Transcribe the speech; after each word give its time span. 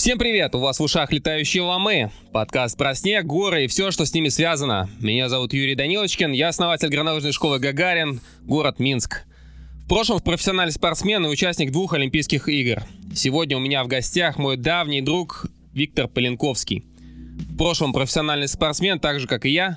Всем 0.00 0.18
привет! 0.18 0.54
У 0.54 0.60
вас 0.60 0.80
в 0.80 0.82
ушах 0.82 1.12
летающие 1.12 1.62
ломы. 1.62 2.10
Подкаст 2.32 2.78
про 2.78 2.94
снег, 2.94 3.26
горы 3.26 3.64
и 3.64 3.66
все, 3.66 3.90
что 3.90 4.06
с 4.06 4.14
ними 4.14 4.30
связано. 4.30 4.88
Меня 4.98 5.28
зовут 5.28 5.52
Юрий 5.52 5.74
Данилочкин, 5.74 6.32
я 6.32 6.48
основатель 6.48 6.88
горнолыжной 6.88 7.32
школы 7.32 7.58
«Гагарин», 7.58 8.22
город 8.40 8.78
Минск. 8.78 9.24
В 9.84 9.88
прошлом 9.90 10.20
профессиональный 10.20 10.72
спортсмен 10.72 11.26
и 11.26 11.28
участник 11.28 11.70
двух 11.70 11.92
Олимпийских 11.92 12.48
игр. 12.48 12.82
Сегодня 13.14 13.58
у 13.58 13.60
меня 13.60 13.84
в 13.84 13.88
гостях 13.88 14.38
мой 14.38 14.56
давний 14.56 15.02
друг 15.02 15.44
Виктор 15.74 16.08
Поленковский. 16.08 16.82
В 17.50 17.58
прошлом 17.58 17.92
профессиональный 17.92 18.48
спортсмен, 18.48 19.00
так 19.00 19.20
же 19.20 19.26
как 19.26 19.44
и 19.44 19.50
я. 19.50 19.76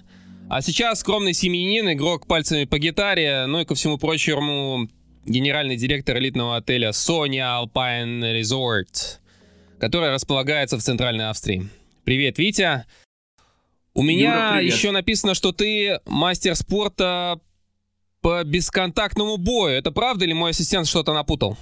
А 0.50 0.62
сейчас 0.62 1.02
скромный 1.02 1.34
семьянин, 1.34 1.92
игрок 1.92 2.28
пальцами 2.28 2.64
по 2.64 2.80
гитаре, 2.80 3.46
ну 3.46 3.60
и 3.60 3.66
ко 3.66 3.76
всему 3.76 3.98
прочему 3.98 4.88
генеральный 5.26 5.76
директор 5.76 6.18
элитного 6.18 6.56
отеля 6.56 6.92
Sonia 6.92 7.62
Alpine 7.62 8.40
Resort 8.40 9.20
которая 9.84 10.14
располагается 10.14 10.78
в 10.78 10.82
Центральной 10.82 11.30
Австрии. 11.30 11.68
Привет, 12.06 12.38
Витя. 12.38 12.86
У 13.94 14.02
меня 14.02 14.52
Юра, 14.52 14.62
еще 14.62 14.92
написано, 14.92 15.34
что 15.34 15.52
ты 15.52 16.00
мастер 16.06 16.56
спорта 16.56 17.42
по 18.22 18.46
бесконтактному 18.46 19.36
бою. 19.36 19.76
Это 19.76 19.92
правда 19.92 20.24
или 20.24 20.32
мой 20.32 20.52
ассистент 20.52 20.88
что-то 20.88 21.14
напутал? 21.14 21.58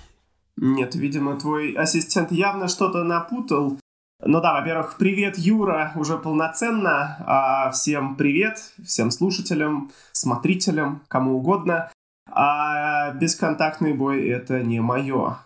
Нет, 0.56 0.94
видимо, 0.94 1.40
твой 1.40 1.74
ассистент 1.74 2.32
явно 2.32 2.68
что-то 2.68 3.04
напутал. 3.04 3.80
Ну 4.24 4.40
да, 4.40 4.54
во-первых, 4.54 4.98
привет, 5.00 5.40
Юра, 5.40 5.92
уже 5.96 6.20
полноценно. 6.20 7.18
А 7.26 7.72
всем 7.72 8.18
привет, 8.18 8.60
всем 8.86 9.10
слушателям, 9.10 9.92
смотрителям, 10.12 11.02
кому 11.08 11.38
угодно. 11.38 11.92
А 12.30 13.14
бесконтактный 13.14 13.94
бой 13.94 14.30
это 14.30 14.62
не 14.62 14.80
мое. 14.80 15.40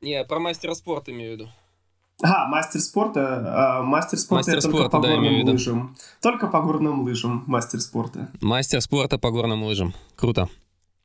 Не, 0.00 0.24
про 0.24 0.40
мастера 0.40 0.74
спорта 0.74 1.12
имею 1.12 1.36
в 1.36 1.40
виду. 1.40 1.50
А, 2.22 2.46
мастер 2.46 2.80
спорта. 2.80 3.78
А, 3.78 3.82
мастер 3.82 4.18
спорта 4.18 4.50
мастер 4.52 4.70
только 4.70 4.88
по 4.88 5.00
да, 5.00 5.08
горным 5.14 5.44
лыжам. 5.44 5.96
Только 6.20 6.46
по 6.48 6.60
горным 6.60 7.02
лыжам 7.02 7.44
мастер 7.46 7.80
спорта. 7.80 8.28
Мастер 8.40 8.80
спорта 8.80 9.18
по 9.18 9.30
горным 9.30 9.62
лыжам. 9.62 9.94
Круто. 10.16 10.48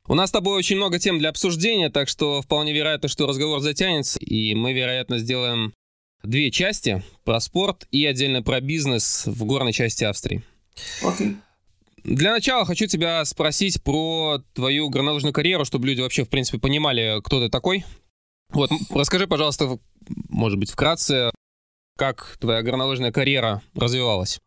У 0.06 0.14
нас 0.14 0.30
с 0.30 0.32
тобой 0.32 0.58
очень 0.58 0.76
много 0.76 0.98
тем 0.98 1.18
для 1.18 1.30
обсуждения, 1.30 1.88
так 1.88 2.08
что 2.08 2.42
вполне 2.42 2.72
вероятно, 2.72 3.08
что 3.08 3.26
разговор 3.26 3.60
затянется, 3.60 4.18
и 4.18 4.54
мы, 4.54 4.74
вероятно, 4.74 5.18
сделаем 5.18 5.72
две 6.22 6.50
части 6.50 7.02
про 7.24 7.40
спорт 7.40 7.86
и 7.90 8.04
отдельно 8.04 8.42
про 8.42 8.60
бизнес 8.60 9.24
в 9.26 9.44
горной 9.44 9.72
части 9.72 10.04
Австрии. 10.04 10.42
Окей. 11.02 11.28
Okay. 11.28 11.36
Для 12.04 12.32
начала 12.32 12.66
хочу 12.66 12.86
тебя 12.86 13.24
спросить 13.24 13.82
про 13.82 14.42
твою 14.52 14.90
горнолыжную 14.90 15.32
карьеру, 15.32 15.64
чтобы 15.64 15.86
люди 15.86 16.02
вообще, 16.02 16.24
в 16.24 16.28
принципе, 16.28 16.58
понимали, 16.58 17.20
кто 17.24 17.40
ты 17.40 17.48
такой. 17.48 17.84
Вот, 18.52 18.70
расскажи, 18.94 19.26
пожалуйста, 19.26 19.78
может 20.28 20.58
быть, 20.58 20.70
вкратце, 20.70 21.30
как 21.96 22.36
твоя 22.40 22.62
горнолыжная 22.62 23.12
карьера 23.12 23.62
развивалась? 23.74 24.40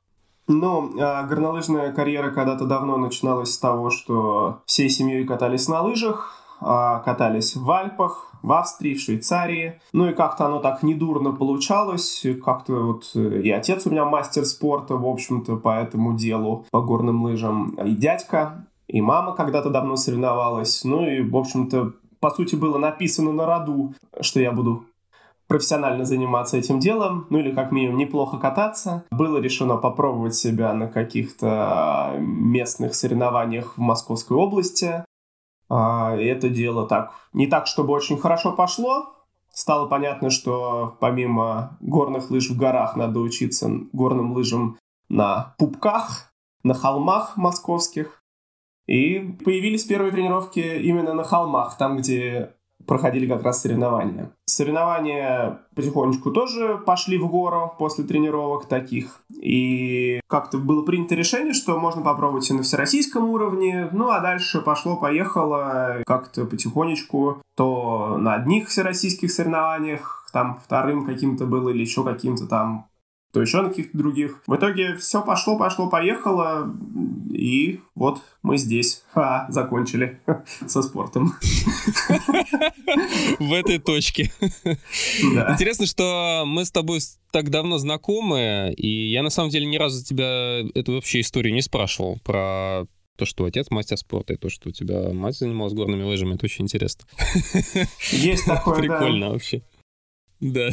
Ну, 0.47 0.97
э, 0.97 1.27
горнолыжная 1.27 1.91
карьера 1.91 2.31
когда-то 2.31 2.65
давно 2.65 2.97
начиналась 2.97 3.53
с 3.53 3.59
того, 3.59 3.89
что 3.89 4.61
всей 4.65 4.89
семьей 4.89 5.25
катались 5.25 5.67
на 5.67 5.81
лыжах, 5.81 6.41
э, 6.61 6.65
катались 7.03 7.55
в 7.55 7.69
Альпах, 7.69 8.27
в 8.41 8.53
Австрии, 8.53 8.95
в 8.95 9.01
Швейцарии. 9.01 9.81
Ну 9.91 10.09
и 10.09 10.13
как-то 10.13 10.45
оно 10.45 10.59
так 10.59 10.83
недурно 10.83 11.31
получалось. 11.31 12.25
Как-то 12.45 12.73
вот 12.73 13.11
э, 13.15 13.41
и 13.41 13.51
отец 13.51 13.85
у 13.85 13.91
меня 13.91 14.05
мастер 14.05 14.45
спорта, 14.45 14.95
в 14.95 15.05
общем-то, 15.05 15.57
по 15.57 15.79
этому 15.79 16.15
делу, 16.15 16.65
по 16.71 16.81
горным 16.81 17.23
лыжам. 17.23 17.71
И 17.71 17.95
дядька, 17.95 18.67
и 18.87 19.01
мама 19.01 19.35
когда-то 19.35 19.69
давно 19.69 19.97
соревновалась. 19.97 20.83
Ну 20.85 21.05
и, 21.05 21.21
в 21.21 21.35
общем-то, 21.35 21.93
по 22.19 22.29
сути, 22.31 22.55
было 22.55 22.77
написано 22.77 23.31
на 23.31 23.45
роду, 23.45 23.93
что 24.21 24.39
я 24.39 24.51
буду 24.51 24.85
профессионально 25.47 26.05
заниматься 26.05 26.57
этим 26.57 26.79
делом, 26.79 27.25
ну 27.29 27.39
или 27.39 27.51
как 27.51 27.71
минимум 27.71 27.97
неплохо 27.97 28.37
кататься. 28.37 29.05
Было 29.11 29.37
решено 29.37 29.77
попробовать 29.77 30.35
себя 30.35 30.73
на 30.73 30.87
каких-то 30.87 32.15
местных 32.19 32.95
соревнованиях 32.95 33.77
в 33.77 33.81
Московской 33.81 34.37
области. 34.37 35.05
А, 35.69 36.15
это 36.15 36.49
дело 36.49 36.87
так, 36.87 37.11
не 37.33 37.47
так, 37.47 37.67
чтобы 37.67 37.93
очень 37.93 38.17
хорошо 38.17 38.53
пошло. 38.53 39.13
Стало 39.51 39.87
понятно, 39.87 40.29
что 40.29 40.97
помимо 40.99 41.77
горных 41.79 42.29
лыж 42.29 42.49
в 42.49 42.57
горах 42.57 42.95
надо 42.95 43.19
учиться 43.19 43.69
горным 43.91 44.33
лыжам 44.33 44.77
на 45.09 45.55
пупках, 45.57 46.31
на 46.63 46.73
холмах 46.73 47.37
московских. 47.37 48.21
И 48.87 49.35
появились 49.43 49.83
первые 49.83 50.11
тренировки 50.11 50.59
именно 50.59 51.13
на 51.13 51.23
холмах, 51.23 51.77
там, 51.77 51.97
где 51.97 52.51
проходили 52.85 53.27
как 53.27 53.43
раз 53.43 53.61
соревнования. 53.61 54.31
Соревнования 54.45 55.59
потихонечку 55.75 56.31
тоже 56.31 56.81
пошли 56.85 57.17
в 57.17 57.27
гору 57.27 57.73
после 57.77 58.05
тренировок 58.05 58.65
таких. 58.65 59.21
И 59.41 60.21
как-то 60.27 60.57
было 60.57 60.83
принято 60.83 61.13
решение, 61.13 61.53
что 61.53 61.77
можно 61.77 62.01
попробовать 62.01 62.49
и 62.49 62.53
на 62.53 62.63
всероссийском 62.63 63.29
уровне. 63.29 63.89
Ну 63.91 64.09
а 64.09 64.21
дальше 64.21 64.61
пошло-поехало 64.61 65.97
как-то 66.05 66.45
потихонечку. 66.45 67.41
То 67.55 68.17
на 68.17 68.35
одних 68.35 68.69
всероссийских 68.69 69.31
соревнованиях, 69.31 70.29
там 70.31 70.59
вторым 70.63 71.05
каким-то 71.05 71.45
было 71.45 71.69
или 71.69 71.81
еще 71.81 72.03
каким-то 72.03 72.47
там 72.47 72.87
то 73.31 73.41
еще 73.41 73.61
на 73.61 73.69
каких-то 73.69 73.97
других. 73.97 74.41
В 74.47 74.55
итоге 74.55 74.95
все 74.95 75.21
пошло, 75.21 75.57
пошло, 75.57 75.89
поехало, 75.89 76.73
и 77.31 77.79
вот 77.95 78.21
мы 78.41 78.57
здесь. 78.57 79.03
А, 79.13 79.45
закончили 79.49 80.19
со 80.67 80.81
спортом. 80.81 81.33
В 83.39 83.53
этой 83.53 83.79
точке. 83.79 84.31
Интересно, 85.21 85.85
что 85.85 86.43
мы 86.45 86.65
с 86.65 86.71
тобой 86.71 86.99
так 87.31 87.49
давно 87.49 87.77
знакомы, 87.77 88.73
и 88.77 89.11
я 89.11 89.23
на 89.23 89.29
самом 89.29 89.49
деле 89.49 89.65
ни 89.65 89.77
разу 89.77 90.03
тебя 90.03 90.61
эту 90.73 90.93
вообще 90.93 91.21
историю 91.21 91.53
не 91.53 91.61
спрашивал 91.61 92.19
про 92.23 92.85
то, 93.17 93.25
что 93.25 93.45
отец 93.45 93.69
мастер 93.71 93.97
спорта, 93.97 94.33
и 94.33 94.37
то, 94.37 94.49
что 94.49 94.69
у 94.69 94.71
тебя 94.71 95.11
мать 95.11 95.35
занималась 95.35 95.73
горными 95.73 96.03
лыжами, 96.03 96.35
это 96.35 96.45
очень 96.45 96.65
интересно. 96.65 97.05
Есть 98.11 98.45
такое, 98.45 98.75
Прикольно 98.79 99.31
вообще. 99.31 99.63
Да. 100.39 100.69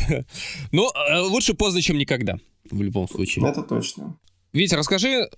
Но 0.73 0.93
э, 0.93 1.21
лучше 1.21 1.55
поздно, 1.55 1.81
чем 1.83 1.99
никогда, 1.99 2.39
в 2.71 2.83
любом 2.83 3.09
случае. 3.09 3.47
Это 3.49 3.63
точно. 3.63 4.17
Витя, 4.53 4.75
расскажи, 4.75 5.29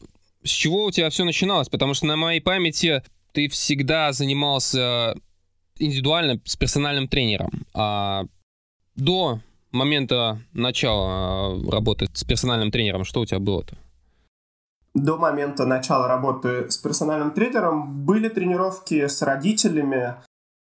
с 0.43 0.51
чего 0.51 0.85
у 0.85 0.91
тебя 0.91 1.11
все 1.11 1.25
начиналось? 1.25 1.69
Потому 1.69 1.95
что 1.95 2.07
на 2.07 2.17
моей 2.17 2.41
памяти 2.41 3.03
ты 3.33 3.49
всегда 3.49 4.13
занимался 4.13 5.15
индивидуально 5.79 6.41
с 6.45 6.57
персональным 6.57 7.09
тренером. 7.09 7.67
А 7.75 8.25
до 8.95 9.41
момента 9.73 10.41
начала 10.53 11.71
работы 11.71 12.09
с 12.13 12.25
персональным 12.25 12.71
тренером, 12.71 13.05
что 13.05 13.21
у 13.21 13.27
тебя 13.27 13.39
было-то? 13.39 13.77
До 14.95 15.19
момента 15.19 15.67
начала 15.67 16.09
работы 16.09 16.71
с 16.71 16.79
персональным 16.79 17.33
тренером 17.33 18.05
были 18.07 18.31
тренировки 18.31 19.07
с 19.07 19.21
родителями, 19.21 20.15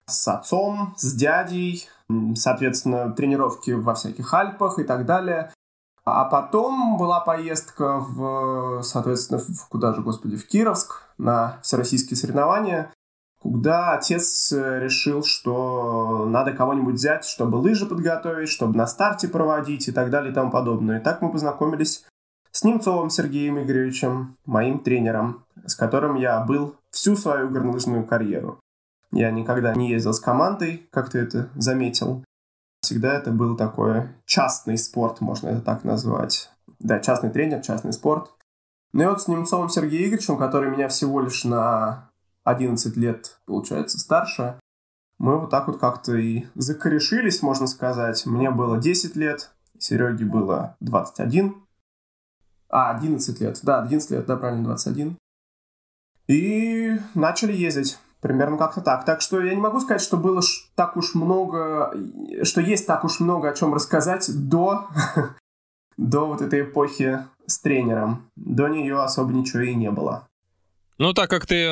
с 0.06 0.28
отцом, 0.28 0.94
с 0.98 1.14
дядей, 1.14 1.88
соответственно, 2.36 3.12
тренировки 3.12 3.72
во 3.72 3.94
всяких 3.94 4.34
Альпах 4.34 4.80
и 4.80 4.84
так 4.84 5.06
далее. 5.06 5.52
А 6.04 6.26
потом 6.26 6.98
была 6.98 7.20
поездка 7.20 8.00
в, 8.00 8.82
соответственно, 8.82 9.40
в, 9.40 9.68
куда 9.70 9.94
же, 9.94 10.02
господи, 10.02 10.36
в 10.36 10.48
Кировск 10.48 11.04
на 11.18 11.60
всероссийские 11.62 12.18
соревнования, 12.18 12.92
куда 13.40 13.94
отец 13.94 14.52
решил, 14.52 15.24
что 15.24 16.26
надо 16.28 16.54
кого-нибудь 16.54 16.96
взять, 16.96 17.26
чтобы 17.26 17.58
лыжи 17.58 17.86
подготовить, 17.86 18.50
чтобы 18.50 18.76
на 18.78 18.88
старте 18.88 19.28
проводить 19.28 19.88
и 19.88 19.92
так 19.92 20.10
далее 20.10 20.32
и 20.32 20.36
тому 20.36 20.50
подобное. 20.50 21.00
И 21.00 21.04
так 21.04 21.22
мы 21.22 21.32
познакомились 21.32 22.04
с 22.52 22.64
Немцовым 22.64 23.10
Сергеем 23.10 23.60
Игоревичем, 23.60 24.36
моим 24.46 24.80
тренером, 24.80 25.46
с 25.66 25.76
которым 25.76 26.16
я 26.16 26.40
был 26.42 26.76
всю 26.90 27.16
свою 27.16 27.50
горнолыжную 27.50 28.06
карьеру. 28.06 28.60
Я 29.12 29.32
никогда 29.32 29.74
не 29.76 29.90
ездил 29.90 30.14
с 30.14 30.20
командой, 30.20 30.88
как 30.92 31.10
ты 31.10 31.20
это 31.20 31.50
заметил. 31.56 32.24
Всегда 32.82 33.14
это 33.14 33.32
был 33.32 33.56
такой 33.56 34.08
частный 34.26 34.78
спорт, 34.78 35.22
можно 35.22 35.50
это 35.50 35.62
так 35.62 35.84
назвать. 35.84 36.50
Да, 36.80 37.00
частный 37.00 37.30
тренер, 37.30 37.62
частный 37.62 37.94
спорт. 37.94 38.32
Ну 38.94 39.04
и 39.04 39.06
вот 39.08 39.22
с 39.22 39.28
Немцовым 39.28 39.70
Сергеем 39.70 40.10
Игоревичем, 40.10 40.38
который 40.38 40.72
меня 40.72 40.88
всего 40.88 41.22
лишь 41.22 41.44
на 41.44 42.10
11 42.44 42.98
лет, 42.98 43.40
получается, 43.46 44.00
старше, 44.00 44.60
мы 45.18 45.40
вот 45.40 45.52
так 45.52 45.68
вот 45.68 45.80
как-то 45.80 46.16
и 46.16 46.46
закорешились, 46.56 47.44
можно 47.44 47.68
сказать. 47.68 48.26
Мне 48.26 48.50
было 48.50 48.80
10 48.80 49.16
лет, 49.16 49.52
Сереге 49.78 50.26
было 50.26 50.76
21. 50.80 51.56
А, 52.70 52.92
11 52.96 53.40
лет. 53.40 53.60
Да, 53.62 53.84
11 53.84 54.12
лет, 54.12 54.26
да, 54.26 54.38
правильно, 54.38 54.64
21. 54.64 55.18
И 56.28 56.98
начали 57.14 57.54
ездить. 57.54 58.00
Примерно 58.22 58.58
как-то 58.58 58.82
так. 58.82 59.04
Так 59.04 59.22
что 59.22 59.42
я 59.42 59.56
не 59.56 59.62
могу 59.62 59.80
сказать, 59.80 60.02
что 60.02 60.16
было 60.16 60.42
так 60.76 60.96
уж 60.96 61.16
много, 61.16 61.92
что 62.44 62.62
есть 62.62 62.86
так 62.86 63.04
уж 63.04 63.20
много 63.20 63.50
о 63.50 63.54
чем 63.54 63.74
рассказать 63.74 64.30
до, 64.48 64.88
до 65.98 66.28
вот 66.28 66.42
этой 66.42 66.62
эпохи 66.62 67.20
с 67.48 67.60
тренером. 67.60 68.30
До 68.36 68.68
нее 68.68 69.02
особо 69.02 69.34
ничего 69.34 69.62
и 69.62 69.74
не 69.74 69.90
было. 69.90 70.28
Ну, 71.00 71.14
так 71.14 71.32
как 71.32 71.48
ты 71.48 71.56
э, 71.56 71.68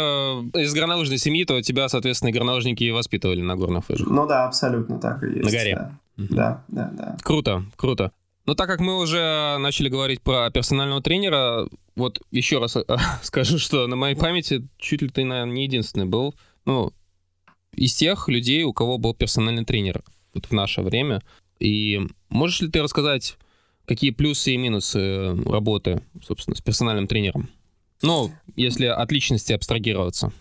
из 0.56 0.74
горнолыжной 0.74 1.20
семьи, 1.20 1.46
то 1.46 1.62
тебя, 1.62 1.88
соответственно, 1.88 2.32
горнолыжники 2.32 2.84
и 2.84 2.90
воспитывали 2.90 3.42
на 3.42 3.56
горных 3.56 3.88
лыжах. 3.88 4.08
Ну 4.08 4.26
да, 4.26 4.46
абсолютно 4.46 5.00
так 5.00 5.22
и 5.22 5.28
есть. 5.28 5.44
На 5.44 5.52
горе. 5.52 5.92
Да, 6.18 6.28
да, 6.28 6.64
да. 6.68 6.90
да. 6.92 7.18
Круто, 7.22 7.64
круто. 7.76 8.12
Но 8.50 8.56
так 8.56 8.68
как 8.68 8.80
мы 8.80 8.98
уже 8.98 9.58
начали 9.60 9.90
говорить 9.90 10.24
про 10.24 10.50
персонального 10.50 11.04
тренера, 11.04 11.68
вот 11.96 12.20
еще 12.32 12.58
раз 12.58 12.78
скажу, 13.22 13.60
что 13.60 13.86
на 13.86 13.96
моей 13.96 14.16
памяти 14.16 14.68
чуть 14.80 15.04
ли 15.04 15.10
ты, 15.10 15.24
наверное, 15.24 15.54
не 15.54 15.66
единственный 15.66 16.08
был, 16.08 16.34
ну, 16.66 16.92
из 17.74 17.94
тех 17.94 18.28
людей, 18.28 18.64
у 18.64 18.74
кого 18.74 18.98
был 18.98 19.14
персональный 19.14 19.66
тренер 19.66 20.02
вот 20.34 20.48
в 20.48 20.52
наше 20.52 20.82
время. 20.82 21.22
И 21.60 22.02
можешь 22.30 22.62
ли 22.62 22.70
ты 22.70 22.82
рассказать, 22.82 23.38
какие 23.86 24.10
плюсы 24.10 24.54
и 24.54 24.58
минусы 24.58 25.36
работы, 25.44 26.02
собственно, 26.24 26.56
с 26.56 26.62
персональным 26.62 27.06
тренером? 27.06 27.50
Ну, 28.02 28.32
если 28.56 28.88
от 28.88 29.12
личности 29.12 29.54
абстрагироваться. 29.54 30.32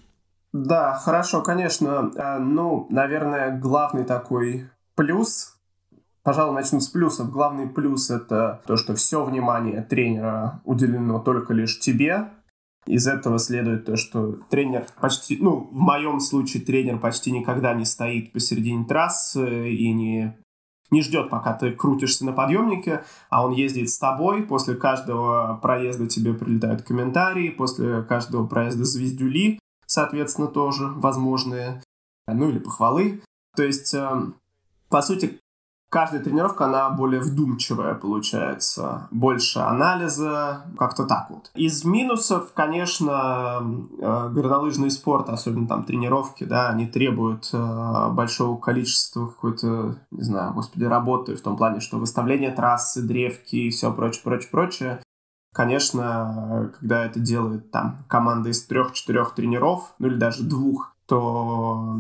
Да, 0.55 0.95
хорошо, 0.95 1.43
конечно. 1.43 2.11
Э, 2.17 2.39
ну, 2.39 2.87
наверное, 2.89 3.61
главный 3.61 4.07
такой 4.07 4.71
плюс 4.95 5.58
Пожалуй, 6.29 6.55
начну 6.55 6.79
с 6.79 6.89
плюсов. 6.89 7.31
Главный 7.31 7.67
плюс— 7.67 8.11
это 8.11 8.61
то, 8.67 8.77
что 8.77 8.95
все 8.95 9.25
внимание 9.25 9.81
тренера 9.81 10.61
уделено 10.67 11.21
только 11.21 11.55
лишь 11.55 11.79
тебе. 11.79 12.29
Из 12.85 13.07
этого 13.07 13.39
следует 13.39 13.87
то, 13.87 13.97
что 13.97 14.33
тренер 14.51 14.85
почти, 15.01 15.39
ну, 15.41 15.71
в 15.73 15.79
моем 15.79 16.21
случае 16.21 16.63
тренер 16.63 16.99
почти 16.99 17.31
никогда 17.33 17.73
не 17.73 17.87
стоит 17.87 18.35
посередине 18.35 18.85
трассы 18.85 19.73
и 19.73 19.91
не, 19.95 20.37
не 20.91 21.01
ждет, 21.01 21.31
пока 21.31 21.55
ты 21.55 21.73
крутишься 21.73 22.27
на 22.27 22.35
подъемнике, 22.35 23.05
а 23.31 23.47
он 23.47 23.53
ездит 23.53 23.89
с 23.89 23.99
тобой. 23.99 24.43
После 24.43 24.75
каждого 24.75 25.59
проезда 25.63 26.09
тебе 26.09 26.35
прилетают 26.35 26.83
комментарии, 26.83 27.49
после 27.49 28.03
каждого 28.03 28.47
проезда 28.47 28.85
звездюли, 28.85 29.59
соответственно, 29.87 30.49
тоже 30.49 30.89
возможные, 30.89 31.83
ну 32.27 32.51
или 32.51 32.59
похвалы. 32.59 33.23
То 33.57 33.63
есть, 33.63 33.95
эм, 33.95 34.35
по 34.91 35.01
сути, 35.01 35.41
Каждая 35.91 36.23
тренировка, 36.23 36.67
она 36.67 36.91
более 36.91 37.21
вдумчивая 37.21 37.95
получается, 37.95 39.09
больше 39.11 39.61
анализа, 39.61 40.67
как-то 40.79 41.05
так 41.05 41.31
вот. 41.31 41.51
Из 41.55 41.83
минусов, 41.85 42.53
конечно, 42.53 43.63
э, 43.99 44.29
горнолыжный 44.29 44.91
спорт, 44.91 45.31
особенно 45.31 45.67
там 45.67 45.85
тренировки, 45.85 46.45
да, 46.45 46.69
они 46.69 46.87
требуют 46.87 47.49
э, 47.55 48.09
большого 48.11 48.59
количества 48.59 49.29
какой-то, 49.29 49.97
не 50.11 50.23
знаю, 50.23 50.53
господи, 50.53 50.85
работы 50.85 51.37
в 51.37 51.41
том 51.41 51.57
плане, 51.57 51.81
что 51.81 51.97
выставление 51.97 52.51
трассы, 52.51 53.01
древки 53.01 53.57
и 53.57 53.71
все 53.71 53.91
прочее, 53.91 54.21
прочее, 54.25 54.51
прочее. 54.51 55.03
Конечно, 55.55 56.71
когда 56.79 57.07
это 57.07 57.19
делает 57.19 57.71
там 57.71 58.05
команда 58.09 58.51
из 58.51 58.63
трех-четырех 58.67 59.35
тренеров, 59.35 59.95
ну 59.99 60.09
или 60.09 60.17
даже 60.17 60.43
двух, 60.43 60.95
то 61.09 61.97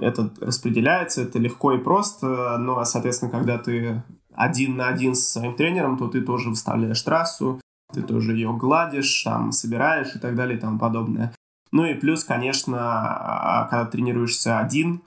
это 0.00 0.32
распределяется, 0.40 1.22
это 1.22 1.40
легко 1.40 1.72
и 1.72 1.78
просто, 1.78 2.54
а, 2.54 2.84
соответственно, 2.84 3.32
когда 3.32 3.58
ты 3.58 4.04
один 4.32 4.76
на 4.76 4.86
один 4.86 5.14
с 5.14 5.28
своим 5.28 5.54
тренером, 5.54 5.98
то 5.98 6.06
ты 6.06 6.20
тоже 6.22 6.48
выставляешь 6.48 7.02
трассу, 7.02 7.60
ты 7.92 8.00
тоже 8.00 8.34
ее 8.34 8.52
гладишь, 8.52 9.22
там, 9.24 9.50
собираешь 9.50 10.14
и 10.14 10.20
так 10.20 10.36
далее 10.36 10.56
и 10.56 10.60
тому 10.60 10.78
подобное. 10.78 11.34
Ну 11.72 11.84
и 11.84 11.94
плюс, 11.94 12.22
конечно, 12.22 12.78
а, 12.80 13.68
когда 13.68 13.86
тренируешься 13.86 14.60
один, 14.60 15.02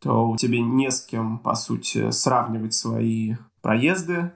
то 0.00 0.28
у 0.28 0.36
тебя 0.36 0.60
не 0.60 0.90
с 0.90 1.00
кем, 1.00 1.38
по 1.38 1.54
сути, 1.54 2.10
сравнивать 2.10 2.74
свои 2.74 3.36
проезды. 3.62 4.32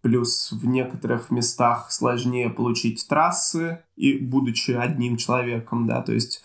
Плюс 0.00 0.52
в 0.52 0.64
некоторых 0.66 1.30
местах 1.30 1.90
сложнее 1.90 2.50
получить 2.50 3.06
трассы, 3.08 3.82
и 3.96 4.18
будучи 4.18 4.72
одним 4.72 5.16
человеком, 5.16 5.86
да, 5.86 6.02
то 6.02 6.12
есть 6.12 6.44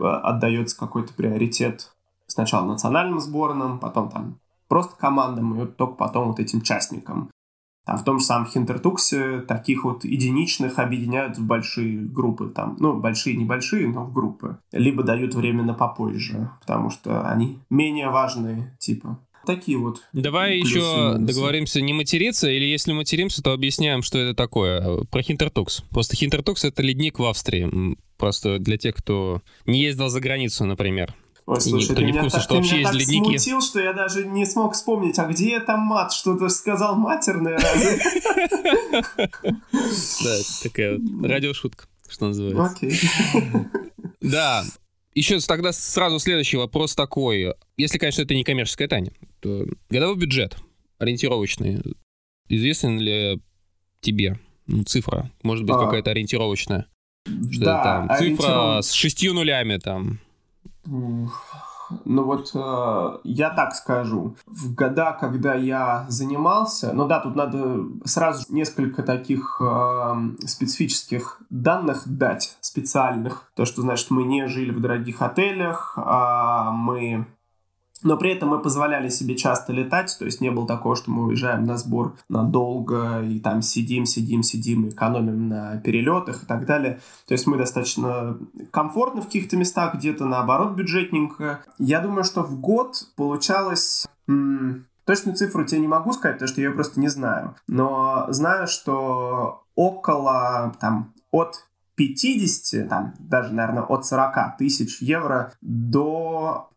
отдается 0.00 0.78
какой-то 0.78 1.12
приоритет 1.14 1.92
сначала 2.26 2.66
национальным 2.66 3.20
сборным, 3.20 3.78
потом 3.78 4.10
там 4.10 4.40
просто 4.68 4.96
командам, 4.96 5.54
и 5.54 5.58
вот 5.58 5.76
только 5.76 5.94
потом 5.94 6.28
вот 6.28 6.40
этим 6.40 6.60
частникам. 6.60 7.30
Там 7.86 7.98
в 7.98 8.04
том 8.04 8.18
же 8.18 8.24
самом 8.24 8.46
Хинтертуксе 8.46 9.40
таких 9.40 9.84
вот 9.84 10.04
единичных 10.04 10.78
объединяют 10.78 11.36
в 11.36 11.44
большие 11.44 11.98
группы, 11.98 12.48
там, 12.48 12.76
ну, 12.80 12.98
большие, 12.98 13.36
небольшие, 13.36 13.88
но 13.88 14.04
в 14.04 14.12
группы. 14.12 14.58
Либо 14.72 15.02
дают 15.02 15.34
временно 15.34 15.74
попозже, 15.74 16.50
потому 16.60 16.88
что 16.88 17.28
они 17.28 17.58
менее 17.68 18.08
важные, 18.08 18.74
типа. 18.80 19.18
Такие 19.44 19.76
вот. 19.76 20.02
Давай 20.14 20.56
еще 20.56 21.16
договоримся 21.18 21.82
не 21.82 21.92
материться, 21.92 22.48
или 22.48 22.64
если 22.64 22.94
материмся, 22.94 23.42
то 23.42 23.52
объясняем, 23.52 24.02
что 24.02 24.18
это 24.18 24.34
такое. 24.34 25.04
Про 25.04 25.20
Хинтертукс. 25.20 25.82
Просто 25.90 26.16
Хинтертукс— 26.16 26.64
это 26.64 26.82
ледник 26.82 27.18
в 27.18 27.24
Австрии. 27.24 27.96
Просто 28.16 28.58
для 28.58 28.78
тех, 28.78 28.94
кто 28.94 29.42
не 29.66 29.80
ездил 29.80 30.08
за 30.08 30.20
границу, 30.20 30.64
например. 30.64 31.14
Ой, 31.46 31.60
слушай, 31.60 31.94
ты, 31.94 32.04
не 32.04 32.12
меня, 32.12 32.28
так, 32.28 32.40
что 32.40 32.48
ты 32.48 32.54
вообще 32.54 32.76
меня 32.76 32.90
так 32.90 32.94
ледники. 32.94 33.38
смутил, 33.38 33.60
что 33.60 33.80
я 33.80 33.92
даже 33.92 34.26
не 34.26 34.46
смог 34.46 34.72
вспомнить, 34.72 35.18
а 35.18 35.26
где 35.26 35.56
это 35.56 35.76
мат? 35.76 36.12
Что 36.12 36.38
ты 36.38 36.48
сказал 36.48 36.96
матерное 36.96 37.58
разве? 37.58 38.00
Да, 39.72 40.38
такая 40.62 40.98
радиошутка, 41.22 41.86
что 42.08 42.28
называется. 42.28 42.64
Окей. 42.64 42.98
Да, 44.22 44.64
еще 45.14 45.38
тогда 45.40 45.72
сразу 45.72 46.18
следующий 46.18 46.56
вопрос 46.56 46.94
такой. 46.94 47.54
Если, 47.76 47.98
конечно, 47.98 48.22
это 48.22 48.34
не 48.34 48.42
коммерческая 48.42 48.88
тайна, 48.88 49.10
то 49.40 49.66
годовой 49.90 50.16
бюджет 50.16 50.56
ориентировочный. 50.98 51.82
Известен 52.48 52.98
ли 52.98 53.40
тебе 54.00 54.38
ну, 54.66 54.82
цифра? 54.84 55.30
Может 55.42 55.64
быть, 55.64 55.76
а, 55.76 55.84
какая-то 55.84 56.10
ориентировочная? 56.10 56.86
Что 57.24 57.64
да, 57.64 57.82
там? 57.82 58.16
Цифра 58.16 58.80
с 58.82 58.92
шестью 58.92 59.34
нулями 59.34 59.78
там. 59.78 60.18
Ну 62.04 62.24
вот 62.24 62.50
э, 62.54 63.18
я 63.24 63.50
так 63.50 63.74
скажу. 63.74 64.36
В 64.46 64.74
года, 64.74 65.16
когда 65.18 65.54
я 65.54 66.06
занимался, 66.08 66.92
ну 66.92 67.06
да, 67.06 67.20
тут 67.20 67.36
надо 67.36 67.84
сразу 68.04 68.44
несколько 68.52 69.02
таких 69.02 69.60
э, 69.60 70.14
специфических 70.46 71.40
данных 71.50 72.02
дать, 72.06 72.56
специальных. 72.60 73.50
То, 73.54 73.64
что 73.64 73.82
значит, 73.82 74.10
мы 74.10 74.24
не 74.24 74.48
жили 74.48 74.70
в 74.70 74.80
дорогих 74.80 75.22
отелях, 75.22 75.94
а 75.96 76.70
мы 76.70 77.26
но 78.04 78.16
при 78.16 78.32
этом 78.32 78.50
мы 78.50 78.60
позволяли 78.60 79.08
себе 79.08 79.34
часто 79.34 79.72
летать, 79.72 80.14
то 80.18 80.24
есть 80.24 80.40
не 80.40 80.50
было 80.50 80.66
такого, 80.66 80.94
что 80.94 81.10
мы 81.10 81.24
уезжаем 81.24 81.64
на 81.64 81.76
сбор 81.76 82.16
надолго 82.28 83.22
и 83.22 83.40
там 83.40 83.62
сидим, 83.62 84.06
сидим, 84.06 84.42
сидим, 84.42 84.88
экономим 84.88 85.48
на 85.48 85.78
перелетах 85.78 86.42
и 86.44 86.46
так 86.46 86.66
далее. 86.66 87.00
То 87.26 87.32
есть 87.32 87.46
мы 87.46 87.56
достаточно 87.56 88.38
комфортно 88.70 89.22
в 89.22 89.26
каких-то 89.26 89.56
местах, 89.56 89.94
где-то 89.94 90.26
наоборот 90.26 90.74
бюджетненько. 90.74 91.64
Я 91.78 92.00
думаю, 92.00 92.24
что 92.24 92.42
в 92.42 92.60
год 92.60 93.08
получалось... 93.16 94.06
М- 94.28 94.86
Точную 95.06 95.36
цифру 95.36 95.66
тебе 95.66 95.82
не 95.82 95.86
могу 95.86 96.14
сказать, 96.14 96.36
потому 96.36 96.48
что 96.48 96.62
я 96.62 96.68
ее 96.68 96.72
просто 96.72 96.98
не 96.98 97.08
знаю. 97.08 97.54
Но 97.66 98.24
знаю, 98.30 98.66
что 98.66 99.64
около 99.74 100.74
там 100.80 101.12
от 101.30 101.66
50, 101.96 102.88
там, 102.88 103.14
даже, 103.18 103.52
наверное, 103.52 103.82
от 103.82 104.06
40 104.06 104.56
тысяч 104.56 105.02
евро 105.02 105.52
до 105.60 106.70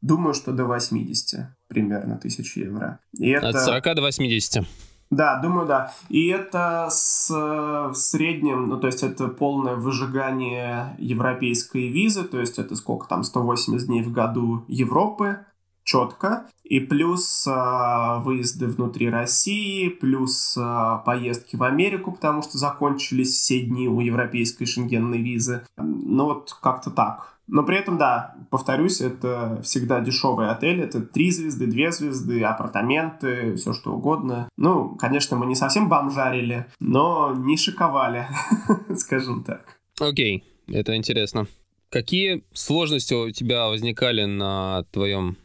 Думаю, 0.00 0.34
что 0.34 0.52
до 0.52 0.64
80 0.64 1.56
примерно 1.68 2.18
тысяч 2.18 2.56
евро. 2.56 2.98
И 3.12 3.30
это... 3.30 3.48
От 3.48 3.64
40 3.64 3.94
до 3.94 4.02
80. 4.02 4.66
Да, 5.10 5.38
думаю, 5.40 5.66
да. 5.66 5.92
И 6.08 6.28
это 6.28 6.88
с 6.90 7.28
в 7.30 7.94
среднем, 7.94 8.68
ну, 8.68 8.80
то 8.80 8.86
есть 8.86 9.02
это 9.02 9.28
полное 9.28 9.76
выжигание 9.76 10.96
европейской 10.98 11.88
визы, 11.88 12.24
то 12.24 12.40
есть 12.40 12.58
это 12.58 12.74
сколько 12.76 13.06
там, 13.06 13.22
180 13.22 13.86
дней 13.86 14.02
в 14.02 14.10
году 14.10 14.64
Европы, 14.68 15.44
четко. 15.84 16.46
И 16.64 16.80
плюс 16.80 17.46
э, 17.46 18.18
выезды 18.20 18.66
внутри 18.66 19.10
России, 19.10 19.88
плюс 19.88 20.56
э, 20.56 20.98
поездки 21.04 21.56
в 21.56 21.62
Америку, 21.62 22.12
потому 22.12 22.42
что 22.42 22.58
закончились 22.58 23.32
все 23.32 23.60
дни 23.60 23.88
у 23.88 24.00
европейской 24.00 24.64
шенгенной 24.64 25.20
визы. 25.20 25.66
Ну 25.76 26.24
вот 26.24 26.56
как-то 26.60 26.90
так. 26.90 27.32
Но 27.48 27.64
при 27.64 27.76
этом, 27.76 27.98
да, 27.98 28.34
повторюсь, 28.50 29.00
это 29.00 29.60
всегда 29.62 30.00
дешевый 30.00 30.48
отель. 30.48 30.80
Это 30.80 31.00
три 31.02 31.30
звезды, 31.30 31.66
две 31.66 31.92
звезды, 31.92 32.42
апартаменты, 32.42 33.56
все 33.56 33.72
что 33.72 33.92
угодно. 33.92 34.48
Ну, 34.56 34.96
конечно, 34.96 35.36
мы 35.36 35.46
не 35.46 35.54
совсем 35.54 35.88
бомжарили, 35.88 36.66
но 36.80 37.34
не 37.36 37.56
шиковали, 37.56 38.26
скажем 38.96 39.44
так. 39.44 39.78
Окей, 40.00 40.44
это 40.68 40.96
интересно. 40.96 41.46
Какие 41.90 42.42
сложности 42.54 43.12
у 43.12 43.30
тебя 43.30 43.68
возникали 43.68 44.24
на 44.24 44.84
твоем 44.92 45.36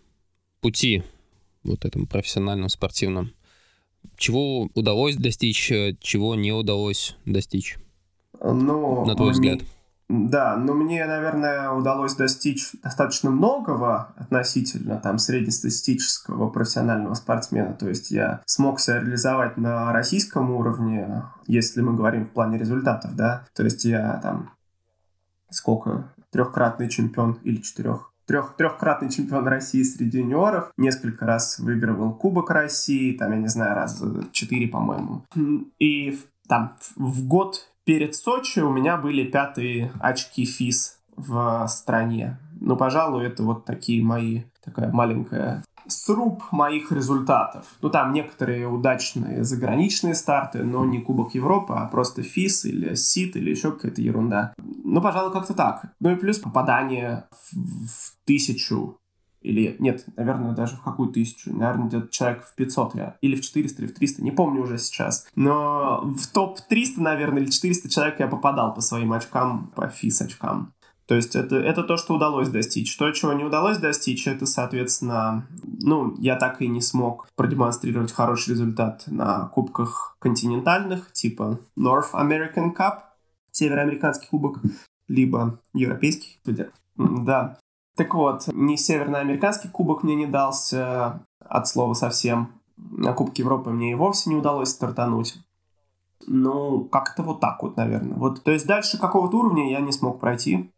пути, 0.61 1.03
вот 1.63 1.85
этом 1.85 2.07
профессиональном, 2.07 2.69
спортивном? 2.69 3.33
Чего 4.15 4.69
удалось 4.73 5.15
достичь, 5.15 5.71
чего 5.99 6.35
не 6.35 6.51
удалось 6.51 7.15
достичь? 7.25 7.77
Ну, 8.41 9.05
на 9.05 9.15
твой 9.15 9.31
взгляд? 9.31 9.61
Да, 10.09 10.55
но 10.55 10.73
мне, 10.73 11.05
наверное, 11.05 11.69
удалось 11.71 12.15
достичь 12.15 12.71
достаточно 12.81 13.29
многого 13.29 14.13
относительно 14.15 14.97
там 14.99 15.17
среднестатистического 15.17 16.49
профессионального 16.49 17.13
спортсмена. 17.13 17.73
То 17.73 17.89
есть 17.89 18.09
я 18.09 18.41
смог 18.45 18.79
себя 18.79 19.01
реализовать 19.01 19.57
на 19.57 19.91
российском 19.91 20.51
уровне, 20.51 21.23
если 21.45 21.81
мы 21.81 21.93
говорим 21.93 22.25
в 22.25 22.31
плане 22.31 22.57
результатов, 22.57 23.15
да. 23.17 23.45
То 23.53 23.63
есть 23.65 23.83
я 23.83 24.17
там 24.23 24.51
сколько 25.49 26.13
трехкратный 26.31 26.89
чемпион 26.89 27.39
или 27.43 27.61
четырех 27.61 28.13
трех, 28.27 28.55
трехкратный 28.55 29.09
чемпион 29.09 29.47
России 29.47 29.83
среди 29.83 30.19
юниоров, 30.19 30.71
несколько 30.77 31.25
раз 31.25 31.57
выигрывал 31.59 32.13
Кубок 32.13 32.51
России, 32.51 33.17
там, 33.17 33.31
я 33.31 33.37
не 33.37 33.47
знаю, 33.47 33.75
раз 33.75 34.03
четыре, 34.31 34.67
по-моему. 34.67 35.23
И 35.79 36.19
там 36.47 36.75
в 36.95 37.25
год 37.27 37.69
перед 37.85 38.15
Сочи 38.15 38.59
у 38.59 38.71
меня 38.71 38.97
были 38.97 39.23
пятые 39.23 39.91
очки 39.99 40.45
ФИС 40.45 40.99
в 41.15 41.65
стране. 41.67 42.37
Ну, 42.59 42.75
пожалуй, 42.75 43.25
это 43.25 43.43
вот 43.43 43.65
такие 43.65 44.03
мои, 44.03 44.43
такая 44.63 44.91
маленькая 44.91 45.63
сруб 45.87 46.43
моих 46.51 46.91
результатов. 46.91 47.65
Ну, 47.81 47.89
там 47.89 48.13
некоторые 48.13 48.67
удачные 48.67 49.43
заграничные 49.43 50.15
старты, 50.15 50.63
но 50.63 50.85
не 50.85 50.99
Кубок 50.99 51.35
Европы, 51.35 51.73
а 51.73 51.85
просто 51.85 52.23
ФИС 52.23 52.65
или 52.65 52.95
СИТ 52.95 53.35
или 53.35 53.51
еще 53.51 53.71
какая-то 53.71 54.01
ерунда. 54.01 54.53
Ну, 54.57 55.01
пожалуй, 55.01 55.31
как-то 55.31 55.53
так. 55.53 55.93
Ну 55.99 56.11
и 56.11 56.15
плюс 56.15 56.39
попадание 56.39 57.25
в, 57.31 57.87
в 57.87 58.15
тысячу 58.25 58.99
или 59.41 59.75
нет, 59.79 60.05
наверное, 60.17 60.53
даже 60.53 60.75
в 60.75 60.81
какую 60.81 61.09
тысячу, 61.09 61.55
наверное, 61.55 61.87
где-то 61.87 62.07
человек 62.09 62.43
в 62.43 62.55
500 62.55 62.95
я, 62.95 63.17
или 63.21 63.35
в 63.35 63.41
400, 63.41 63.81
или 63.81 63.89
в 63.89 63.95
300, 63.95 64.23
не 64.23 64.31
помню 64.31 64.61
уже 64.61 64.77
сейчас. 64.77 65.27
Но 65.35 66.01
в 66.01 66.27
топ-300, 66.27 66.93
наверное, 66.97 67.43
или 67.43 67.49
400 67.49 67.89
человек 67.89 68.19
я 68.19 68.27
попадал 68.27 68.73
по 68.73 68.81
своим 68.81 69.13
очкам, 69.13 69.71
по 69.75 69.87
фис 69.87 70.21
очкам. 70.21 70.73
То 71.07 71.15
есть 71.15 71.37
это, 71.37 71.55
это 71.55 71.83
то, 71.83 71.95
что 71.95 72.15
удалось 72.15 72.49
достичь. 72.49 72.95
То, 72.97 73.09
чего 73.11 73.31
не 73.31 73.45
удалось 73.45 73.77
достичь, 73.77 74.27
это, 74.27 74.45
соответственно, 74.45 75.47
ну, 75.63 76.15
я 76.19 76.35
так 76.35 76.61
и 76.61 76.67
не 76.67 76.81
смог 76.81 77.27
продемонстрировать 77.35 78.11
хороший 78.11 78.51
результат 78.51 79.03
на 79.07 79.45
кубках 79.47 80.17
континентальных, 80.19 81.13
типа 81.13 81.59
North 81.79 82.11
American 82.13 82.75
Cup, 82.75 82.99
североамериканский 83.51 84.27
кубок, 84.27 84.59
либо 85.07 85.61
европейский, 85.73 86.41
да. 86.97 87.57
Так 87.95 88.13
вот, 88.13 88.43
ни 88.53 88.75
североамериканский 88.75 89.69
кубок 89.69 90.03
мне 90.03 90.15
не 90.15 90.27
дался 90.27 91.23
от 91.39 91.67
слова 91.69 91.93
совсем. 91.93 92.51
На 92.75 93.13
Кубке 93.13 93.41
Европы 93.41 93.71
мне 93.71 93.91
и 93.91 93.95
вовсе 93.95 94.29
не 94.29 94.35
удалось 94.35 94.69
стартануть. 94.69 95.35
Ну, 96.27 96.83
как-то 96.85 97.23
вот 97.23 97.39
так 97.39 97.63
вот, 97.63 97.77
наверное. 97.77 98.17
Вот, 98.17 98.43
то 98.43 98.51
есть 98.51 98.67
дальше 98.67 98.99
какого-то 98.99 99.37
уровня 99.37 99.71
я 99.71 99.79
не 99.79 99.91
смог 99.91 100.19
пройти. 100.19 100.71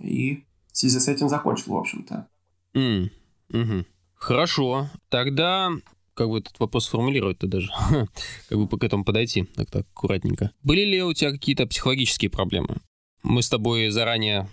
И 0.00 0.44
в 0.72 0.76
связи 0.76 0.98
с 0.98 1.08
этим 1.08 1.28
закончил, 1.28 1.72
в 1.72 1.76
общем-то. 1.76 2.28
Mm. 2.74 3.10
Угу. 3.52 3.84
Хорошо. 4.14 4.88
Тогда 5.08 5.70
как 6.14 6.28
бы 6.28 6.38
этот 6.38 6.58
вопрос 6.60 6.86
сформулировать-то 6.86 7.46
даже, 7.46 7.68
как 8.48 8.58
бы 8.58 8.78
к 8.78 8.84
этому 8.84 9.04
подойти, 9.04 9.44
так 9.54 9.70
так 9.70 9.86
аккуратненько. 9.94 10.52
Были 10.62 10.84
ли 10.84 11.02
у 11.02 11.12
тебя 11.12 11.32
какие-то 11.32 11.66
психологические 11.66 12.30
проблемы? 12.30 12.76
Мы 13.22 13.42
с 13.42 13.48
тобой 13.48 13.88
заранее, 13.88 14.48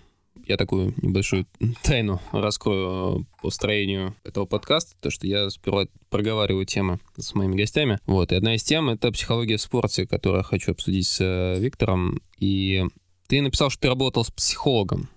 я 0.46 0.58
такую 0.58 0.94
небольшую 1.02 1.46
тайну 1.84 2.22
раскрою 2.32 3.28
по 3.42 3.50
строению 3.50 4.16
этого 4.24 4.46
подкаста, 4.46 4.96
то, 5.00 5.10
что 5.10 5.28
я 5.28 5.50
сперва 5.50 5.88
проговариваю 6.10 6.66
темы 6.66 7.00
с 7.18 7.36
моими 7.36 7.56
гостями. 7.56 8.00
Вот, 8.06 8.32
и 8.32 8.36
одна 8.36 8.56
из 8.56 8.64
тем— 8.64 8.90
это 8.90 9.12
психология 9.12 9.58
в 9.58 9.62
спорте, 9.62 10.08
которую 10.08 10.40
я 10.40 10.44
хочу 10.44 10.72
обсудить 10.72 11.08
с 11.08 11.22
э, 11.22 11.60
Виктором. 11.60 12.22
И 12.38 12.86
ты 13.28 13.42
написал, 13.42 13.70
что 13.70 13.82
ты 13.82 13.88
работал 13.90 14.24
с 14.24 14.32
психологом. 14.32 15.10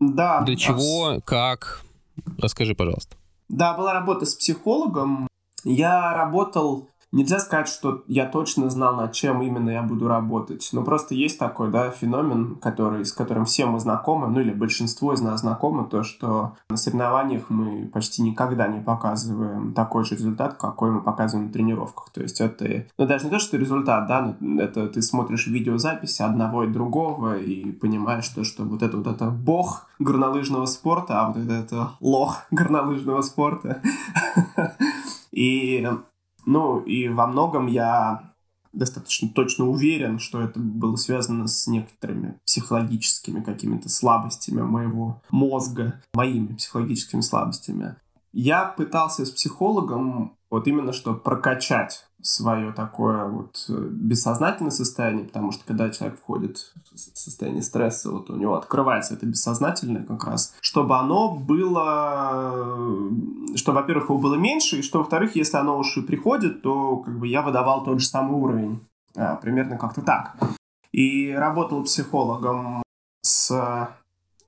Да. 0.00 0.40
Для 0.40 0.56
чего, 0.56 1.20
как? 1.24 1.82
Расскажи, 2.38 2.74
пожалуйста. 2.74 3.16
Да, 3.48 3.74
была 3.74 3.92
работа 3.92 4.26
с 4.26 4.34
психологом. 4.34 5.28
Я 5.64 6.14
работал 6.14 6.88
Нельзя 7.12 7.40
сказать, 7.40 7.68
что 7.68 8.04
я 8.06 8.26
точно 8.26 8.70
знал, 8.70 8.94
над 8.94 9.12
чем 9.12 9.42
именно 9.42 9.70
я 9.70 9.82
буду 9.82 10.06
работать. 10.06 10.68
Но 10.72 10.84
просто 10.84 11.14
есть 11.14 11.38
такой, 11.38 11.70
да, 11.70 11.90
феномен, 11.90 12.54
который, 12.56 13.04
с 13.04 13.12
которым 13.12 13.46
все 13.46 13.66
мы 13.66 13.80
знакомы, 13.80 14.28
ну 14.28 14.40
или 14.40 14.52
большинство 14.52 15.12
из 15.12 15.20
нас 15.20 15.40
знакомы, 15.40 15.88
то, 15.88 16.04
что 16.04 16.54
на 16.68 16.76
соревнованиях 16.76 17.50
мы 17.50 17.90
почти 17.92 18.22
никогда 18.22 18.68
не 18.68 18.80
показываем 18.80 19.72
такой 19.72 20.04
же 20.04 20.14
результат, 20.14 20.54
какой 20.54 20.92
мы 20.92 21.00
показываем 21.00 21.48
на 21.48 21.52
тренировках. 21.52 22.10
То 22.10 22.22
есть 22.22 22.40
это, 22.40 22.86
ну 22.96 23.06
даже 23.06 23.24
не 23.24 23.30
то, 23.30 23.40
что 23.40 23.56
результат, 23.56 24.06
да, 24.06 24.36
это 24.58 24.86
ты 24.86 25.02
смотришь 25.02 25.48
видеозаписи 25.48 26.22
одного 26.22 26.64
и 26.64 26.68
другого 26.68 27.38
и 27.38 27.72
понимаешь, 27.72 28.28
то, 28.28 28.44
что 28.44 28.62
вот 28.62 28.82
это 28.82 28.96
вот 28.96 29.08
это 29.08 29.30
бог 29.30 29.88
горнолыжного 29.98 30.66
спорта, 30.66 31.22
а 31.22 31.32
вот 31.32 31.38
это 31.38 31.90
лох 32.00 32.46
горнолыжного 32.52 33.22
спорта. 33.22 33.82
И 35.32 35.88
ну, 36.50 36.80
и 36.80 37.08
во 37.08 37.28
многом 37.28 37.68
я 37.68 38.32
достаточно 38.72 39.28
точно 39.28 39.68
уверен, 39.68 40.18
что 40.18 40.40
это 40.40 40.58
было 40.58 40.96
связано 40.96 41.46
с 41.46 41.68
некоторыми 41.68 42.40
психологическими 42.44 43.40
какими-то 43.40 43.88
слабостями 43.88 44.60
моего 44.60 45.22
мозга, 45.30 46.02
моими 46.12 46.54
психологическими 46.54 47.20
слабостями. 47.20 47.94
Я 48.32 48.64
пытался 48.64 49.26
с 49.26 49.30
психологом 49.30 50.36
вот 50.50 50.66
именно 50.66 50.92
что 50.92 51.14
прокачать 51.14 52.06
свое 52.22 52.72
такое 52.72 53.24
вот 53.26 53.64
э, 53.68 53.72
бессознательное 53.72 54.70
состояние, 54.70 55.24
потому 55.24 55.52
что 55.52 55.64
когда 55.64 55.88
человек 55.90 56.18
входит 56.18 56.72
в 56.92 56.98
состояние 56.98 57.62
стресса, 57.62 58.10
вот 58.10 58.28
у 58.30 58.36
него 58.36 58.56
открывается 58.56 59.14
это 59.14 59.26
бессознательное 59.26 60.04
как 60.04 60.24
раз, 60.24 60.54
чтобы 60.60 60.98
оно 60.98 61.34
было, 61.34 62.84
что, 63.54 63.72
во-первых, 63.72 64.10
его 64.10 64.18
было 64.18 64.34
меньше, 64.34 64.78
и 64.78 64.82
что, 64.82 64.98
во-вторых, 64.98 65.36
если 65.36 65.56
оно 65.56 65.78
уж 65.78 65.96
и 65.96 66.02
приходит, 66.02 66.62
то 66.62 66.98
как 66.98 67.18
бы 67.18 67.26
я 67.26 67.42
выдавал 67.42 67.84
тот 67.84 68.00
же 68.00 68.06
самый 68.06 68.38
уровень. 68.38 68.80
А, 69.16 69.36
примерно 69.36 69.78
как-то 69.78 70.02
так. 70.02 70.36
И 70.92 71.32
работал 71.32 71.84
психологом 71.84 72.82
с 73.22 73.90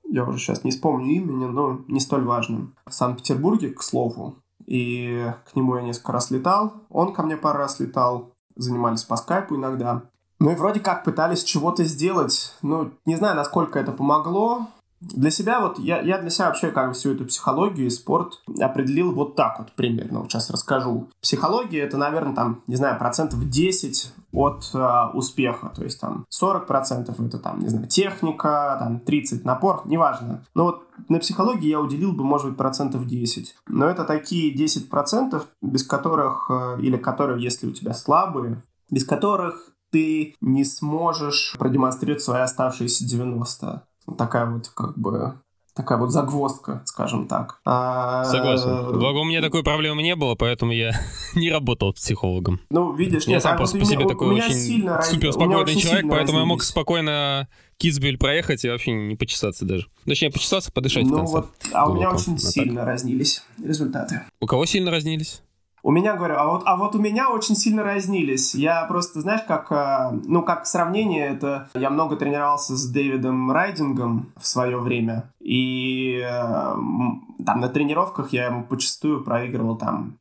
я 0.09 0.25
уже 0.25 0.37
сейчас 0.37 0.63
не 0.63 0.71
вспомню 0.71 1.07
имени, 1.07 1.45
но 1.45 1.81
не 1.87 1.99
столь 1.99 2.23
важным. 2.23 2.75
В 2.85 2.93
Санкт-Петербурге, 2.93 3.71
к 3.71 3.81
слову, 3.81 4.35
и 4.65 5.31
к 5.51 5.55
нему 5.55 5.75
я 5.75 5.81
несколько 5.81 6.11
раз 6.13 6.31
летал. 6.31 6.73
Он 6.89 7.13
ко 7.13 7.23
мне 7.23 7.37
пару 7.37 7.59
раз 7.59 7.79
летал. 7.79 8.31
Занимались 8.55 9.03
по 9.03 9.15
скайпу 9.15 9.55
иногда. 9.55 10.03
Ну 10.39 10.51
и 10.51 10.55
вроде 10.55 10.79
как 10.79 11.03
пытались 11.03 11.43
чего-то 11.43 11.83
сделать. 11.83 12.53
Ну, 12.61 12.91
не 13.05 13.15
знаю, 13.15 13.35
насколько 13.35 13.79
это 13.79 13.91
помогло. 13.91 14.67
Для 14.99 15.31
себя 15.31 15.59
вот, 15.59 15.79
я, 15.79 16.01
я 16.01 16.17
для 16.17 16.29
себя 16.29 16.47
вообще 16.47 16.71
как 16.71 16.89
бы 16.89 16.93
всю 16.93 17.13
эту 17.13 17.25
психологию 17.25 17.87
и 17.87 17.89
спорт 17.89 18.41
определил 18.59 19.11
вот 19.11 19.35
так 19.35 19.59
вот 19.59 19.71
примерно. 19.73 20.19
Вот 20.19 20.31
сейчас 20.31 20.49
расскажу. 20.49 21.07
Психология 21.21 21.81
это, 21.81 21.97
наверное, 21.97 22.33
там, 22.33 22.61
не 22.67 22.75
знаю, 22.75 22.97
процентов 22.97 23.49
10 23.49 24.13
от 24.31 24.69
э, 24.73 25.05
успеха. 25.13 25.71
То 25.75 25.83
есть 25.83 25.99
там 25.99 26.25
40% 26.31 27.25
это 27.27 27.37
там, 27.37 27.59
не 27.59 27.67
знаю, 27.67 27.87
техника, 27.87 28.77
там 28.79 28.99
30 28.99 29.43
напор, 29.43 29.81
неважно. 29.85 30.43
Но 30.55 30.65
вот 30.65 30.82
на 31.09 31.19
психологии 31.19 31.67
я 31.67 31.79
уделил 31.79 32.13
бы, 32.13 32.23
может 32.23 32.47
быть, 32.47 32.57
процентов 32.57 33.07
10. 33.07 33.55
Но 33.67 33.85
это 33.85 34.03
такие 34.03 34.53
10%, 34.53 35.43
без 35.61 35.83
которых, 35.83 36.49
э, 36.49 36.81
или 36.81 36.97
которые, 36.97 37.41
если 37.41 37.67
у 37.67 37.71
тебя 37.71 37.93
слабые, 37.93 38.61
без 38.89 39.05
которых 39.05 39.69
ты 39.91 40.35
не 40.41 40.65
сможешь 40.65 41.55
продемонстрировать 41.57 42.23
свои 42.23 42.41
оставшиеся 42.41 43.05
90 43.07 43.83
такая 44.17 44.45
вот 44.45 44.67
как 44.75 44.97
бы 44.97 45.35
такая 45.75 45.97
вот 45.97 46.11
загвоздка, 46.11 46.83
скажем 46.85 47.27
так. 47.27 47.59
А... 47.65 48.23
Согласен. 48.25 48.99
Благо 48.99 49.17
у 49.17 49.23
меня 49.23 49.41
такой 49.41 49.63
проблемы 49.63 50.03
не 50.03 50.15
было, 50.15 50.35
поэтому 50.35 50.71
я 50.71 50.91
не 51.35 51.51
работал 51.51 51.93
психологом. 51.93 52.59
Ну, 52.69 52.93
видишь, 52.93 53.25
я 53.25 53.39
сам 53.39 53.57
просто 53.57 53.79
по 53.79 53.85
себе 53.85 54.07
такой 54.07 54.35
очень 54.35 54.53
сильно 54.53 55.01
супер 55.01 55.33
спокойный 55.33 55.75
человек, 55.75 56.05
поэтому 56.09 56.39
я 56.39 56.45
мог 56.45 56.63
спокойно 56.63 57.47
Китсбель 57.83 58.17
проехать 58.17 58.63
и 58.63 58.69
вообще 58.69 58.93
не 58.93 59.15
почесаться 59.17 59.65
даже. 59.65 59.87
Точнее, 60.05 60.31
почесаться, 60.31 60.71
подышать 60.71 61.03
ну, 61.03 61.09
в 61.09 61.17
конце. 61.17 61.33
Вот, 61.33 61.49
а 61.73 61.89
у 61.89 61.95
меня 61.95 62.11
очень 62.11 62.39
сильно 62.39 62.85
разнились 62.85 63.43
результаты. 63.61 64.21
У 64.39 64.47
кого 64.47 64.65
сильно 64.65 64.89
разнились? 64.89 65.41
У 65.81 65.91
меня, 65.91 66.15
говорю, 66.15 66.35
а 66.37 66.47
вот, 66.47 66.63
а 66.65 66.77
вот 66.77 66.95
у 66.95 66.99
меня 66.99 67.29
очень 67.29 67.57
сильно 67.57 67.83
разнились. 67.83 68.55
Я 68.55 68.85
просто, 68.85 69.19
знаешь, 69.19 69.41
как, 69.45 69.69
э, 69.69 70.17
ну, 70.25 70.43
как 70.43 70.65
сравнение, 70.65 71.27
это 71.27 71.67
я 71.73 71.89
много 71.89 72.15
тренировался 72.15 72.77
с 72.77 72.89
Дэвидом 72.89 73.51
Райдингом 73.51 74.31
в 74.37 74.47
свое 74.47 74.79
время. 74.79 75.33
И 75.41 76.21
э, 76.23 76.31
там 76.31 77.59
на 77.59 77.67
тренировках 77.67 78.31
я 78.31 78.45
ему 78.45 78.63
почастую 78.63 79.25
проигрывал 79.25 79.75
там, 79.75 80.19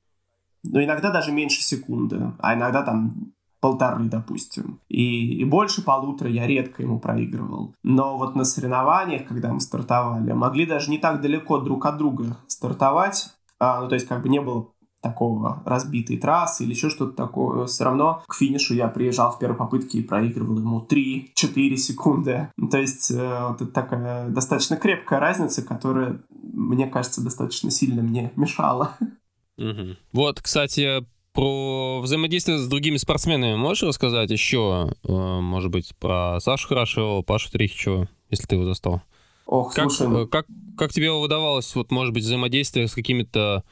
ну, 0.64 0.82
иногда 0.82 1.12
даже 1.12 1.30
меньше 1.30 1.62
секунды, 1.62 2.32
а 2.40 2.54
иногда 2.54 2.82
там 2.82 3.32
полторы, 3.62 4.06
допустим. 4.06 4.80
И, 4.88 5.36
и 5.36 5.44
больше 5.44 5.82
полутора 5.82 6.28
я 6.28 6.48
редко 6.48 6.82
ему 6.82 6.98
проигрывал. 6.98 7.74
Но 7.84 8.18
вот 8.18 8.34
на 8.34 8.44
соревнованиях, 8.44 9.28
когда 9.28 9.52
мы 9.52 9.60
стартовали, 9.60 10.32
могли 10.32 10.66
даже 10.66 10.90
не 10.90 10.98
так 10.98 11.20
далеко 11.20 11.58
друг 11.58 11.86
от 11.86 11.96
друга 11.96 12.36
стартовать. 12.48 13.30
А, 13.60 13.80
ну, 13.80 13.88
то 13.88 13.94
есть 13.94 14.08
как 14.08 14.22
бы 14.22 14.28
не 14.28 14.40
было 14.40 14.66
такого 15.00 15.62
разбитой 15.64 16.16
трассы 16.16 16.64
или 16.64 16.72
еще 16.72 16.90
что-то 16.90 17.12
такое, 17.12 17.66
все 17.66 17.84
равно 17.84 18.22
к 18.26 18.34
финишу 18.34 18.74
я 18.74 18.88
приезжал 18.88 19.32
в 19.32 19.38
первой 19.38 19.56
попытке 19.56 19.98
и 19.98 20.02
проигрывал 20.02 20.58
ему 20.58 20.86
3-4 20.88 21.76
секунды. 21.76 22.48
То 22.70 22.78
есть 22.78 23.10
э, 23.10 23.46
вот 23.48 23.60
это 23.62 23.70
такая 23.70 24.28
достаточно 24.28 24.76
крепкая 24.76 25.20
разница, 25.20 25.62
которая, 25.62 26.20
мне 26.30 26.86
кажется, 26.86 27.22
достаточно 27.22 27.70
сильно 27.70 28.02
мне 28.02 28.32
мешала. 28.36 28.96
Угу. 29.58 29.96
Вот, 30.12 30.40
кстати, 30.40 31.04
про 31.32 32.00
взаимодействие 32.00 32.58
с 32.58 32.66
другими 32.68 32.96
спортсменами 32.96 33.56
можешь 33.56 33.82
рассказать 33.82 34.30
еще, 34.30 34.92
э, 35.04 35.12
может 35.12 35.70
быть, 35.70 35.94
про 35.98 36.38
Сашу 36.40 36.68
Хорошева, 36.68 37.22
Пашу 37.22 37.50
Трихичева, 37.50 38.08
если 38.30 38.46
ты 38.46 38.56
его 38.56 38.64
застал? 38.64 39.02
Ох, 39.46 39.74
Как, 39.74 39.90
слушай, 39.90 40.24
э, 40.24 40.26
как, 40.26 40.46
как 40.76 40.92
тебе 40.92 41.10
удавалось, 41.10 41.74
вот, 41.74 41.90
может 41.90 42.12
быть, 42.14 42.22
взаимодействие 42.24 42.86
с 42.88 42.94
какими-то 42.94 43.64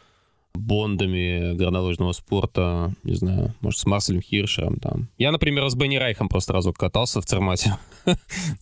бондами 0.54 1.54
горнолыжного 1.54 2.12
спорта, 2.12 2.92
не 3.04 3.14
знаю, 3.14 3.54
может, 3.60 3.78
с 3.78 3.86
Марселем 3.86 4.20
Хиршером 4.20 4.76
там. 4.80 5.08
Я, 5.16 5.30
например, 5.30 5.68
с 5.70 5.74
Бенни 5.76 5.96
Райхом 5.96 6.28
просто 6.28 6.52
разок 6.52 6.76
катался 6.76 7.20
в 7.20 7.24
Цермате 7.26 7.76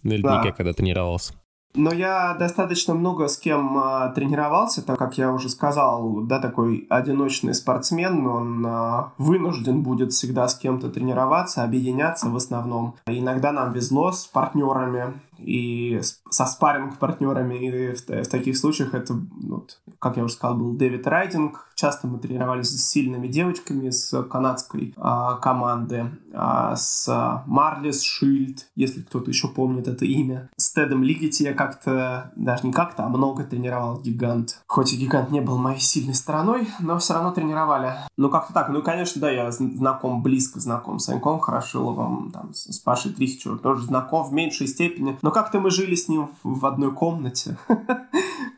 на 0.03 0.13
леднике, 0.13 0.23
Да. 0.23 0.53
когда 0.53 0.73
тренировался. 0.75 1.35
Но 1.75 1.93
я 1.93 2.35
достаточно 2.35 2.95
много 2.95 3.29
с 3.29 3.37
кем 3.37 3.77
а, 3.79 4.09
тренировался, 4.09 4.85
так 4.85 4.99
как 4.99 5.19
я 5.19 5.33
уже 5.33 5.49
сказал, 5.49 6.23
да, 6.23 6.41
такой 6.41 6.87
одиночный 6.89 7.55
спортсмен, 7.55 8.27
он 8.27 8.65
а, 8.67 9.13
вынужден 9.19 9.83
будет 9.83 10.13
всегда 10.13 10.49
с 10.49 10.55
кем-то 10.57 10.89
тренироваться, 10.89 11.63
объединяться 11.63 12.31
в 12.31 12.37
основном. 12.37 12.95
Иногда 13.07 13.53
нам 13.53 13.73
везло 13.73 14.11
с 14.13 14.27
партнерами 14.27 15.21
и 15.39 16.01
с- 16.03 16.21
со 16.31 16.47
спарринг-партнерами, 16.47 17.55
и 17.55 17.95
в, 17.95 18.01
в 18.09 18.29
таких 18.29 18.57
случаях 18.57 18.95
это, 18.95 19.15
ну, 19.15 19.57
вот, 19.57 19.79
как 19.99 20.17
я 20.17 20.25
уже 20.25 20.35
сказал, 20.35 20.57
был 20.57 20.73
Дэвид 20.73 21.07
Райдинг. 21.07 21.68
Часто 21.79 22.09
мы 22.09 22.19
тренировались 22.19 22.71
с 22.71 22.91
сильными 22.91 23.29
девочками 23.29 23.91
с 23.91 24.25
канадской 24.25 24.95
а, 24.97 25.37
команды, 25.37 26.11
а, 26.35 26.75
с 26.75 27.09
а, 27.09 27.45
Марлис 27.47 28.03
Шильд, 28.03 28.67
если 28.75 29.03
кто-то 29.03 29.31
еще 29.31 29.47
помнит 29.47 29.87
это 29.87 30.05
имя. 30.05 30.51
С 30.57 30.73
Тедом 30.73 31.05
Лигити 31.05 31.45
я 31.45 31.55
как-то, 31.55 32.33
даже 32.35 32.67
не 32.67 32.73
как-то, 32.73 33.05
а 33.05 33.09
много 33.09 33.45
тренировал 33.45 34.01
гигант. 34.01 34.61
Хоть 34.67 34.93
и 34.93 34.97
гигант 34.97 35.31
не 35.31 35.41
был 35.41 35.57
моей 35.57 35.79
сильной 35.79 36.15
стороной, 36.15 36.67
но 36.81 36.99
все 36.99 37.15
равно 37.15 37.31
тренировали. 37.31 37.93
Ну, 38.17 38.29
как-то 38.29 38.53
так. 38.53 38.71
Ну, 38.71 38.83
конечно, 38.83 39.21
да, 39.21 39.31
я 39.31 39.49
зн- 39.51 39.77
знаком, 39.77 40.21
близко 40.21 40.59
знаком 40.59 40.99
с 40.99 41.05
Саньком 41.05 41.39
Хорошиловым, 41.39 42.33
там, 42.33 42.55
с 42.55 42.77
Пашей 42.81 43.13
Трихичевым, 43.13 43.61
тоже 43.61 43.85
знаком 43.85 44.29
в 44.29 44.33
меньшей 44.33 44.67
степени. 44.67 45.17
Но 45.23 45.31
как-то 45.31 45.61
мы 45.61 45.71
жили 45.71 45.95
с 45.95 46.09
ним 46.09 46.31
в 46.43 46.67
одной 46.67 46.91
комнате, 46.91 47.57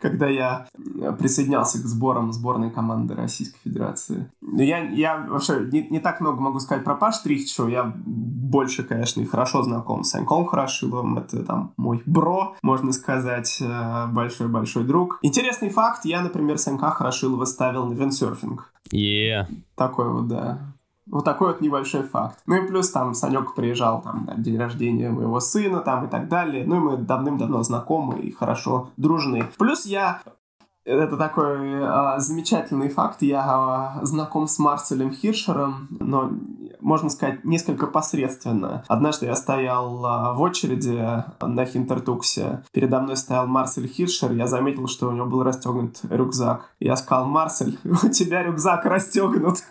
когда 0.00 0.26
я 0.26 0.66
э, 0.74 1.12
присоединялся 1.18 1.78
к 1.78 1.86
сборам 1.86 2.32
сборной 2.32 2.70
команды 2.70 3.14
Российской 3.14 3.58
Федерации. 3.62 4.30
Но 4.40 4.62
я, 4.62 4.78
я 4.78 5.26
вообще 5.28 5.68
не, 5.70 5.88
не 5.88 6.00
так 6.00 6.20
много 6.20 6.40
могу 6.40 6.60
сказать 6.60 6.84
про 6.84 6.94
Паш 6.94 7.18
Трихичева. 7.18 7.68
Я 7.68 7.92
больше, 7.94 8.82
конечно, 8.82 9.20
и 9.20 9.26
хорошо 9.26 9.62
знаком 9.62 10.04
с 10.04 10.10
Саньком 10.10 10.46
Хорошиловым. 10.46 11.18
Это 11.18 11.44
там 11.44 11.72
мой 11.76 12.02
бро, 12.06 12.56
можно 12.62 12.92
сказать, 12.92 13.58
э, 13.60 14.06
большой-большой 14.08 14.84
друг. 14.84 15.18
Интересный 15.22 15.70
факт. 15.70 16.04
Я, 16.04 16.22
например, 16.22 16.58
Санька 16.58 16.90
Хорошилова 16.90 17.44
ставил 17.44 17.86
на 17.86 17.94
виндсерфинг. 17.94 18.72
Е, 18.92 19.46
Такой 19.76 20.12
вот, 20.12 20.28
да. 20.28 20.58
Вот 21.10 21.24
такой 21.24 21.48
вот 21.48 21.60
небольшой 21.60 22.02
факт. 22.02 22.38
Ну 22.46 22.56
и 22.56 22.66
плюс 22.66 22.90
там 22.90 23.14
Санек 23.14 23.54
приезжал 23.54 24.02
там 24.02 24.24
на 24.26 24.34
день 24.36 24.58
рождения 24.58 25.10
моего 25.10 25.40
сына 25.40 25.80
там 25.80 26.06
и 26.06 26.08
так 26.08 26.28
далее. 26.28 26.64
Ну 26.66 26.76
и 26.76 26.78
мы 26.78 26.96
давным-давно 26.96 27.62
знакомы 27.62 28.20
и 28.20 28.30
хорошо 28.30 28.90
дружны. 28.96 29.44
Плюс 29.58 29.86
я 29.86 30.20
это 30.84 31.16
такой 31.16 31.84
а, 31.84 32.18
замечательный 32.18 32.88
факт. 32.88 33.22
Я 33.22 33.44
а, 33.44 33.98
знаком 34.02 34.48
с 34.48 34.58
Марселем 34.58 35.12
Хиршером, 35.12 35.88
но, 35.90 36.30
можно 36.80 37.10
сказать, 37.10 37.44
несколько 37.44 37.86
посредственно. 37.86 38.82
Однажды 38.88 39.26
я 39.26 39.36
стоял 39.36 40.04
а, 40.04 40.32
в 40.32 40.40
очереди 40.40 41.24
на 41.40 41.64
Хинтертуксе. 41.66 42.64
Передо 42.72 43.00
мной 43.00 43.16
стоял 43.16 43.46
Марсель 43.46 43.88
Хиршер. 43.88 44.32
Я 44.32 44.46
заметил, 44.46 44.86
что 44.86 45.08
у 45.08 45.12
него 45.12 45.26
был 45.26 45.42
расстегнут 45.42 45.98
рюкзак. 46.08 46.74
Я 46.80 46.96
сказал, 46.96 47.26
Марсель, 47.26 47.78
у 47.84 48.08
тебя 48.08 48.42
рюкзак 48.42 48.86
расстегнут. 48.86 49.58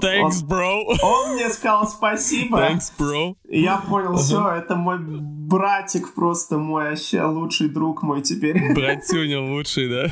thanks, 0.00 0.42
bro. 0.44 0.84
Он 1.02 1.34
мне 1.34 1.48
сказал 1.50 1.88
спасибо. 1.88 2.58
Thanks, 2.58 2.92
bro. 2.98 3.34
И 3.48 3.62
я 3.62 3.78
понял, 3.78 4.16
все, 4.16 4.48
это 4.50 4.76
мой 4.76 4.98
братик, 4.98 6.14
просто 6.14 6.58
мой 6.58 6.90
вообще 6.90 7.22
лучший 7.22 7.68
друг 7.68 8.02
мой 8.02 8.22
теперь. 8.22 8.72
Братюня 8.74 9.40
лучший, 9.40 9.88
да? 9.88 10.10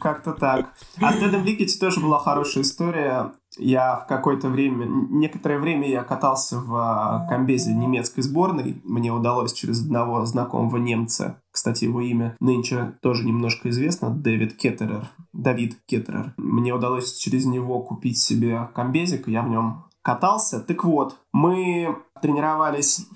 Как-то 0.00 0.32
так. 0.32 0.74
А 1.00 1.12
с 1.12 1.16
Тедом 1.16 1.44
Ликити 1.44 1.78
тоже 1.78 2.00
была 2.00 2.18
хорошая 2.18 2.64
история. 2.64 3.32
Я 3.56 3.96
в 3.96 4.06
какое-то 4.06 4.48
время, 4.48 4.86
некоторое 4.86 5.58
время 5.58 5.88
я 5.88 6.04
катался 6.04 6.60
в 6.60 6.74
а, 6.76 7.26
комбезе 7.28 7.72
немецкой 7.72 8.20
сборной. 8.20 8.80
Мне 8.84 9.10
удалось 9.10 9.52
через 9.52 9.80
одного 9.82 10.24
знакомого 10.26 10.76
немца, 10.76 11.42
кстати, 11.58 11.86
его 11.86 12.00
имя 12.00 12.36
нынче 12.38 12.92
тоже 13.02 13.24
немножко 13.24 13.68
известно, 13.70 14.10
Дэвид 14.10 14.56
Кеттерер, 14.56 15.08
Давид 15.32 15.76
Кеттерер. 15.86 16.32
Мне 16.36 16.72
удалось 16.72 17.16
через 17.16 17.46
него 17.46 17.80
купить 17.80 18.16
себе 18.16 18.68
комбезик, 18.76 19.26
я 19.26 19.42
в 19.42 19.48
нем 19.48 19.86
катался. 20.02 20.60
Так 20.60 20.84
вот, 20.84 21.16
мы 21.32 21.96
тренировались 22.22 23.08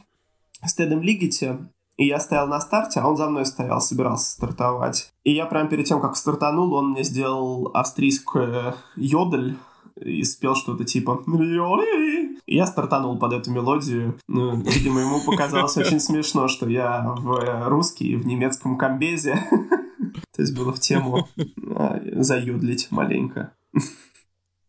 с 0.61 0.75
Тедом 0.75 1.03
Лигити, 1.03 1.57
и 1.97 2.07
я 2.07 2.19
стоял 2.19 2.49
на 2.49 2.61
старте, 2.61 2.99
а 2.99 3.09
он 3.09 3.17
за 3.17 3.31
мной 3.31 3.47
стоял, 3.47 3.81
собирался 3.81 4.33
стартовать. 4.33 5.13
И 5.23 5.33
я 5.33 5.47
прямо 5.47 5.69
перед 5.69 5.87
тем, 5.87 6.01
как 6.01 6.17
стартанул, 6.17 6.73
он 6.75 6.91
мне 6.91 7.05
сделал 7.05 7.71
австрийскую 7.75 8.75
йодель 8.97 9.57
и 9.95 10.25
спел 10.25 10.57
что-то 10.57 10.85
типа. 10.85 11.23
И 12.53 12.57
я 12.57 12.67
стартанул 12.67 13.19
под 13.19 13.33
эту 13.33 13.51
мелодию. 13.51 14.19
Ну, 14.29 14.55
видимо, 14.57 15.01
ему 15.01 15.23
показалось 15.25 15.75
очень 15.79 15.99
смешно, 15.99 16.49
что 16.49 16.69
я 16.69 17.01
в 17.17 17.67
русский 17.67 18.13
и 18.13 18.17
в 18.17 18.27
немецком 18.27 18.77
комбезе. 18.77 19.43
То 20.37 20.43
есть 20.43 20.55
было 20.55 20.71
в 20.71 20.79
тему 20.79 21.27
а, 21.75 21.99
заюдлить 22.17 22.91
маленько. 22.91 23.55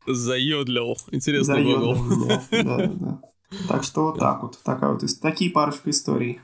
Заёдлил. 0.07 0.95
Интересный 1.11 1.65
глагол. 1.65 1.97
Да, 2.25 2.41
да, 2.63 2.87
да. 2.87 3.21
Так 3.67 3.83
что 3.83 4.03
вот 4.05 4.19
так 4.19 4.43
вот. 4.43 4.57
Такая 4.63 4.93
вот, 4.93 5.03
такие 5.21 5.51
парочка 5.51 5.89
историй. 5.89 6.39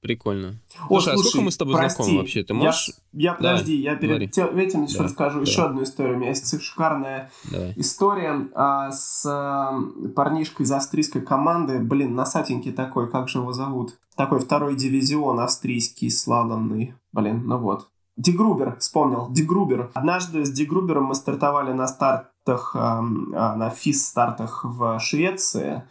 Прикольно. 0.00 0.58
О, 0.88 0.98
Слушай, 1.00 1.14
а 1.14 1.18
сколько 1.18 1.40
мы 1.42 1.50
с 1.50 1.56
тобой 1.58 1.74
прости, 1.76 1.96
знакомы 1.96 2.18
вообще? 2.20 2.42
Ты 2.42 2.54
я 2.54 2.58
можешь... 2.58 2.80
с- 2.86 3.00
Я, 3.12 3.34
подожди, 3.34 3.76
я 3.76 3.96
говори. 3.96 4.28
перед 4.28 4.30
те- 4.32 4.46
этим 4.46 4.84
еще 4.84 4.98
Да, 4.98 5.04
расскажу 5.04 5.40
да. 5.40 5.44
еще 5.44 5.62
одну 5.64 5.82
историю. 5.82 6.16
У 6.16 6.18
меня 6.20 6.30
есть 6.30 6.62
шикарная 6.62 7.30
Давай. 7.50 7.74
история 7.76 8.48
а, 8.54 8.90
с 8.92 9.26
а, 9.26 9.78
парнишкой 10.16 10.64
из 10.64 10.72
австрийской 10.72 11.20
команды. 11.20 11.80
Блин, 11.80 12.14
носатенький 12.14 12.72
такой, 12.72 13.10
как 13.10 13.28
же 13.28 13.40
его 13.40 13.52
зовут? 13.52 13.98
Такой 14.16 14.40
второй 14.40 14.74
дивизион 14.74 15.38
австрийский, 15.40 16.10
слаломный. 16.10 16.94
Блин, 17.12 17.42
ну 17.46 17.58
вот. 17.58 17.88
Дигрубер, 18.16 18.76
вспомнил, 18.78 19.28
Дигрубер. 19.30 19.90
Однажды 19.92 20.46
с 20.46 20.50
Дигрубером 20.50 21.04
мы 21.04 21.14
стартовали 21.14 21.72
на 21.72 21.86
стартах, 21.86 22.74
а, 22.74 23.02
на 23.02 23.68
физ-стартах 23.68 24.64
в 24.64 24.98
Швеции. 24.98 25.82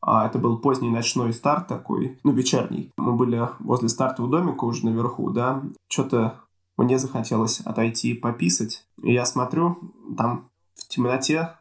А, 0.00 0.26
это 0.26 0.38
был 0.38 0.58
поздний 0.58 0.90
ночной 0.90 1.32
старт 1.32 1.66
такой, 1.66 2.18
ну, 2.22 2.32
вечерний. 2.32 2.92
Мы 2.96 3.14
были 3.14 3.48
возле 3.58 3.88
стартового 3.88 4.38
домика 4.38 4.64
уже 4.64 4.86
наверху, 4.86 5.30
да. 5.30 5.62
Что-то 5.88 6.40
мне 6.76 6.98
захотелось 6.98 7.60
отойти 7.60 8.14
пописать. 8.14 8.86
И 9.02 9.12
я 9.12 9.24
смотрю, 9.24 9.78
там 10.16 10.48
в 10.74 10.86
темноте 10.88 11.54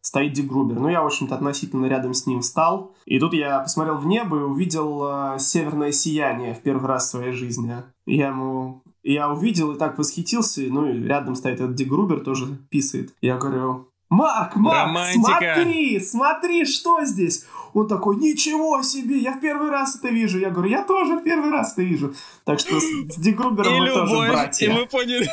стоит 0.00 0.32
Дигрубер. 0.32 0.78
Ну, 0.78 0.88
я, 0.88 1.02
в 1.02 1.06
общем-то, 1.06 1.34
относительно 1.34 1.86
рядом 1.86 2.12
с 2.12 2.26
ним 2.26 2.40
встал. 2.40 2.94
И 3.06 3.18
тут 3.18 3.32
я 3.32 3.60
посмотрел 3.60 3.96
в 3.96 4.06
небо 4.06 4.38
и 4.38 4.42
увидел 4.42 5.02
э, 5.04 5.38
северное 5.38 5.92
сияние 5.92 6.54
в 6.54 6.60
первый 6.60 6.86
раз 6.86 7.06
в 7.06 7.10
своей 7.10 7.32
жизни. 7.32 7.74
Я 8.06 8.28
ему... 8.28 8.82
Я 9.02 9.30
увидел 9.30 9.72
и 9.72 9.78
так 9.78 9.96
восхитился. 9.96 10.62
Ну, 10.68 10.86
и 10.86 11.02
рядом 11.04 11.36
стоит 11.36 11.60
этот 11.60 11.74
Дигрубер, 11.74 12.20
тоже 12.20 12.46
писает. 12.68 13.14
Я 13.20 13.38
говорю, 13.38 13.88
Марк, 14.10 14.56
Марк, 14.56 14.86
Романтика. 14.88 15.54
смотри, 15.56 16.00
смотри, 16.00 16.64
что 16.64 17.04
здесь? 17.04 17.44
Он 17.72 17.88
такой, 17.88 18.16
ничего 18.16 18.82
себе, 18.82 19.18
я 19.18 19.32
в 19.32 19.40
первый 19.40 19.70
раз 19.70 19.96
это 19.96 20.08
вижу. 20.08 20.38
Я 20.38 20.50
говорю, 20.50 20.70
я 20.70 20.84
тоже 20.84 21.16
в 21.16 21.24
первый 21.24 21.50
раз 21.50 21.72
это 21.72 21.82
вижу. 21.82 22.14
Так 22.44 22.60
что 22.60 22.78
с, 22.78 22.84
с 22.84 23.16
Дигрубером 23.16 23.74
И 23.74 23.80
мы 23.80 23.88
тоже 23.88 24.12
любовь, 24.12 24.28
братья. 24.28 24.66
и 24.66 24.72
мы 24.72 24.86
поняли. 24.86 25.28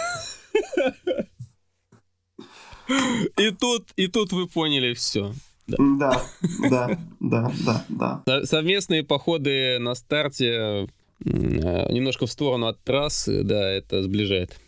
И 3.38 3.52
тут, 3.52 3.90
и 3.96 4.08
тут 4.08 4.34
вы 4.34 4.48
поняли 4.48 4.94
все. 4.94 5.34
Да, 5.68 6.22
да, 6.70 6.98
да, 7.20 7.52
да, 7.90 8.22
да. 8.26 8.46
Совместные 8.46 9.04
походы 9.04 9.78
на 9.80 9.96
старте 9.96 10.48
э, 10.48 10.86
немножко 11.24 12.26
в 12.26 12.32
сторону 12.32 12.68
от 12.68 12.84
трассы, 12.84 13.44
да, 13.44 13.70
это 13.72 14.04
сближает. 14.04 14.60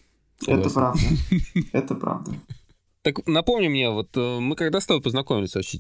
Это 0.46 0.70
правда. 0.70 1.00
Это 1.74 1.96
правда. 1.96 2.32
Так 3.04 3.28
напомни 3.28 3.68
мне, 3.68 3.90
вот 3.90 4.16
э, 4.16 4.40
мы 4.40 4.56
когда 4.56 4.80
с 4.80 4.86
тобой 4.86 5.02
познакомились 5.04 5.56
вообще? 5.56 5.78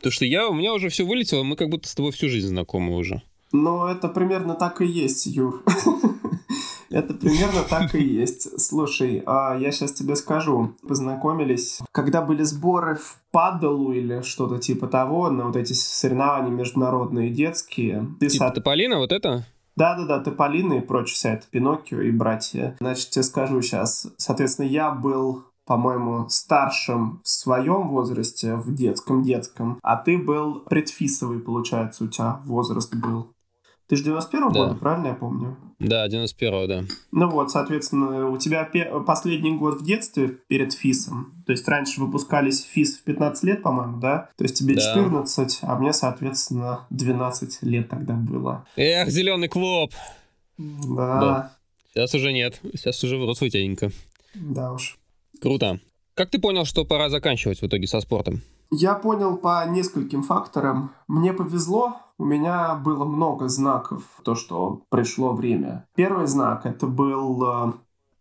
То, 0.00 0.10
что 0.10 0.24
я, 0.24 0.48
у 0.48 0.54
меня 0.54 0.72
уже 0.72 0.88
все 0.88 1.04
вылетело, 1.04 1.42
мы 1.42 1.56
как 1.56 1.68
будто 1.68 1.88
с 1.88 1.94
тобой 1.94 2.12
всю 2.12 2.28
жизнь 2.28 2.48
знакомы 2.48 2.96
уже. 2.96 3.20
Ну, 3.52 3.86
это 3.86 4.08
примерно 4.08 4.54
так 4.54 4.80
и 4.80 4.86
есть, 4.86 5.26
Юр. 5.26 5.62
Это 6.90 7.12
примерно 7.12 7.62
так 7.68 7.94
и 7.94 8.02
есть. 8.02 8.58
Слушай, 8.60 9.22
а 9.26 9.58
я 9.58 9.72
сейчас 9.72 9.92
тебе 9.92 10.16
скажу. 10.16 10.74
Познакомились, 10.88 11.80
когда 11.92 12.22
были 12.22 12.42
сборы 12.44 12.94
в 12.94 13.20
Падалу 13.30 13.92
или 13.92 14.22
что-то 14.22 14.58
типа 14.58 14.86
того, 14.86 15.28
на 15.28 15.48
вот 15.48 15.56
эти 15.56 15.74
соревнования 15.74 16.50
международные 16.50 17.28
детские. 17.28 18.06
Ты 18.20 18.28
Типа 18.28 18.48
со- 18.48 18.54
Тополина, 18.54 18.98
вот 18.98 19.12
это? 19.12 19.44
Да-да-да, 19.76 20.20
Тополины 20.20 20.78
и 20.78 20.80
прочее, 20.80 21.14
вся 21.14 21.34
это 21.34 21.46
Пиноккио 21.50 22.00
и 22.00 22.10
братья. 22.10 22.74
Значит, 22.80 23.10
тебе 23.10 23.22
скажу 23.22 23.60
сейчас. 23.60 24.06
Соответственно, 24.16 24.66
я 24.66 24.90
был 24.90 25.44
по-моему, 25.68 26.26
старшим 26.30 27.20
в 27.22 27.28
своем 27.28 27.88
возрасте, 27.90 28.56
в 28.56 28.74
детском-детском, 28.74 29.78
а 29.82 29.96
ты 29.96 30.16
был 30.16 30.60
предфисовый, 30.60 31.40
получается, 31.40 32.04
у 32.04 32.08
тебя 32.08 32.40
возраст 32.46 32.94
был. 32.94 33.34
Ты 33.86 33.96
же 33.96 34.04
91-го 34.04 34.50
Да. 34.50 34.60
года, 34.66 34.74
правильно 34.74 35.06
я 35.08 35.14
помню? 35.14 35.56
Да, 35.78 36.08
91-го, 36.08 36.66
да. 36.66 36.84
Ну 37.12 37.28
вот, 37.30 37.50
соответственно, 37.50 38.28
у 38.30 38.36
тебя 38.38 38.64
последний 39.06 39.56
год 39.56 39.80
в 39.80 39.84
детстве 39.84 40.28
перед 40.28 40.72
ФИСом. 40.72 41.32
То 41.46 41.52
есть 41.52 41.68
раньше 41.68 42.00
выпускались 42.00 42.62
ФИС 42.64 42.98
в 42.98 43.04
15 43.04 43.44
лет, 43.44 43.62
по-моему, 43.62 43.98
да? 43.98 44.30
То 44.36 44.44
есть 44.44 44.56
тебе 44.58 44.74
Да. 44.74 44.80
14, 44.94 45.60
а 45.62 45.78
мне, 45.78 45.92
соответственно, 45.92 46.86
12 46.90 47.62
лет 47.62 47.88
тогда 47.88 48.14
было. 48.14 48.66
Эх, 48.76 49.08
зеленый 49.10 49.48
клоп. 49.48 49.92
Да, 50.58 51.20
Да. 51.20 51.52
Сейчас 51.94 52.14
уже 52.14 52.32
нет. 52.32 52.60
Сейчас 52.74 53.02
уже 53.04 53.16
взрослый 53.16 53.50
да 54.34 54.72
уж. 54.72 54.97
Круто. 55.40 55.80
Как 56.14 56.30
ты 56.30 56.40
понял, 56.40 56.64
что 56.64 56.84
пора 56.84 57.08
заканчивать 57.08 57.60
в 57.60 57.66
итоге 57.66 57.86
со 57.86 58.00
спортом? 58.00 58.42
Я 58.70 58.94
понял 58.94 59.36
по 59.36 59.64
нескольким 59.68 60.22
факторам. 60.22 60.92
Мне 61.06 61.32
повезло, 61.32 61.98
у 62.18 62.24
меня 62.24 62.74
было 62.74 63.04
много 63.04 63.48
знаков, 63.48 64.02
то, 64.24 64.34
что 64.34 64.82
пришло 64.90 65.32
время. 65.32 65.86
Первый 65.94 66.26
знак, 66.26 66.66
это 66.66 66.86
был 66.86 67.42
э, 67.42 67.72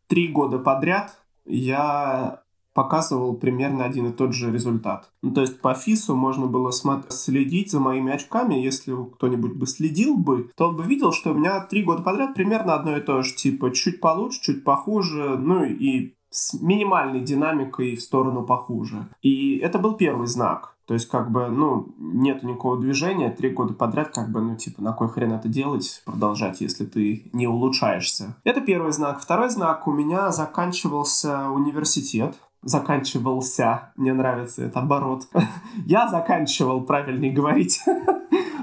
три 0.07 0.27
года 0.29 0.59
подряд 0.59 1.17
я 1.47 2.41
показывал 2.73 3.33
примерно 3.33 3.85
один 3.85 4.07
и 4.07 4.13
тот 4.13 4.33
же 4.33 4.51
результат. 4.51 5.09
Ну, 5.23 5.31
то 5.31 5.41
есть 5.41 5.61
по 5.61 5.73
ФИСу 5.73 6.15
можно 6.15 6.45
было 6.45 6.71
следить 6.71 7.71
за 7.71 7.79
моими 7.79 8.13
очками. 8.13 8.53
Если 8.53 8.93
кто-нибудь 9.15 9.55
бы 9.55 9.65
следил 9.65 10.15
бы, 10.15 10.51
то 10.55 10.69
он 10.69 10.75
бы 10.75 10.83
видел, 10.83 11.11
что 11.11 11.31
у 11.31 11.33
меня 11.33 11.59
три 11.61 11.83
года 11.83 12.03
подряд 12.03 12.35
примерно 12.35 12.75
одно 12.75 12.95
и 12.95 13.01
то 13.01 13.23
же. 13.23 13.33
Типа 13.33 13.71
чуть 13.71 13.99
получше, 13.99 14.41
чуть 14.41 14.63
похуже, 14.63 15.37
ну 15.39 15.63
и 15.63 16.13
с 16.29 16.53
минимальной 16.59 17.21
динамикой 17.21 17.95
в 17.95 18.01
сторону 18.01 18.43
похуже. 18.43 19.07
И 19.21 19.57
это 19.57 19.79
был 19.79 19.95
первый 19.95 20.27
знак. 20.27 20.77
То 20.87 20.93
есть, 20.93 21.09
как 21.09 21.31
бы, 21.31 21.49
ну, 21.49 21.93
нет 21.97 22.43
никакого 22.43 22.79
движения, 22.79 23.29
три 23.29 23.49
года 23.49 23.73
подряд, 23.73 24.09
как 24.13 24.31
бы, 24.31 24.39
ну, 24.39 24.55
типа, 24.55 24.81
на 24.81 24.93
кой 24.93 25.09
хрен 25.09 25.33
это 25.33 25.49
делать, 25.49 26.01
продолжать, 26.05 26.61
если 26.61 26.85
ты 26.85 27.29
не 27.33 27.45
улучшаешься. 27.45 28.37
Это 28.45 28.61
первый 28.61 28.93
знак. 28.93 29.19
Второй 29.19 29.49
знак, 29.49 29.85
у 29.85 29.91
меня 29.91 30.31
заканчивался 30.31 31.49
университет. 31.49 32.35
Заканчивался, 32.63 33.91
мне 33.97 34.13
нравится 34.13 34.63
этот 34.63 34.77
оборот. 34.77 35.27
Я 35.85 36.07
заканчивал, 36.07 36.81
правильнее 36.81 37.33
говорить. 37.33 37.81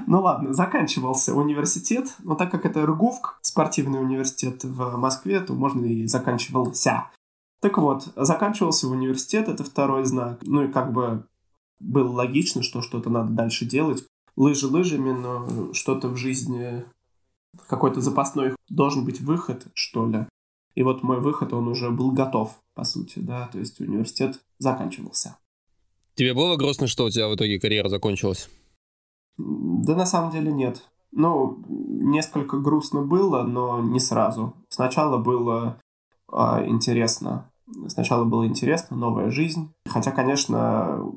Ну 0.07 0.21
ладно, 0.21 0.53
заканчивался 0.53 1.33
университет, 1.33 2.13
но 2.19 2.35
так 2.35 2.51
как 2.51 2.63
это 2.67 2.85
РГУФК, 2.85 3.39
спортивный 3.41 3.99
университет 3.99 4.63
в 4.63 4.97
Москве, 4.97 5.39
то 5.39 5.53
можно 5.53 5.83
и 5.83 6.05
заканчивался. 6.05 7.05
Так 7.65 7.79
вот, 7.79 8.09
заканчивался 8.15 8.87
университет, 8.87 9.49
это 9.49 9.63
второй 9.63 10.05
знак. 10.05 10.37
Ну 10.43 10.65
и 10.65 10.71
как 10.71 10.93
бы 10.93 11.25
было 11.79 12.11
логично, 12.11 12.61
что 12.61 12.83
что-то 12.83 13.09
надо 13.09 13.31
дальше 13.31 13.65
делать. 13.65 14.05
Лыжи 14.35 14.67
лыжами, 14.67 15.09
но 15.09 15.73
что-то 15.73 16.09
в 16.09 16.15
жизни, 16.15 16.85
какой-то 17.67 18.01
запасной 18.01 18.55
должен 18.69 19.03
быть 19.03 19.19
выход, 19.19 19.65
что 19.73 20.07
ли. 20.07 20.27
И 20.75 20.83
вот 20.83 21.01
мой 21.01 21.19
выход, 21.19 21.53
он 21.53 21.67
уже 21.67 21.89
был 21.89 22.11
готов, 22.11 22.55
по 22.75 22.83
сути, 22.83 23.17
да, 23.17 23.47
то 23.47 23.57
есть 23.57 23.81
университет 23.81 24.39
заканчивался. 24.59 25.35
Тебе 26.13 26.35
было 26.35 26.57
грустно, 26.57 26.85
что 26.85 27.05
у 27.05 27.09
тебя 27.09 27.27
в 27.27 27.33
итоге 27.33 27.59
карьера 27.59 27.89
закончилась? 27.89 28.47
Да 29.39 29.95
на 29.95 30.05
самом 30.05 30.29
деле 30.29 30.53
нет. 30.53 30.83
Ну, 31.11 31.63
несколько 31.67 32.59
грустно 32.59 33.01
было, 33.01 33.41
но 33.41 33.79
не 33.81 33.99
сразу. 33.99 34.53
Сначала 34.69 35.17
было 35.17 35.81
а, 36.31 36.63
интересно. 36.63 37.49
Сначала 37.87 38.25
было 38.25 38.45
интересно, 38.47 38.95
новая 38.95 39.31
жизнь. 39.31 39.73
Хотя, 39.87 40.11
конечно, 40.11 41.13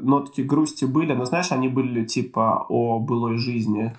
нотки 0.00 0.40
грусти 0.40 0.84
были, 0.84 1.14
но, 1.14 1.24
знаешь, 1.24 1.52
они 1.52 1.68
были 1.68 2.04
типа 2.04 2.66
о 2.68 2.98
былой 2.98 3.38
жизни. 3.38 3.94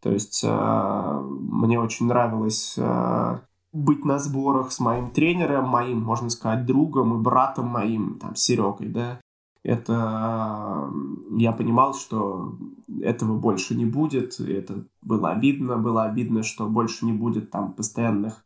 То 0.00 0.12
есть 0.12 0.42
э, 0.44 1.20
мне 1.30 1.80
очень 1.80 2.06
нравилось 2.06 2.74
э, 2.76 3.38
быть 3.72 4.04
на 4.04 4.18
сборах 4.18 4.70
с 4.70 4.80
моим 4.80 5.10
тренером, 5.10 5.68
моим, 5.68 6.02
можно 6.02 6.28
сказать, 6.28 6.66
другом 6.66 7.14
и 7.14 7.22
братом 7.22 7.68
моим, 7.68 8.18
там, 8.18 8.36
Серегой, 8.36 8.88
да. 8.88 9.20
Это 9.62 10.90
э, 10.92 11.38
я 11.38 11.52
понимал, 11.52 11.94
что 11.94 12.54
этого 13.00 13.38
больше 13.38 13.74
не 13.74 13.86
будет. 13.86 14.38
и 14.40 14.52
Это 14.52 14.84
было 15.00 15.30
обидно. 15.30 15.78
Было 15.78 16.04
обидно, 16.04 16.42
что 16.42 16.66
больше 16.66 17.06
не 17.06 17.12
будет 17.12 17.50
там 17.50 17.72
постоянных 17.72 18.43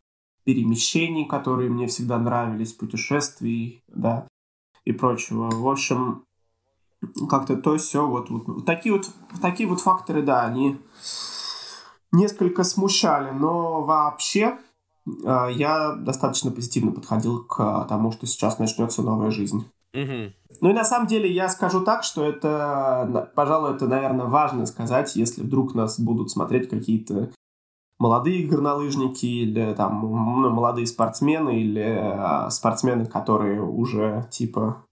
перемещений, 0.49 1.25
которые 1.25 1.69
мне 1.69 1.85
всегда 1.85 2.17
нравились, 2.17 2.73
путешествий, 2.73 3.83
да, 3.87 4.27
и 4.83 4.91
прочего. 4.91 5.51
В 5.51 5.67
общем, 5.67 6.23
как-то 7.29 7.55
то 7.55 7.77
все 7.77 8.07
вот, 8.07 8.31
вот, 8.31 8.65
такие 8.65 8.95
вот 8.95 9.07
такие 9.43 9.69
вот 9.69 9.79
факторы, 9.79 10.23
да, 10.23 10.45
они 10.45 10.79
несколько 12.11 12.63
смущали, 12.63 13.29
но 13.29 13.83
вообще 13.83 14.57
э, 15.05 15.47
я 15.51 15.93
достаточно 15.93 16.49
позитивно 16.49 16.93
подходил 16.93 17.43
к 17.43 17.85
тому, 17.87 18.11
что 18.11 18.25
сейчас 18.25 18.57
начнется 18.57 19.03
новая 19.03 19.29
жизнь. 19.29 19.69
Угу. 19.93 20.33
Ну 20.61 20.69
и 20.71 20.73
на 20.73 20.83
самом 20.83 21.05
деле 21.05 21.31
я 21.31 21.47
скажу 21.49 21.81
так, 21.81 22.03
что 22.03 22.23
это, 22.23 23.31
пожалуй, 23.35 23.75
это, 23.75 23.87
наверное, 23.87 24.25
важно 24.25 24.65
сказать, 24.65 25.15
если 25.15 25.43
вдруг 25.43 25.75
нас 25.75 25.99
будут 25.99 26.31
смотреть 26.31 26.69
какие-то 26.69 27.29
молодые 27.99 28.47
горнолыжники 28.47 29.25
или 29.25 29.73
там 29.73 30.01
ну, 30.01 30.49
молодые 30.49 30.87
спортсмены 30.87 31.61
или 31.61 31.83
э, 31.83 32.49
спортсмены, 32.49 33.05
которые 33.05 33.61
уже 33.61 34.27
типа 34.31 34.83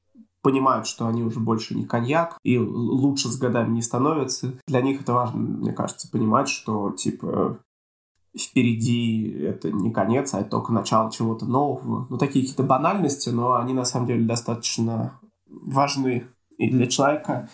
понимают, 0.41 0.87
что 0.87 1.07
они 1.07 1.23
уже 1.23 1.39
больше 1.39 1.75
не 1.75 1.85
коньяк 1.85 2.37
и 2.43 2.57
лучше 2.57 3.29
с 3.29 3.37
годами 3.37 3.73
не 3.73 3.81
становятся. 3.81 4.53
Для 4.67 4.81
них 4.81 5.01
это 5.01 5.13
важно, 5.13 5.39
мне 5.39 5.73
кажется, 5.73 6.09
понимать, 6.09 6.47
что 6.49 6.91
типа 6.91 7.59
впереди 8.37 9.29
это 9.41 9.71
не 9.71 9.91
конец, 9.91 10.33
а 10.33 10.41
это 10.41 10.51
только 10.51 10.71
начало 10.71 11.11
чего-то 11.11 11.45
нового. 11.45 12.07
Ну, 12.09 12.17
такие 12.17 12.43
какие-то 12.43 12.63
банальности, 12.63 13.29
но 13.29 13.55
они 13.55 13.73
на 13.73 13.85
самом 13.85 14.07
деле 14.07 14.25
достаточно 14.25 15.19
важны. 15.47 16.25
И 16.57 16.69
для 16.69 16.87
человека 16.87 17.49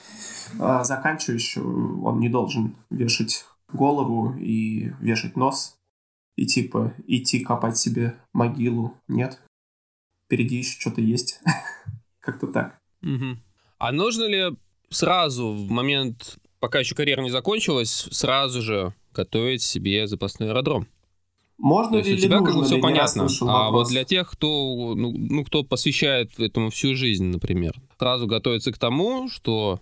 э, 0.59 0.83
заканчивающего 0.83 2.05
он 2.05 2.19
не 2.19 2.29
должен 2.29 2.75
вешать 2.89 3.45
голову 3.73 4.35
и 4.37 4.91
вешать 4.99 5.35
нос 5.35 5.77
и 6.35 6.45
типа 6.45 6.93
идти 7.07 7.39
копать 7.39 7.77
себе 7.77 8.15
могилу. 8.33 8.95
Нет. 9.07 9.39
Впереди 10.25 10.57
еще 10.57 10.79
что-то 10.79 11.01
есть. 11.01 11.39
Как-то 12.19 12.47
так. 12.47 12.79
Угу. 13.01 13.37
А 13.79 13.91
нужно 13.91 14.23
ли 14.23 14.57
сразу, 14.89 15.51
в 15.51 15.69
момент, 15.69 16.37
пока 16.59 16.79
еще 16.79 16.95
карьера 16.95 17.21
не 17.21 17.29
закончилась, 17.29 18.07
сразу 18.11 18.61
же 18.61 18.93
готовить 19.13 19.61
себе 19.61 20.07
запасной 20.07 20.49
аэродром? 20.49 20.87
Можно 21.57 22.01
То 22.01 22.07
ли 22.07 22.15
у 22.15 22.17
тебя 22.17 22.37
или 22.37 22.43
как 22.45 22.55
бы 22.55 22.61
нужно 22.61 22.65
все 22.65 22.81
понятно. 22.81 23.27
А 23.41 23.65
вопрос. 23.65 23.71
вот 23.71 23.87
для 23.89 24.03
тех, 24.03 24.29
кто, 24.31 24.93
ну, 24.95 25.11
ну, 25.15 25.45
кто 25.45 25.63
посвящает 25.63 26.39
этому 26.39 26.71
всю 26.71 26.95
жизнь, 26.95 27.25
например, 27.25 27.79
сразу 27.99 28.25
готовится 28.27 28.71
к 28.71 28.77
тому, 28.77 29.29
что 29.29 29.79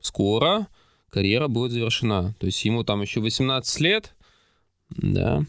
скоро 0.00 0.68
карьера 1.10 1.48
будет 1.48 1.72
завершена. 1.72 2.34
То 2.38 2.46
есть 2.46 2.64
ему 2.64 2.84
там 2.84 3.02
еще 3.02 3.20
18 3.20 3.80
лет, 3.80 4.14
да, 4.90 5.42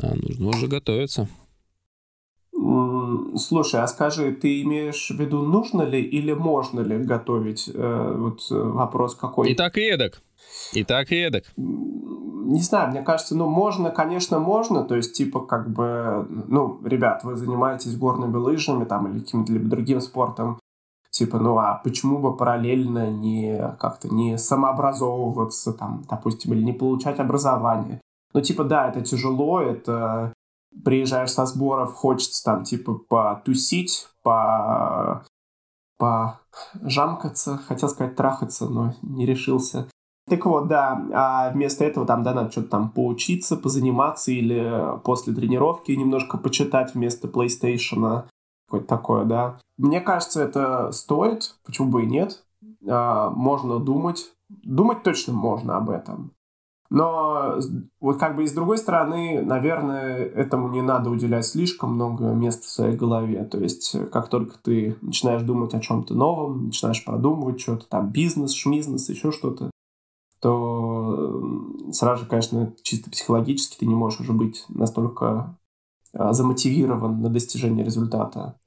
а 0.00 0.14
нужно 0.14 0.48
уже 0.48 0.66
готовиться. 0.68 1.28
Слушай, 3.36 3.80
а 3.82 3.86
скажи, 3.86 4.32
ты 4.32 4.62
имеешь 4.62 5.08
в 5.08 5.18
виду, 5.18 5.42
нужно 5.42 5.82
ли 5.82 6.02
или 6.02 6.32
можно 6.32 6.80
ли 6.80 6.98
готовить? 6.98 7.70
Э, 7.72 8.14
вот 8.16 8.40
э, 8.50 8.54
вопрос 8.54 9.14
какой. 9.14 9.50
И 9.50 9.54
так 9.54 9.78
и 9.78 9.82
эдак. 9.82 10.22
И 10.74 10.84
так 10.84 11.12
и 11.12 11.16
эдак. 11.16 11.44
Не 11.56 12.60
знаю, 12.60 12.90
мне 12.90 13.02
кажется, 13.02 13.34
ну, 13.34 13.48
можно, 13.48 13.90
конечно, 13.90 14.38
можно, 14.38 14.84
то 14.84 14.96
есть, 14.96 15.14
типа, 15.14 15.40
как 15.40 15.70
бы, 15.70 16.26
ну, 16.48 16.78
ребят, 16.84 17.24
вы 17.24 17.36
занимаетесь 17.36 17.96
горными 17.96 18.36
лыжами, 18.36 18.84
там, 18.84 19.10
или 19.10 19.20
каким-то 19.20 19.52
либо 19.52 19.68
другим 19.68 20.00
спортом, 20.00 20.58
типа, 21.12 21.38
ну, 21.38 21.58
а 21.58 21.80
почему 21.84 22.18
бы 22.18 22.36
параллельно 22.36 23.10
не 23.10 23.76
как-то 23.78 24.08
не 24.12 24.38
самообразовываться, 24.38 25.72
там, 25.72 26.04
допустим, 26.10 26.52
или 26.52 26.62
не 26.62 26.72
получать 26.72 27.20
образование? 27.20 28.00
Ну, 28.34 28.40
типа, 28.40 28.64
да, 28.64 28.88
это 28.88 29.02
тяжело, 29.02 29.60
это 29.60 30.32
приезжаешь 30.84 31.32
со 31.32 31.46
сборов, 31.46 31.92
хочется 31.92 32.42
там, 32.42 32.64
типа, 32.64 32.94
потусить, 33.08 34.08
по 34.22 35.24
пожамкаться, 35.98 37.58
хотел 37.68 37.88
сказать 37.88 38.16
трахаться, 38.16 38.68
но 38.68 38.94
не 39.02 39.24
решился. 39.24 39.88
Так 40.28 40.46
вот, 40.46 40.66
да, 40.66 41.00
а 41.12 41.50
вместо 41.50 41.84
этого 41.84 42.06
там, 42.06 42.22
да, 42.24 42.34
надо 42.34 42.50
что-то 42.50 42.68
там 42.68 42.90
поучиться, 42.90 43.56
позаниматься 43.56 44.32
или 44.32 44.98
после 45.04 45.32
тренировки 45.32 45.92
немножко 45.92 46.38
почитать 46.38 46.94
вместо 46.94 47.28
PlayStation, 47.28 48.24
какое-то 48.72 48.88
такое, 48.88 49.24
да. 49.24 49.58
Мне 49.76 50.00
кажется, 50.00 50.42
это 50.42 50.90
стоит, 50.92 51.56
почему 51.64 51.90
бы 51.90 52.02
и 52.04 52.06
нет. 52.06 52.42
А, 52.88 53.30
можно 53.30 53.78
думать, 53.78 54.32
думать 54.48 55.02
точно 55.02 55.34
можно 55.34 55.76
об 55.76 55.90
этом. 55.90 56.32
Но 56.88 57.58
вот 58.00 58.18
как 58.18 58.36
бы 58.36 58.44
и 58.44 58.46
с 58.46 58.52
другой 58.52 58.76
стороны, 58.76 59.40
наверное, 59.42 60.26
этому 60.26 60.68
не 60.68 60.82
надо 60.82 61.08
уделять 61.08 61.46
слишком 61.46 61.94
много 61.94 62.24
места 62.32 62.64
в 62.64 62.70
своей 62.70 62.96
голове. 62.96 63.44
То 63.44 63.58
есть, 63.58 63.94
э, 63.94 64.06
как 64.06 64.28
только 64.28 64.58
ты 64.58 64.96
начинаешь 65.00 65.42
думать 65.42 65.72
о 65.72 65.80
чем-то 65.80 66.14
новом, 66.14 66.66
начинаешь 66.66 67.02
продумывать 67.02 67.60
что-то, 67.60 67.88
там, 67.88 68.10
бизнес, 68.10 68.52
шмизнес, 68.52 69.08
еще 69.08 69.32
что-то, 69.32 69.70
то 70.40 71.40
сразу 71.92 72.24
же, 72.24 72.28
конечно, 72.28 72.74
чисто 72.82 73.10
психологически 73.10 73.78
ты 73.78 73.86
не 73.86 73.94
можешь 73.94 74.20
уже 74.20 74.34
быть 74.34 74.64
настолько 74.68 75.56
а, 76.14 76.32
замотивирован 76.32 77.22
на 77.22 77.30
достижение 77.30 77.84
результата. 77.84 78.58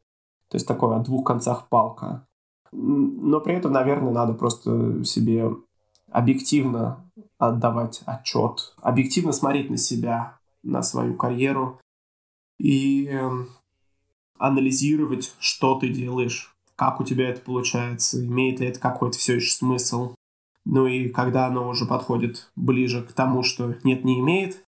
То 0.50 0.56
есть 0.56 0.68
такое 0.68 0.98
о 0.98 1.04
двух 1.04 1.26
концах 1.26 1.68
палка. 1.70 2.28
Но 2.72 3.40
при 3.40 3.56
этом, 3.56 3.72
наверное, 3.72 4.12
надо 4.12 4.34
просто 4.34 5.04
себе 5.04 5.50
объективно 6.12 7.06
отдавать 7.38 8.02
отчет, 8.06 8.76
объективно 8.82 9.32
смотреть 9.32 9.70
на 9.70 9.78
себя, 9.78 10.38
на 10.64 10.82
свою 10.82 11.16
карьеру 11.16 11.80
и 12.58 13.08
эм, 13.08 13.50
анализировать, 14.38 15.34
что 15.40 15.76
ты 15.76 15.90
делаешь, 15.90 16.56
как 16.76 17.00
у 17.00 17.04
тебя 17.04 17.30
это 17.30 17.42
получается, 17.42 18.26
имеет 18.26 18.60
ли 18.60 18.68
это 18.68 18.80
какой-то 18.80 19.18
все 19.18 19.36
еще 19.36 19.52
смысл. 19.52 20.16
Ну 20.66 20.88
и 20.88 21.10
когда 21.10 21.48
оно 21.48 21.70
уже 21.70 21.86
подходит 21.86 22.50
ближе 22.56 23.04
к 23.04 23.14
тому, 23.14 23.44
что 23.44 23.76
нет, 23.84 24.04
не 24.04 24.20
имеет, 24.20 24.64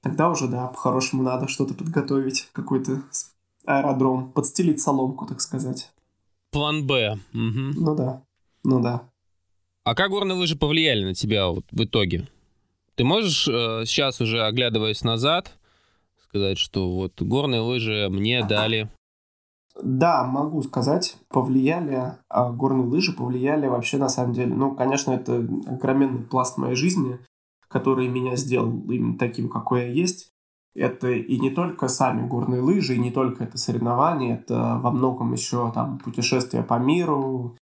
тогда 0.00 0.30
уже, 0.30 0.48
да, 0.48 0.68
по-хорошему 0.68 1.22
надо 1.22 1.46
что-то 1.48 1.74
подготовить, 1.74 2.48
какой-то 2.52 3.02
аэродром, 3.66 4.32
подстелить 4.32 4.80
соломку, 4.80 5.26
так 5.26 5.40
сказать. 5.40 5.90
План 6.50 6.86
Б. 6.86 7.18
Угу. 7.32 7.80
Ну 7.80 7.94
да, 7.96 8.22
ну 8.64 8.80
да. 8.80 9.08
А 9.84 9.94
как 9.94 10.10
горные 10.10 10.36
лыжи 10.36 10.56
повлияли 10.56 11.04
на 11.04 11.14
тебя 11.14 11.48
вот 11.48 11.64
в 11.70 11.84
итоге? 11.84 12.28
Ты 12.94 13.04
можешь 13.04 13.48
э, 13.48 13.84
сейчас 13.86 14.20
уже, 14.20 14.44
оглядываясь 14.44 15.02
назад, 15.02 15.52
сказать, 16.28 16.58
что 16.58 16.90
вот 16.90 17.20
горные 17.20 17.60
лыжи 17.60 18.08
мне 18.10 18.44
дали 18.44 18.90
да, 19.80 20.24
могу 20.24 20.62
сказать, 20.62 21.16
повлияли, 21.28 22.18
а 22.28 22.50
горные 22.50 22.86
лыжи 22.86 23.12
повлияли 23.12 23.66
вообще 23.66 23.96
на 23.96 24.08
самом 24.08 24.34
деле. 24.34 24.54
Ну, 24.54 24.74
конечно, 24.74 25.12
это 25.12 25.36
огроменный 25.66 26.22
пласт 26.22 26.58
моей 26.58 26.74
жизни, 26.74 27.18
который 27.68 28.08
меня 28.08 28.36
сделал 28.36 28.70
именно 28.90 29.18
таким, 29.18 29.48
какой 29.48 29.82
я 29.82 29.88
есть. 29.88 30.31
Это 30.74 31.10
и 31.10 31.38
не 31.38 31.50
только 31.50 31.88
сами 31.88 32.26
горные 32.26 32.60
лыжи, 32.60 32.94
и 32.94 32.98
не 32.98 33.10
только 33.10 33.44
это 33.44 33.58
соревнования, 33.58 34.36
это 34.36 34.78
во 34.82 34.90
многом 34.90 35.32
еще 35.32 35.70
там 35.72 35.98
путешествия 35.98 36.62
по 36.62 36.78
миру, 36.78 37.56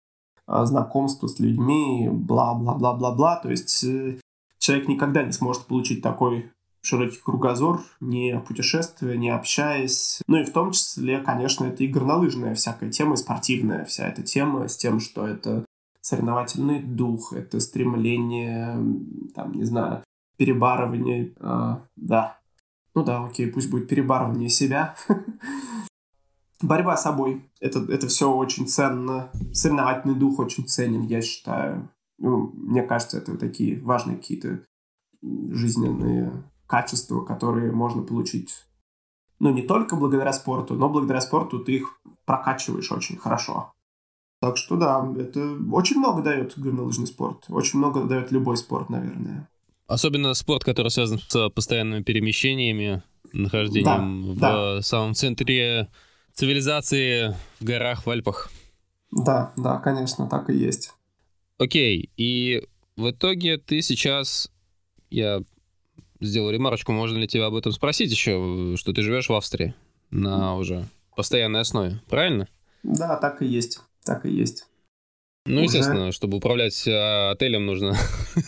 а, 0.45 0.65
знакомство 0.65 1.27
с 1.27 1.39
людьми, 1.39 2.09
бла-бла-бла-бла-бла. 2.11 3.37
То 3.37 3.49
есть 3.49 3.83
э, 3.83 4.19
человек 4.57 4.87
никогда 4.87 5.23
не 5.23 5.31
сможет 5.31 5.65
получить 5.65 6.01
такой 6.01 6.51
широкий 6.81 7.19
кругозор, 7.23 7.81
не 7.99 8.39
путешествуя, 8.39 9.15
не 9.15 9.29
общаясь. 9.29 10.21
Ну 10.27 10.37
и 10.37 10.45
в 10.45 10.51
том 10.51 10.71
числе, 10.71 11.19
конечно, 11.19 11.65
это 11.65 11.83
и 11.83 11.87
горнолыжная 11.87 12.55
всякая 12.55 12.89
тема, 12.89 13.13
и 13.13 13.17
спортивная 13.17 13.85
вся 13.85 14.07
эта 14.07 14.23
тема 14.23 14.67
с 14.67 14.75
тем, 14.75 14.99
что 14.99 15.27
это 15.27 15.65
соревновательный 16.01 16.81
дух, 16.81 17.33
это 17.33 17.59
стремление, 17.59 18.75
там, 19.35 19.51
не 19.51 19.65
знаю, 19.65 20.03
перебарывание, 20.37 21.33
э, 21.39 21.75
да. 21.95 22.38
Ну 22.99 23.05
да, 23.05 23.23
окей, 23.23 23.47
пусть 23.47 23.69
будет 23.69 23.87
перебарывание 23.87 24.49
себя. 24.49 24.93
Борьба 26.61 26.97
с 26.97 27.03
собой. 27.03 27.49
Это, 27.61 27.79
это 27.79 28.07
все 28.09 28.29
очень 28.29 28.67
ценно. 28.67 29.31
Соревновательный 29.53 30.15
дух 30.15 30.39
очень 30.39 30.67
ценен, 30.67 31.03
я 31.03 31.21
считаю. 31.21 31.89
Ну, 32.17 32.51
мне 32.57 32.83
кажется, 32.83 33.17
это 33.17 33.37
такие 33.37 33.79
важные 33.79 34.17
какие-то 34.17 34.65
жизненные 35.21 36.43
качества, 36.67 37.23
которые 37.23 37.71
можно 37.71 38.01
получить, 38.01 38.65
ну, 39.39 39.53
не 39.53 39.61
только 39.61 39.95
благодаря 39.95 40.33
спорту, 40.33 40.73
но 40.73 40.89
благодаря 40.89 41.21
спорту 41.21 41.59
ты 41.59 41.77
их 41.77 42.01
прокачиваешь 42.25 42.91
очень 42.91 43.15
хорошо. 43.15 43.71
Так 44.41 44.57
что 44.57 44.75
да, 44.75 45.09
это 45.17 45.57
очень 45.71 45.99
много 45.99 46.21
дает 46.21 46.59
горнолыжный 46.59 47.07
спорт. 47.07 47.45
Очень 47.47 47.79
много 47.79 48.03
дает 48.03 48.33
любой 48.33 48.57
спорт, 48.57 48.89
наверное. 48.89 49.47
Особенно 49.89 50.35
спорт, 50.35 50.63
который 50.63 50.89
связан 50.89 51.19
с 51.27 51.49
постоянными 51.49 52.03
перемещениями, 52.03 53.01
нахождением 53.33 54.35
да, 54.35 54.75
в 54.75 54.75
да. 54.75 54.81
самом 54.83 55.15
центре 55.15 55.89
цивилизации, 56.35 57.35
в 57.59 57.63
горах, 57.63 58.05
в 58.05 58.09
Альпах. 58.11 58.51
Да, 59.11 59.51
да, 59.57 59.79
конечно, 59.79 60.29
так 60.29 60.51
и 60.51 60.53
есть. 60.55 60.93
Окей, 61.57 62.11
и 62.17 62.67
в 62.97 63.09
итоге 63.09 63.57
ты 63.57 63.81
сейчас, 63.81 64.51
я 65.09 65.41
сделал 66.21 66.51
ремарочку, 66.51 66.91
можно 66.91 67.17
ли 67.17 67.27
тебя 67.27 67.47
об 67.47 67.55
этом 67.55 67.71
спросить 67.71 68.11
еще, 68.11 68.75
что 68.77 68.93
ты 68.93 69.01
живешь 69.01 69.27
в 69.27 69.33
Австрии 69.33 69.73
на 70.11 70.55
уже 70.55 70.87
постоянной 71.15 71.61
основе, 71.61 71.99
правильно? 72.07 72.47
Да, 72.83 73.17
так 73.17 73.41
и 73.41 73.47
есть, 73.47 73.79
так 74.05 74.27
и 74.27 74.29
есть. 74.29 74.67
Ну, 75.49 75.63
естественно, 75.63 76.09
Уже... 76.09 76.11
чтобы 76.11 76.37
управлять 76.37 76.87
а, 76.87 77.31
отелем, 77.31 77.65
нужно 77.65 77.95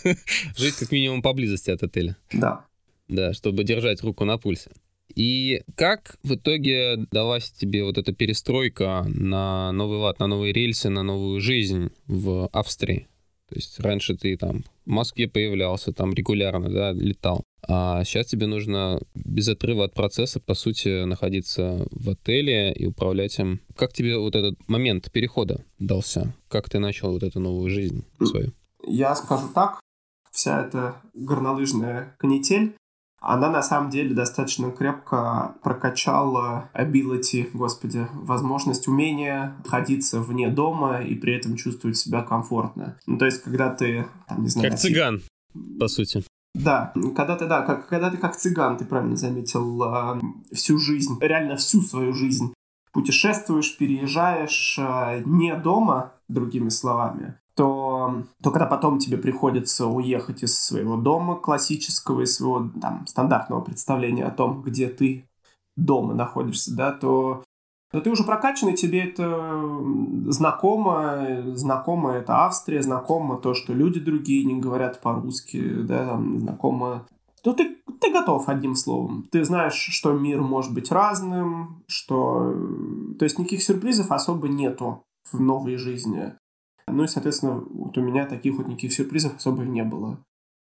жить 0.56 0.76
как 0.76 0.92
минимум 0.92 1.22
поблизости 1.22 1.72
от 1.72 1.82
отеля. 1.82 2.16
Да. 2.32 2.66
Да, 3.08 3.34
чтобы 3.34 3.64
держать 3.64 4.04
руку 4.04 4.24
на 4.24 4.38
пульсе. 4.38 4.70
И 5.16 5.64
как 5.76 6.18
в 6.24 6.36
итоге 6.36 6.98
далась 7.12 7.52
тебе 7.52 7.84
вот 7.84 7.98
эта 7.98 8.14
перестройка 8.14 9.04
на 9.08 9.72
новый 9.72 9.98
лад, 9.98 10.20
на 10.20 10.28
новые 10.28 10.54
рельсы, 10.54 10.90
на 10.90 11.04
новую 11.04 11.42
жизнь 11.42 11.90
в 12.08 12.48
Австрии? 12.54 13.08
То 13.50 13.56
есть 13.56 13.80
раньше 13.80 14.16
ты 14.16 14.38
там 14.38 14.64
в 14.86 14.90
Москве 14.92 15.28
появлялся, 15.28 15.92
там 15.92 16.14
регулярно, 16.14 16.70
да, 16.70 16.92
летал. 16.92 17.44
А 17.68 18.04
сейчас 18.04 18.28
тебе 18.28 18.48
нужно 18.48 19.00
без 19.14 19.48
отрыва 19.48 19.86
от 19.86 19.94
процесса, 19.94 20.40
по 20.40 20.54
сути, 20.54 21.04
находиться 21.04 21.86
в 21.92 22.10
отеле 22.10 22.74
и 22.74 22.86
управлять 22.88 23.38
им. 23.40 23.62
Как 23.76 23.94
тебе 23.94 24.18
вот 24.18 24.36
этот 24.36 24.58
момент 24.68 25.12
перехода 25.12 25.64
дался? 25.80 26.34
Как 26.48 26.70
ты 26.70 26.80
начал 26.80 27.12
вот 27.12 27.24
эту 27.24 27.40
новую 27.40 27.70
жизнь 27.70 28.04
свою? 28.24 28.52
Я 28.86 29.16
скажу 29.16 29.48
так, 29.54 29.80
вся 30.32 30.66
эта 30.66 30.96
горнолыжная 31.14 32.16
канитель, 32.18 32.74
она 33.22 33.52
на 33.52 33.62
самом 33.62 33.92
деле 33.92 34.16
достаточно 34.16 34.72
крепко 34.72 35.54
прокачала 35.62 36.72
ability, 36.74 37.52
господи, 37.54 38.08
возможность, 38.14 38.88
умение 38.88 39.54
находиться 39.64 40.22
вне 40.22 40.50
дома 40.50 41.04
и 41.04 41.14
при 41.14 41.36
этом 41.36 41.56
чувствовать 41.56 41.98
себя 41.98 42.24
комфортно. 42.24 42.98
Ну, 43.06 43.20
то 43.20 43.26
есть, 43.26 43.44
когда 43.44 43.70
ты, 43.70 44.08
там, 44.28 44.42
не 44.42 44.50
знаю... 44.50 44.72
Как 44.72 44.80
цыган, 44.80 45.22
по 45.80 45.88
сути. 45.88 46.24
Да, 46.54 46.94
когда 47.16 47.36
ты, 47.38 47.48
да, 47.48 47.62
как, 47.62 47.88
когда 47.88 48.10
ты 48.10 48.18
как 48.18 48.36
цыган, 48.36 48.78
ты 48.78 48.86
правильно 48.86 49.16
заметил, 49.16 49.84
э, 49.84 50.20
всю 50.54 50.78
жизнь, 50.78 51.18
реально 51.22 51.56
всю 51.56 51.82
свою 51.82 52.14
жизнь 52.14 52.54
путешествуешь, 52.92 53.78
переезжаешь 53.78 54.78
э, 54.78 55.24
не 55.26 55.56
дома, 55.56 56.14
другими 56.28 56.70
словами, 56.70 57.36
то, 57.56 58.24
то 58.42 58.52
когда 58.52 58.66
потом 58.66 59.00
тебе 59.00 59.18
приходится 59.18 59.88
уехать 59.88 60.44
из 60.44 60.60
своего 60.60 60.98
дома 60.98 61.36
классического, 61.36 62.22
из 62.22 62.36
своего 62.36 62.70
там, 62.82 63.06
стандартного 63.08 63.62
представления 63.62 64.26
о 64.26 64.32
том, 64.32 64.62
где 64.62 64.88
ты 64.88 65.30
дома 65.78 66.14
находишься, 66.14 66.76
да, 66.76 66.92
то 66.92 67.44
но 67.94 68.00
ты 68.00 68.10
уже 68.10 68.24
прокачанный, 68.24 68.76
тебе 68.76 69.04
это 69.04 69.64
знакомо, 70.28 71.44
знакомо 71.56 72.14
это 72.14 72.46
Австрия, 72.46 72.82
знакомо 72.82 73.38
то, 73.38 73.54
что 73.54 73.74
люди 73.74 74.00
другие 74.00 74.46
не 74.46 74.60
говорят 74.60 75.02
по-русски, 75.02 75.82
да, 75.82 76.08
там, 76.08 76.40
знакомо... 76.40 77.06
Ну, 77.44 77.54
ты, 77.54 77.78
ты 78.00 78.12
готов, 78.12 78.48
одним 78.48 78.76
словом. 78.76 79.26
Ты 79.32 79.44
знаешь, 79.44 79.74
что 79.74 80.14
мир 80.14 80.42
может 80.42 80.74
быть 80.74 80.92
разным, 80.92 81.84
что... 81.88 82.54
То 83.20 83.26
есть 83.26 83.40
никаких 83.40 83.64
сюрпризов 83.64 84.12
особо 84.12 84.48
нету 84.48 85.04
в 85.32 85.40
новой 85.42 85.76
жизни. 85.78 86.34
Ну 86.88 87.04
и, 87.04 87.08
соответственно, 87.08 87.64
вот 87.70 87.98
у 87.98 88.02
меня 88.02 88.26
таких 88.26 88.58
вот 88.58 88.68
никаких 88.68 88.94
сюрпризов 88.94 89.36
особо 89.36 89.64
не 89.64 89.84
было. 89.84 90.20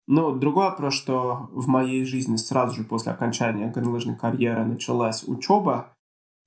Но 0.06 0.32
другой 0.32 0.64
вопрос, 0.70 0.94
что 0.94 1.48
в 1.52 1.68
моей 1.68 2.04
жизни 2.04 2.36
сразу 2.36 2.76
же 2.76 2.84
после 2.84 3.12
окончания 3.12 3.70
горнолыжной 3.70 4.16
карьеры 4.16 4.64
началась 4.64 5.22
учеба, 5.26 5.92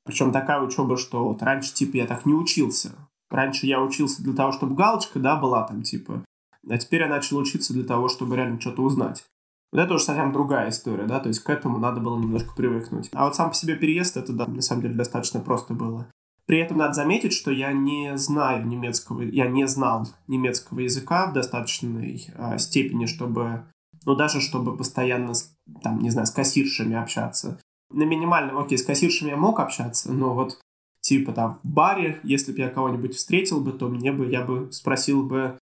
причем 0.05 0.31
такая 0.31 0.61
учеба, 0.61 0.97
что 0.97 1.23
вот 1.23 1.41
раньше, 1.41 1.73
типа, 1.73 1.97
я 1.97 2.07
так 2.07 2.25
не 2.25 2.33
учился. 2.33 2.91
Раньше 3.29 3.65
я 3.65 3.81
учился 3.81 4.21
для 4.21 4.33
того, 4.33 4.51
чтобы 4.51 4.75
галочка, 4.75 5.19
да, 5.19 5.35
была 5.35 5.63
там, 5.63 5.81
типа. 5.81 6.23
А 6.69 6.77
теперь 6.77 7.01
я 7.01 7.07
начал 7.07 7.37
учиться 7.37 7.73
для 7.73 7.83
того, 7.83 8.09
чтобы 8.09 8.35
реально 8.35 8.59
что-то 8.59 8.83
узнать. 8.83 9.23
Вот 9.71 9.79
это 9.79 9.93
уже 9.95 10.03
совсем 10.03 10.31
другая 10.31 10.69
история, 10.69 11.05
да, 11.05 11.19
то 11.19 11.29
есть 11.29 11.39
к 11.39 11.49
этому 11.49 11.79
надо 11.79 11.99
было 11.99 12.19
немножко 12.19 12.53
привыкнуть. 12.55 13.09
А 13.13 13.25
вот 13.25 13.35
сам 13.35 13.49
по 13.49 13.55
себе 13.55 13.75
переезд, 13.75 14.17
это, 14.17 14.31
да, 14.31 14.45
на 14.45 14.61
самом 14.61 14.83
деле 14.83 14.93
достаточно 14.93 15.39
просто 15.39 15.73
было. 15.73 16.07
При 16.45 16.59
этом 16.59 16.77
надо 16.77 16.93
заметить, 16.93 17.33
что 17.33 17.49
я 17.49 17.71
не 17.71 18.15
знаю 18.17 18.67
немецкого, 18.67 19.21
я 19.21 19.47
не 19.47 19.67
знал 19.67 20.07
немецкого 20.27 20.81
языка 20.81 21.27
в 21.27 21.33
достаточной 21.33 22.27
э, 22.35 22.57
степени, 22.59 23.07
чтобы, 23.07 23.65
ну, 24.05 24.15
даже 24.15 24.41
чтобы 24.41 24.77
постоянно, 24.77 25.33
там, 25.81 25.99
не 25.99 26.11
знаю, 26.11 26.27
с 26.27 26.31
кассиршами 26.31 26.95
общаться 26.95 27.59
на 27.93 28.03
минимальном, 28.03 28.57
окей, 28.57 28.77
с 28.77 28.83
кассиршами 28.83 29.29
я 29.29 29.37
мог 29.37 29.59
общаться, 29.59 30.11
но 30.11 30.33
вот 30.33 30.59
типа 31.01 31.33
там 31.33 31.59
в 31.63 31.67
баре, 31.67 32.19
если 32.23 32.51
бы 32.51 32.59
я 32.59 32.69
кого-нибудь 32.69 33.15
встретил 33.15 33.61
бы, 33.61 33.73
то 33.73 33.87
мне 33.87 34.11
бы, 34.11 34.29
я 34.29 34.41
бы 34.41 34.71
спросил 34.71 35.23
бы 35.23 35.57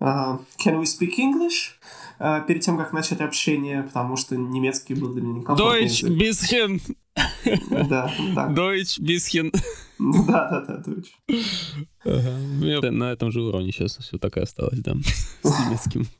uh, 0.00 0.38
Can 0.58 0.80
we 0.80 0.84
speak 0.84 1.18
English? 1.18 1.76
Uh, 2.18 2.46
перед 2.46 2.62
тем, 2.62 2.76
как 2.76 2.92
начать 2.92 3.20
общение, 3.20 3.82
потому 3.82 4.16
что 4.16 4.36
немецкий 4.36 4.94
был 4.94 5.12
для 5.12 5.22
меня 5.22 5.40
некомфортный 5.40 5.86
Deutsch 5.86 6.08
bisschen. 6.08 6.80
Да, 7.88 8.12
так. 8.34 8.50
Deutsch 8.50 9.00
bisschen. 9.00 9.50
Да, 9.98 10.48
да, 10.50 10.60
да, 10.60 10.82
Deutsch. 10.86 11.10
Ага. 12.04 12.90
На 12.90 13.12
этом 13.12 13.32
же 13.32 13.40
уровне 13.42 13.72
сейчас 13.72 13.96
все 13.96 14.18
так 14.18 14.36
и 14.36 14.40
осталось, 14.40 14.80
да, 14.80 14.94
с 15.42 15.66
немецким. 15.66 16.06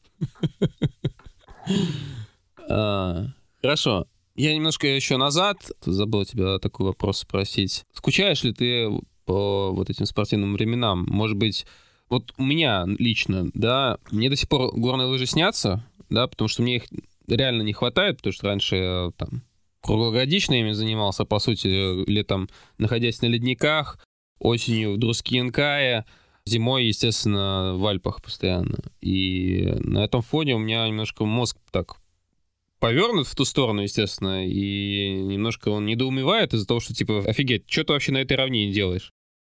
А, 2.72 3.26
хорошо. 3.60 4.06
Я 4.34 4.54
немножко 4.54 4.86
еще 4.86 5.16
назад 5.16 5.56
забыл 5.80 6.24
тебя 6.24 6.58
такой 6.58 6.86
вопрос 6.86 7.18
спросить. 7.18 7.84
Скучаешь 7.92 8.42
ли 8.42 8.52
ты 8.52 8.88
по 9.24 9.72
вот 9.72 9.90
этим 9.90 10.06
спортивным 10.06 10.54
временам? 10.54 11.04
Может 11.08 11.36
быть, 11.36 11.66
вот 12.08 12.32
у 12.38 12.42
меня 12.42 12.84
лично, 12.86 13.50
да, 13.54 13.98
мне 14.10 14.30
до 14.30 14.36
сих 14.36 14.48
пор 14.48 14.72
горные 14.74 15.06
лыжи 15.06 15.26
снятся, 15.26 15.84
да, 16.08 16.26
потому 16.26 16.48
что 16.48 16.62
мне 16.62 16.76
их 16.76 16.84
реально 17.28 17.62
не 17.62 17.72
хватает, 17.72 18.16
потому 18.16 18.32
что 18.32 18.46
раньше 18.46 19.12
там 19.16 19.42
круглогодично 19.80 20.54
ими 20.54 20.72
занимался, 20.72 21.24
по 21.24 21.38
сути, 21.38 22.08
летом 22.10 22.48
находясь 22.78 23.22
на 23.22 23.26
ледниках, 23.26 23.98
осенью 24.38 24.94
в 24.94 24.98
Друскинкае, 24.98 26.04
зимой, 26.44 26.86
естественно, 26.86 27.74
в 27.76 27.86
Альпах 27.86 28.22
постоянно. 28.22 28.78
И 29.00 29.72
на 29.80 30.04
этом 30.04 30.22
фоне 30.22 30.54
у 30.54 30.58
меня 30.58 30.86
немножко 30.88 31.24
мозг 31.24 31.58
так 31.70 31.96
повернут 32.80 33.28
в 33.28 33.34
ту 33.34 33.44
сторону, 33.44 33.82
естественно, 33.82 34.46
и 34.46 35.10
немножко 35.10 35.68
он 35.68 35.86
недоумевает 35.86 36.54
из-за 36.54 36.66
того, 36.66 36.80
что, 36.80 36.94
типа, 36.94 37.24
офигеть, 37.26 37.70
что 37.70 37.84
ты 37.84 37.92
вообще 37.92 38.12
на 38.12 38.18
этой 38.18 38.36
равнине 38.36 38.72
делаешь? 38.72 39.12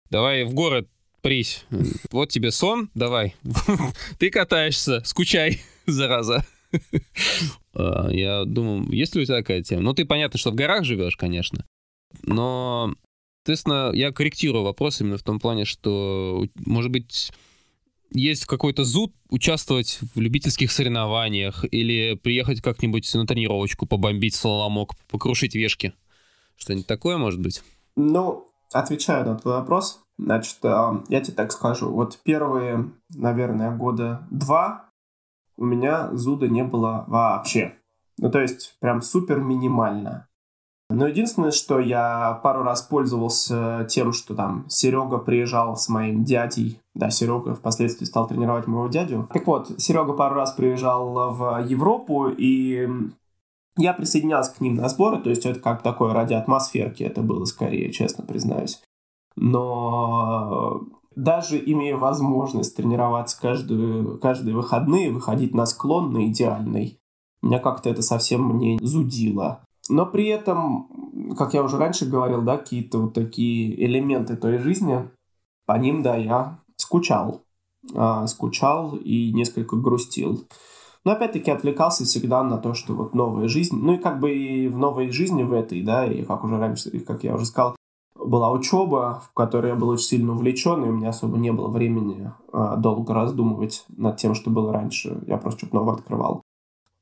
Давай 0.10 0.44
в 0.44 0.54
город 0.54 0.88
прись. 1.22 1.66
Вот 2.12 2.30
тебе 2.30 2.52
сон, 2.52 2.92
давай. 2.94 3.36
Ты 4.20 4.30
катаешься, 4.30 5.02
скучай, 5.06 5.62
зараза. 5.88 6.46
А, 7.76 8.08
я 8.12 8.46
думаю, 8.46 8.88
есть 8.92 9.16
ли 9.16 9.24
у 9.24 9.26
тебя 9.26 9.38
такая 9.38 9.64
тема? 9.64 9.82
Ну, 9.82 9.94
ты 9.96 10.06
понятно, 10.06 10.38
что 10.38 10.52
в 10.52 10.56
горах 10.56 10.84
живешь, 10.84 11.18
конечно. 11.18 11.66
Но, 12.22 12.94
естественно, 13.44 13.90
я 13.96 14.12
корректирую 14.12 14.64
вопрос 14.64 15.02
именно 15.02 15.18
в 15.18 15.24
том 15.24 15.40
плане, 15.40 15.66
что, 15.66 16.46
может 16.54 16.92
быть, 16.92 17.32
есть 18.14 18.46
какой-то 18.46 18.84
зуд 18.84 19.14
участвовать 19.30 20.00
в 20.14 20.20
любительских 20.20 20.72
соревнованиях 20.72 21.66
или 21.72 22.16
приехать 22.16 22.62
как-нибудь 22.62 23.12
на 23.14 23.26
тренировочку, 23.26 23.86
побомбить 23.86 24.36
слаломок, 24.36 24.92
покрушить 25.10 25.56
вешки? 25.56 25.94
Что-нибудь 26.56 26.88
такое, 26.88 27.18
может 27.18 27.42
быть? 27.42 27.64
Ну, 27.96 28.48
отвечаю 28.72 29.26
на 29.26 29.36
твой 29.36 29.56
вопрос. 29.56 30.02
Значит, 30.18 30.58
а, 30.64 31.04
я 31.10 31.22
тебе 31.22 31.34
так 31.34 31.52
скажу. 31.52 31.92
Вот 31.92 32.20
первые, 32.24 32.92
наверное, 33.10 33.76
года 33.76 34.28
два 34.30 34.90
у 35.58 35.66
меня 35.66 36.10
зуда 36.14 36.48
не 36.48 36.64
было 36.64 37.06
вообще. 37.08 37.76
Ну, 38.18 38.32
то 38.32 38.40
есть, 38.40 38.78
прям 38.80 39.02
супер 39.02 39.40
минимально. 39.40 40.28
Но 40.94 41.08
единственное, 41.08 41.52
что 41.52 41.80
я 41.80 42.40
пару 42.44 42.64
раз 42.64 42.84
пользовался 42.84 43.88
тем, 43.90 44.14
что 44.14 44.36
там 44.36 44.66
Серега 44.70 45.18
приезжал 45.18 45.76
с 45.76 45.90
моим 45.90 46.24
дядей. 46.24 46.80
Да, 46.94 47.10
Серега 47.10 47.56
впоследствии 47.56 48.06
стал 48.06 48.28
тренировать 48.28 48.68
моего 48.68 48.88
дядю. 48.88 49.28
Так 49.34 49.48
вот, 49.48 49.72
Серега 49.78 50.14
пару 50.14 50.36
раз 50.36 50.52
приезжал 50.52 51.34
в 51.34 51.66
Европу, 51.66 52.28
и 52.30 52.88
я 53.76 53.94
присоединялся 53.94 54.54
к 54.54 54.62
ним 54.62 54.76
на 54.76 54.88
сборы, 54.88 55.18
то 55.18 55.32
есть 55.32 55.48
это 55.48 55.60
как 55.60 55.82
такое 55.82 56.14
ради 56.14 56.36
атмосферки 56.36 57.02
это 57.02 57.22
было 57.22 57.46
скорее, 57.46 57.92
честно 57.92 58.24
признаюсь. 58.24 58.80
Но 59.36 60.82
даже 61.16 61.58
имея 61.58 61.98
возможность 61.98 62.76
тренироваться 62.76 63.40
каждую, 63.42 64.20
каждые 64.20 64.56
выходные, 64.56 65.12
выходить 65.12 65.56
на 65.56 65.66
склон 65.66 66.14
на 66.14 66.28
идеальный, 66.28 67.00
меня 67.42 67.58
как-то 67.58 67.90
это 67.90 68.04
совсем 68.04 68.44
мне 68.48 68.78
зудило. 68.80 69.66
Но 69.90 70.06
при 70.06 70.28
этом, 70.28 71.36
как 71.38 71.54
я 71.54 71.64
уже 71.64 71.78
раньше 71.78 72.06
говорил, 72.06 72.42
да, 72.42 72.58
какие-то 72.58 73.00
вот 73.00 73.14
такие 73.14 73.86
элементы 73.86 74.38
той 74.38 74.58
жизни, 74.60 75.10
по 75.66 75.74
ним, 75.74 76.02
да, 76.04 76.16
я 76.16 76.60
скучал. 76.78 77.44
А, 77.96 78.26
скучал 78.28 78.96
и 78.96 79.34
несколько 79.34 79.76
грустил. 79.76 80.48
Но 81.04 81.12
опять-таки 81.12 81.52
отвлекался 81.52 82.06
всегда 82.06 82.44
на 82.44 82.58
то, 82.58 82.74
что 82.74 82.94
вот 82.94 83.14
новая 83.14 83.50
жизнь, 83.50 83.76
ну 83.76 83.96
и 83.96 83.98
как 83.98 84.22
бы 84.22 84.32
и 84.32 84.70
в 84.70 84.78
новой 84.78 85.12
жизни 85.12 85.44
в 85.44 85.52
этой, 85.52 85.84
да, 85.84 86.06
и 86.06 86.24
как 86.24 86.46
уже 86.46 86.58
раньше, 86.58 86.98
как 87.02 87.26
я 87.26 87.36
уже 87.36 87.46
сказал, 87.46 87.76
была 88.16 88.52
учеба, 88.52 89.22
в 89.26 89.34
которой 89.34 89.72
я 89.72 89.76
был 89.76 89.90
очень 89.90 90.06
сильно 90.06 90.34
увлечен, 90.34 90.84
и 90.86 90.88
у 90.88 90.94
меня 90.94 91.10
особо 91.10 91.38
не 91.38 91.52
было 91.52 91.68
времени 91.68 92.32
а, 92.54 92.78
долго 92.78 93.14
раздумывать 93.14 93.84
над 93.90 94.16
тем, 94.16 94.34
что 94.34 94.50
было 94.50 94.72
раньше. 94.72 95.22
Я 95.28 95.38
просто 95.38 95.60
что-то 95.60 95.76
новое 95.76 95.96
открывал. 95.96 96.43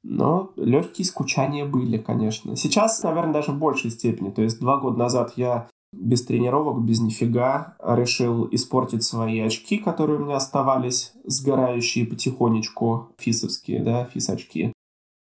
Но 0.04 0.52
легкие 0.56 1.06
скучания 1.06 1.66
были, 1.66 1.98
конечно. 1.98 2.56
Сейчас, 2.56 3.04
наверное, 3.04 3.34
даже 3.34 3.52
в 3.52 3.60
большей 3.60 3.92
степени. 3.92 4.30
То 4.32 4.42
есть 4.42 4.60
два 4.60 4.78
года 4.78 4.98
назад 4.98 5.34
я 5.36 5.70
без 5.94 6.26
тренировок, 6.26 6.82
без 6.84 7.02
нифига 7.02 7.76
решил 7.82 8.48
испортить 8.52 9.04
свои 9.04 9.40
очки, 9.40 9.78
которые 9.78 10.20
у 10.20 10.24
меня 10.24 10.38
оставались, 10.38 11.14
сгорающие 11.26 12.06
потихонечку, 12.06 13.10
фисовские, 13.18 13.84
да, 13.84 14.06
фис-очки. 14.06 14.74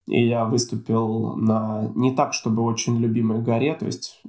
И 0.09 0.27
я 0.27 0.45
выступил 0.45 1.37
на 1.37 1.91
не 1.95 2.15
так, 2.15 2.33
чтобы 2.33 2.63
очень 2.63 2.99
любимой 2.99 3.43
горе, 3.43 3.75
то 3.75 3.87
есть 3.87 4.23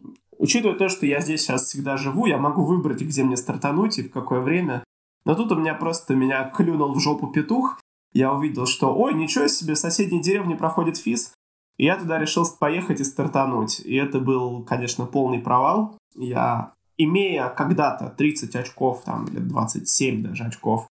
Учитывая 0.43 0.75
то, 0.75 0.89
что 0.89 1.06
я 1.06 1.21
здесь 1.21 1.41
сейчас 1.41 1.63
всегда 1.63 1.95
живу, 1.95 2.25
я 2.25 2.38
могу 2.38 2.65
выбрать, 2.65 3.01
где 3.01 3.23
мне 3.23 3.38
стартануть 3.38 3.97
и 3.97 4.03
в 4.03 4.12
какое 4.12 4.41
время. 4.41 4.84
Но 5.25 5.36
тут 5.36 5.53
у 5.53 5.56
меня 5.56 5.73
просто 5.73 6.15
меня 6.15 6.49
клюнул 6.49 6.93
в 6.93 6.99
жопу 6.99 7.27
петух. 7.27 7.79
Я 8.13 8.34
увидел, 8.34 8.65
что, 8.65 8.95
ой, 8.95 9.13
ничего 9.13 9.47
себе, 9.47 9.73
в 9.73 9.80
соседней 9.80 10.21
деревне 10.21 10.56
проходит 10.56 10.97
физ. 10.97 11.34
И 11.78 11.86
я 11.86 11.97
туда 11.97 12.19
решил 12.19 12.45
поехать 12.60 12.99
и 12.99 13.04
стартануть. 13.04 13.80
И 13.80 13.95
это 13.95 14.19
был, 14.19 14.63
конечно, 14.63 15.06
полный 15.06 15.39
провал. 15.39 15.97
Я, 16.15 16.73
имея 16.97 17.49
когда-то 17.49 18.13
30 18.15 18.56
очков, 18.56 19.02
там, 19.04 19.26
или 19.26 19.39
27 19.39 20.23
даже 20.23 20.43
очков, 20.43 20.88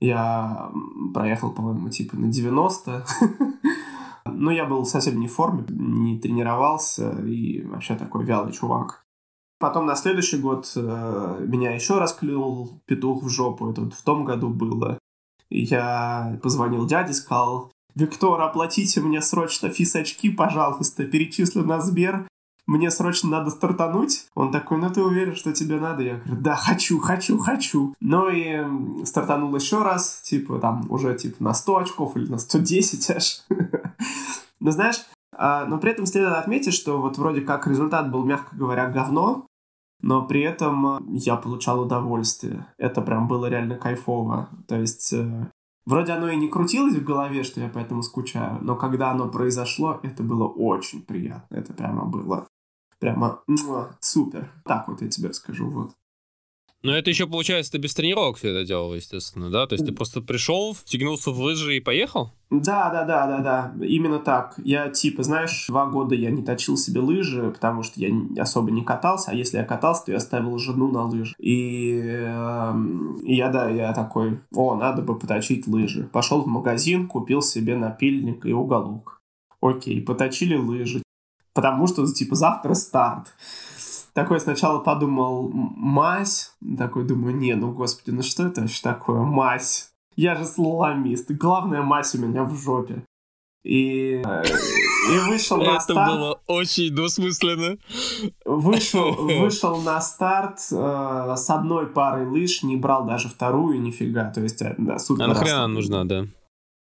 я 0.00 0.70
проехал, 1.12 1.50
по-моему, 1.50 1.88
типа 1.88 2.16
на 2.16 2.28
90. 2.28 3.04
Но 4.26 4.52
я 4.52 4.64
был 4.64 4.84
совсем 4.84 5.18
не 5.18 5.26
в 5.26 5.34
форме, 5.34 5.64
не 5.68 6.18
тренировался 6.18 7.10
и 7.22 7.64
вообще 7.64 7.96
такой 7.96 8.24
вялый 8.24 8.52
чувак. 8.52 9.04
Потом 9.58 9.86
на 9.86 9.94
следующий 9.94 10.38
год 10.38 10.72
э, 10.74 11.44
меня 11.46 11.72
еще 11.72 11.98
раз 11.98 12.12
клюнул 12.12 12.80
петух 12.84 13.22
в 13.22 13.28
жопу. 13.28 13.70
Это 13.70 13.82
вот 13.82 13.94
в 13.94 14.02
том 14.02 14.24
году 14.24 14.48
было. 14.48 14.98
Я 15.54 16.38
позвонил 16.42 16.86
дяде, 16.86 17.12
сказал, 17.12 17.70
Виктор, 17.94 18.40
оплатите 18.40 19.00
мне 19.00 19.20
срочно 19.20 19.68
фисачки, 19.68 20.30
пожалуйста, 20.30 21.04
перечислю 21.04 21.64
на 21.64 21.80
Сбер 21.80 22.26
мне 22.66 22.90
срочно 22.90 23.28
надо 23.28 23.50
стартануть. 23.50 24.26
Он 24.34 24.52
такой, 24.52 24.78
ну 24.78 24.88
ты 24.90 25.02
уверен, 25.02 25.34
что 25.34 25.52
тебе 25.52 25.80
надо? 25.80 26.02
Я 26.02 26.16
говорю, 26.16 26.40
да, 26.40 26.54
хочу, 26.54 27.00
хочу, 27.00 27.38
хочу. 27.38 27.94
Ну 28.00 28.28
и 28.30 29.04
стартанул 29.04 29.54
еще 29.54 29.82
раз, 29.82 30.22
типа 30.22 30.58
там 30.58 30.86
уже 30.90 31.14
типа 31.14 31.42
на 31.42 31.54
100 31.54 31.76
очков 31.78 32.16
или 32.16 32.30
на 32.30 32.38
110 32.38 33.10
аж. 33.10 33.42
Но 34.60 34.70
знаешь, 34.70 35.02
а, 35.36 35.64
но 35.64 35.78
при 35.78 35.90
этом 35.90 36.06
следует 36.06 36.36
отметить, 36.36 36.72
что 36.72 37.00
вот 37.00 37.18
вроде 37.18 37.40
как 37.40 37.66
результат 37.66 38.12
был, 38.12 38.24
мягко 38.24 38.54
говоря, 38.54 38.88
говно, 38.88 39.46
но 40.02 40.26
при 40.26 40.42
этом 40.42 40.98
я 41.14 41.36
получал 41.36 41.80
удовольствие. 41.80 42.66
Это 42.76 43.00
прям 43.00 43.28
было 43.28 43.46
реально 43.46 43.76
кайфово. 43.76 44.48
То 44.66 44.76
есть 44.76 45.12
э, 45.12 45.46
Вроде 45.84 46.12
оно 46.12 46.28
и 46.28 46.36
не 46.36 46.48
крутилось 46.48 46.94
в 46.94 47.04
голове, 47.04 47.42
что 47.42 47.60
я 47.60 47.68
поэтому 47.68 48.02
скучаю, 48.02 48.58
но 48.60 48.76
когда 48.76 49.10
оно 49.10 49.28
произошло, 49.28 49.98
это 50.02 50.22
было 50.22 50.46
очень 50.46 51.02
приятно. 51.02 51.56
Это 51.56 51.72
прямо 51.72 52.04
было 52.04 52.46
прямо 53.00 53.40
супер. 54.00 54.52
Так 54.64 54.86
вот 54.86 55.02
я 55.02 55.08
тебе 55.08 55.32
скажу, 55.32 55.68
вот. 55.68 55.90
Но 56.82 56.96
это 56.96 57.10
еще, 57.10 57.28
получается, 57.28 57.72
ты 57.72 57.78
без 57.78 57.94
тренировок 57.94 58.38
все 58.38 58.50
это 58.50 58.66
делал, 58.66 58.92
естественно, 58.94 59.50
да? 59.50 59.66
То 59.66 59.74
есть 59.74 59.86
ты 59.86 59.92
просто 59.92 60.20
пришел, 60.20 60.74
втягнулся 60.74 61.30
в 61.30 61.38
лыжи 61.38 61.76
и 61.76 61.80
поехал? 61.80 62.32
Да, 62.50 62.90
да, 62.90 63.04
да, 63.04 63.26
да, 63.26 63.38
да. 63.38 63.84
Именно 63.86 64.18
так. 64.18 64.54
Я, 64.64 64.88
типа, 64.88 65.22
знаешь, 65.22 65.66
два 65.68 65.86
года 65.86 66.16
я 66.16 66.32
не 66.32 66.42
точил 66.42 66.76
себе 66.76 67.00
лыжи, 67.00 67.52
потому 67.52 67.84
что 67.84 68.00
я 68.00 68.10
особо 68.36 68.72
не 68.72 68.82
катался, 68.82 69.30
а 69.30 69.34
если 69.34 69.58
я 69.58 69.64
катался, 69.64 70.06
то 70.06 70.12
я 70.12 70.18
ставил 70.18 70.58
жену 70.58 70.90
на 70.90 71.04
лыжи. 71.04 71.34
И, 71.38 72.00
э, 72.02 72.74
и 73.22 73.36
я, 73.36 73.48
да, 73.48 73.70
я 73.70 73.92
такой, 73.92 74.40
о, 74.52 74.74
надо 74.74 75.02
бы 75.02 75.16
поточить 75.16 75.68
лыжи. 75.68 76.08
Пошел 76.12 76.42
в 76.42 76.48
магазин, 76.48 77.06
купил 77.06 77.42
себе 77.42 77.76
напильник 77.76 78.44
и 78.44 78.52
уголок. 78.52 79.20
Окей, 79.60 80.02
поточили 80.02 80.56
лыжи. 80.56 81.00
Потому 81.54 81.86
что, 81.86 82.10
типа, 82.12 82.34
завтра 82.34 82.74
старт 82.74 83.34
такой 84.12 84.40
сначала 84.40 84.80
подумал 84.80 85.50
мазь, 85.52 86.52
такой 86.78 87.04
думаю, 87.04 87.36
не, 87.36 87.54
ну 87.54 87.72
господи, 87.72 88.14
ну 88.14 88.22
что 88.22 88.46
это 88.46 88.62
вообще 88.62 88.82
такое, 88.82 89.20
мазь? 89.20 89.90
Я 90.16 90.34
же 90.34 90.44
слаломист, 90.44 91.30
главная 91.30 91.82
мазь 91.82 92.14
у 92.14 92.18
меня 92.18 92.44
в 92.44 92.54
жопе. 92.56 93.04
И, 93.64 94.20
и 94.20 95.18
вышел 95.28 95.58
на 95.58 95.78
старт. 95.78 96.08
Это 96.08 96.16
было 96.16 96.40
очень 96.48 96.92
двусмысленно. 96.94 97.78
Вышел, 98.44 99.14
вышел 99.40 99.80
на 99.80 100.00
старт 100.00 100.58
э, 100.72 101.34
с 101.36 101.48
одной 101.48 101.86
парой 101.86 102.26
лыж, 102.26 102.64
не 102.64 102.76
брал 102.76 103.06
даже 103.06 103.28
вторую, 103.28 103.80
нифига. 103.80 104.30
То 104.30 104.40
есть, 104.40 104.60
э, 104.62 104.74
да, 104.78 104.98
супер. 104.98 105.24
А 105.24 105.28
нахрена 105.28 105.68
нужна, 105.68 106.04
да? 106.04 106.26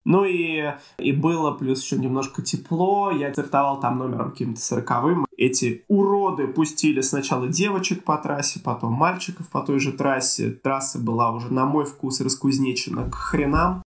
Ну 0.05 0.25
и, 0.25 0.73
и 0.97 1.11
было 1.13 1.51
плюс 1.51 1.83
еще 1.83 1.97
немножко 1.97 2.41
тепло. 2.41 3.11
Я 3.11 3.31
стартовал 3.31 3.79
там 3.79 3.97
номером 3.97 4.31
каким-то 4.31 4.59
сороковым. 4.59 5.25
Эти 5.37 5.85
уроды 5.87 6.47
пустили 6.47 7.01
сначала 7.01 7.47
девочек 7.47 8.03
по 8.03 8.17
трассе, 8.17 8.59
потом 8.59 8.93
мальчиков 8.93 9.49
по 9.49 9.61
той 9.61 9.79
же 9.79 9.93
трассе. 9.93 10.51
Трасса 10.51 10.99
была 10.99 11.31
уже 11.31 11.53
на 11.53 11.65
мой 11.65 11.85
вкус 11.85 12.19
раскузнечена 12.19 13.09
к 13.09 13.15
хренам. 13.15 13.83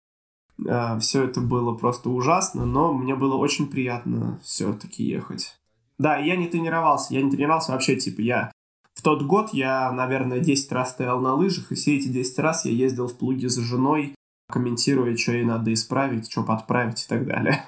Э, 0.68 1.00
все 1.00 1.24
это 1.24 1.40
было 1.40 1.74
просто 1.74 2.10
ужасно, 2.10 2.66
но 2.66 2.94
мне 2.94 3.16
было 3.16 3.36
очень 3.36 3.68
приятно 3.68 4.40
все-таки 4.44 5.04
ехать. 5.04 5.56
Да, 5.98 6.18
я 6.18 6.36
не 6.36 6.48
тренировался, 6.48 7.14
я 7.14 7.22
не 7.22 7.32
тренировался 7.32 7.72
вообще, 7.72 7.96
типа, 7.96 8.22
я 8.22 8.52
в 8.94 9.04
тот 9.04 9.24
год 9.24 9.50
я, 9.54 9.92
наверное, 9.92 10.40
10 10.40 10.72
раз 10.72 10.92
стоял 10.92 11.22
на 11.22 11.34
лыжах, 11.34 11.72
и 11.72 11.76
все 11.76 11.98
эти 11.98 12.08
10 12.08 12.40
раз 12.40 12.66
я 12.66 12.72
ездил 12.72 13.08
в 13.08 13.18
плуге 13.18 13.50
за 13.50 13.62
женой, 13.62 14.16
комментируя, 14.52 15.16
что 15.18 15.32
ей 15.32 15.44
надо 15.44 15.74
исправить, 15.74 16.32
что 16.32 16.44
подправить 16.44 17.04
и 17.04 17.08
так 17.08 17.26
далее. 17.26 17.64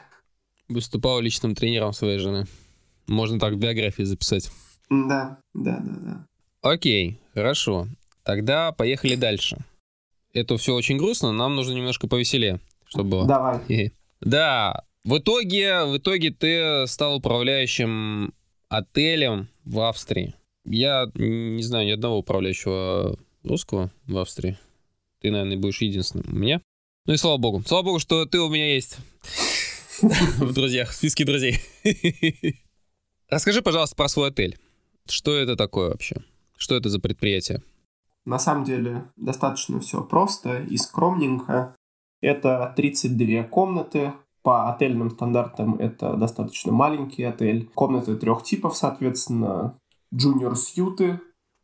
Выступал 0.68 1.20
личным 1.20 1.56
тренером 1.56 1.94
своей 1.94 2.20
жены. 2.20 2.46
Можно 3.08 3.40
так 3.40 3.54
в 3.54 3.58
биографии 3.58 4.04
записать. 4.04 4.52
Да, 4.90 5.40
да, 5.54 5.80
да, 5.80 5.94
да. 6.02 6.28
Окей, 6.62 7.20
хорошо. 7.34 7.88
Тогда 8.24 8.72
поехали 8.72 9.16
дальше. 9.16 9.58
Это 10.34 10.58
все 10.58 10.74
очень 10.74 10.98
грустно, 10.98 11.32
нам 11.32 11.56
нужно 11.56 11.74
немножко 11.74 12.08
повеселее, 12.08 12.60
чтобы 12.86 13.10
было. 13.12 13.28
Давай. 13.28 13.94
Да, 14.22 14.84
в 15.04 15.18
итоге, 15.18 15.84
в 15.84 15.98
итоге 15.98 16.32
ты 16.32 16.88
стал 16.88 17.18
управляющим 17.18 18.34
отелем 18.70 19.50
в 19.66 19.82
Австрии. 19.82 20.34
Я 20.66 21.12
не 21.16 21.62
знаю 21.62 21.88
ни 21.88 21.92
одного 21.92 22.20
управляющего 22.20 23.18
русского 23.44 23.92
в 24.08 24.18
Австрии. 24.18 24.58
Ты, 25.20 25.30
наверное, 25.30 25.58
будешь 25.58 25.82
единственным 25.82 26.26
у 26.34 26.36
меня. 26.36 26.62
Ну 27.06 27.14
и 27.14 27.18
слава 27.18 27.38
богу. 27.38 27.62
Слава 27.66 27.84
богу, 27.84 28.00
что 28.00 28.26
ты 28.26 28.40
у 28.40 28.50
меня 28.50 28.74
есть 28.74 28.98
в 30.02 30.54
друзьях, 30.54 30.92
в 30.92 30.96
списке 30.96 31.26
друзей. 31.26 31.60
Расскажи, 33.30 33.62
пожалуйста, 33.62 33.98
про 33.98 34.08
свой 34.08 34.30
отель. 34.30 34.58
Что 35.10 35.36
это 35.36 35.58
такое 35.58 35.90
вообще? 35.90 36.24
Что 36.56 36.76
это 36.76 36.88
за 36.88 37.02
предприятие? 37.02 37.62
На 38.26 38.40
самом 38.40 38.64
деле 38.64 39.04
достаточно 39.18 39.82
все 39.82 40.02
просто 40.02 40.62
и 40.62 40.78
скромненько. 40.78 41.76
Это 42.22 42.74
32 42.78 43.44
комнаты. 43.44 44.14
По 44.42 44.74
отельным 44.74 45.12
стандартам 45.12 45.76
это 45.76 46.16
достаточно 46.16 46.72
маленький 46.72 47.24
отель. 47.24 47.70
Комнаты 47.76 48.16
трех 48.16 48.44
типов, 48.44 48.78
соответственно. 48.78 49.78
Junior 50.14 50.56
сьюты, 50.56 51.20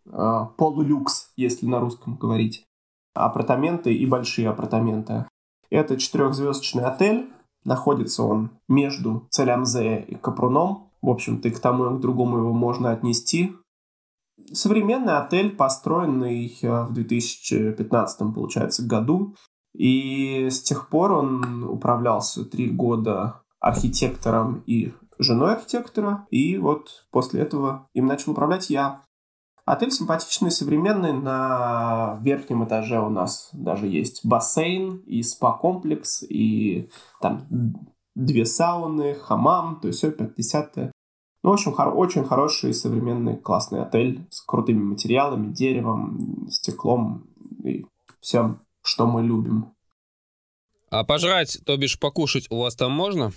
а, 0.06 0.46
полулюкс, 0.46 1.32
если 1.38 1.66
на 1.66 1.80
русском 1.80 2.16
говорить, 2.16 2.66
апартаменты 3.14 3.94
и 3.94 4.06
большие 4.06 4.50
апартаменты. 4.50 5.26
Это 5.70 5.98
четырехзвездочный 5.98 6.86
отель. 6.86 7.32
Находится 7.66 8.24
он 8.24 8.52
между 8.68 9.28
Целямзе 9.30 10.02
и 10.02 10.16
Капруном. 10.16 10.92
В 11.02 11.10
общем-то, 11.10 11.48
и 11.48 11.52
к 11.52 11.60
тому 11.60 11.94
и 11.94 11.98
к 11.98 12.02
другому 12.02 12.38
его 12.38 12.54
можно 12.54 12.92
отнести. 12.92 13.56
Современный 14.52 15.18
отель, 15.18 15.52
построенный 15.56 16.58
э, 16.62 16.84
в 16.86 16.94
2015, 16.94 18.34
получается, 18.34 18.86
году. 18.86 19.36
И 19.74 20.48
с 20.50 20.62
тех 20.62 20.90
пор 20.90 21.14
он 21.14 21.64
управлялся 21.64 22.44
три 22.44 22.70
года 22.70 23.42
архитектором 23.60 24.64
и 24.66 24.94
женой 25.20 25.54
архитектора. 25.54 26.28
И 26.32 26.58
вот 26.58 27.06
после 27.12 27.42
этого 27.42 27.88
им 27.94 28.06
начал 28.06 28.32
управлять 28.32 28.70
я. 28.70 29.04
Отель 29.70 29.92
симпатичный, 29.92 30.50
современный. 30.50 31.14
На 31.14 32.18
верхнем 32.24 32.66
этаже 32.66 33.00
у 33.00 33.10
нас 33.10 33.50
даже 33.54 33.86
есть 33.86 34.26
бассейн 34.26 34.98
и 35.06 35.22
спа-комплекс, 35.22 36.24
и 36.28 36.90
там 37.22 37.46
две 38.16 38.46
сауны, 38.46 39.14
хамам, 39.14 39.80
то 39.80 39.90
есть 39.90 40.00
все 40.00 40.12
50 40.12 40.92
ну, 41.42 41.52
в 41.52 41.54
общем, 41.54 41.74
хор- 41.74 41.96
очень 41.96 42.26
хороший, 42.26 42.74
современный, 42.74 43.38
классный 43.38 43.84
отель 43.84 44.28
с 44.32 44.42
крутыми 44.42 44.82
материалами, 44.82 45.54
деревом, 45.54 46.50
стеклом 46.50 47.30
и 47.64 47.86
всем, 48.20 48.62
что 48.82 49.06
мы 49.06 49.22
любим. 49.22 49.76
А 50.90 51.04
пожрать, 51.04 51.60
то 51.64 51.78
бишь 51.78 52.00
покушать 52.00 52.48
у 52.50 52.58
вас 52.58 52.76
там 52.76 52.92
можно? 52.92 53.32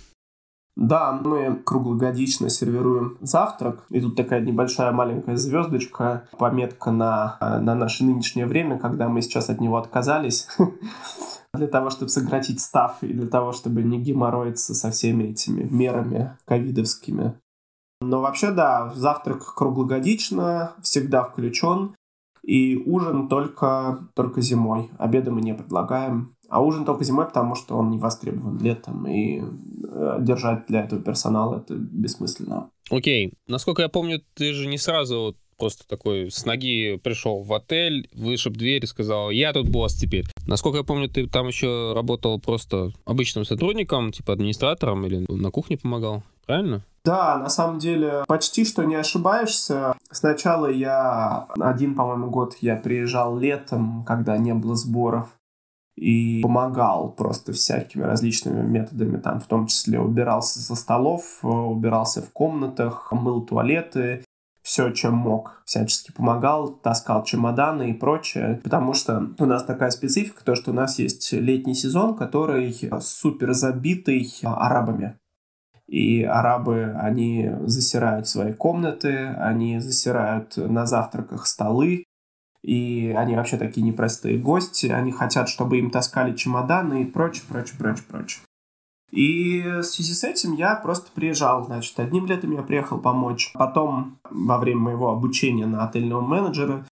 Да, 0.75 1.11
мы 1.13 1.61
круглогодично 1.63 2.49
сервируем 2.49 3.17
завтрак. 3.21 3.85
И 3.89 4.01
тут 4.01 4.15
такая 4.15 4.41
небольшая 4.41 4.91
маленькая 4.91 5.37
звездочка, 5.37 6.27
пометка 6.37 6.91
на, 6.91 7.37
на 7.39 7.75
наше 7.75 8.03
нынешнее 8.03 8.47
время, 8.47 8.79
когда 8.79 9.07
мы 9.07 9.21
сейчас 9.21 9.49
от 9.49 9.61
него 9.61 9.77
отказались. 9.77 10.47
Для 11.53 11.67
того, 11.67 11.91
чтобы 11.91 12.09
сократить 12.09 12.59
став 12.61 13.03
и 13.03 13.13
для 13.13 13.27
того, 13.27 13.51
чтобы 13.51 13.83
не 13.83 14.01
геморроиться 14.01 14.73
со 14.73 14.89
всеми 14.89 15.25
этими 15.25 15.61
мерами 15.69 16.35
ковидовскими. 16.45 17.35
Но 18.01 18.21
вообще, 18.21 18.49
да, 18.49 18.91
завтрак 18.95 19.53
круглогодично, 19.53 20.73
всегда 20.81 21.23
включен. 21.23 21.95
И 22.43 22.75
ужин 22.77 23.29
только, 23.29 24.09
только 24.15 24.41
зимой. 24.41 24.89
Обеды 24.97 25.31
мы 25.31 25.41
не 25.41 25.53
предлагаем. 25.53 26.35
А 26.49 26.61
ужин 26.61 26.85
только 26.85 27.03
зимой, 27.03 27.25
потому 27.25 27.55
что 27.55 27.77
он 27.77 27.89
не 27.89 27.97
востребован 27.97 28.59
летом. 28.59 29.07
И 29.07 29.39
э, 29.39 30.17
держать 30.19 30.67
для 30.67 30.81
этого 30.81 31.01
персонала 31.01 31.57
это 31.57 31.75
бессмысленно. 31.75 32.69
Окей. 32.91 33.33
Насколько 33.47 33.83
я 33.83 33.89
помню, 33.89 34.21
ты 34.35 34.53
же 34.53 34.67
не 34.67 34.77
сразу 34.77 35.35
просто 35.57 35.87
такой 35.87 36.29
с 36.29 36.45
ноги 36.45 36.99
пришел 37.01 37.41
в 37.43 37.53
отель, 37.53 38.09
вышиб 38.13 38.53
дверь 38.53 38.83
и 38.83 38.87
сказал, 38.87 39.29
я 39.29 39.53
тут 39.53 39.69
босс 39.69 39.95
теперь. 39.95 40.25
Насколько 40.45 40.79
я 40.79 40.83
помню, 40.83 41.07
ты 41.07 41.27
там 41.27 41.47
еще 41.47 41.93
работал 41.95 42.39
просто 42.39 42.91
обычным 43.05 43.45
сотрудником, 43.45 44.11
типа 44.11 44.33
администратором 44.33 45.05
или 45.05 45.25
на 45.29 45.51
кухне 45.51 45.77
помогал, 45.77 46.23
правильно? 46.45 46.83
Да, 47.05 47.37
на 47.37 47.49
самом 47.49 47.79
деле 47.79 48.23
почти 48.27 48.63
что 48.63 48.83
не 48.83 48.95
ошибаешься. 48.95 49.95
Сначала 50.09 50.67
я 50.67 51.47
один, 51.59 51.95
по-моему, 51.95 52.29
год 52.29 52.55
я 52.61 52.77
приезжал 52.77 53.37
летом, 53.37 54.05
когда 54.05 54.37
не 54.37 54.53
было 54.53 54.75
сборов 54.75 55.27
и 55.95 56.41
помогал 56.41 57.11
просто 57.11 57.53
всякими 57.53 58.03
различными 58.03 58.61
методами, 58.61 59.17
там 59.17 59.39
в 59.39 59.45
том 59.45 59.67
числе 59.67 59.99
убирался 59.99 60.59
со 60.59 60.75
столов, 60.75 61.39
убирался 61.43 62.21
в 62.21 62.31
комнатах, 62.31 63.11
мыл 63.11 63.41
туалеты, 63.41 64.23
все, 64.63 64.91
чем 64.91 65.15
мог, 65.15 65.61
всячески 65.65 66.11
помогал, 66.11 66.69
таскал 66.69 67.23
чемоданы 67.25 67.91
и 67.91 67.93
прочее, 67.93 68.61
потому 68.63 68.93
что 68.93 69.29
у 69.37 69.45
нас 69.45 69.65
такая 69.65 69.91
специфика, 69.91 70.43
то, 70.43 70.55
что 70.55 70.71
у 70.71 70.73
нас 70.73 70.97
есть 70.97 71.33
летний 71.33 71.75
сезон, 71.75 72.15
который 72.15 72.73
супер 73.01 73.53
забитый 73.53 74.33
арабами. 74.43 75.17
И 75.87 76.23
арабы, 76.23 76.95
они 76.99 77.51
засирают 77.61 78.27
свои 78.27 78.53
комнаты, 78.53 79.27
они 79.37 79.79
засирают 79.79 80.55
на 80.57 80.85
завтраках 80.85 81.45
столы, 81.45 82.05
и 82.63 83.13
они 83.15 83.35
вообще 83.35 83.57
такие 83.57 83.81
непростые 83.81 84.37
гости, 84.37 84.87
они 84.87 85.11
хотят, 85.11 85.49
чтобы 85.49 85.79
им 85.79 85.91
таскали 85.91 86.35
чемоданы 86.35 87.03
и 87.03 87.05
прочее, 87.05 87.43
прочее, 87.49 87.75
прочее, 87.77 88.05
прочее. 88.09 88.41
И 89.11 89.61
в 89.61 89.83
связи 89.83 90.13
с 90.13 90.23
этим 90.23 90.53
я 90.53 90.75
просто 90.75 91.11
приезжал, 91.13 91.63
значит, 91.65 91.99
одним 91.99 92.25
летом 92.25 92.51
я 92.51 92.63
приехал 92.63 92.97
помочь. 92.97 93.51
Потом, 93.53 94.17
во 94.27 94.57
время 94.57 94.79
моего 94.79 95.11
обучения 95.11 95.67
на 95.67 95.85
отельного 95.87 96.21
менеджера, 96.21 96.83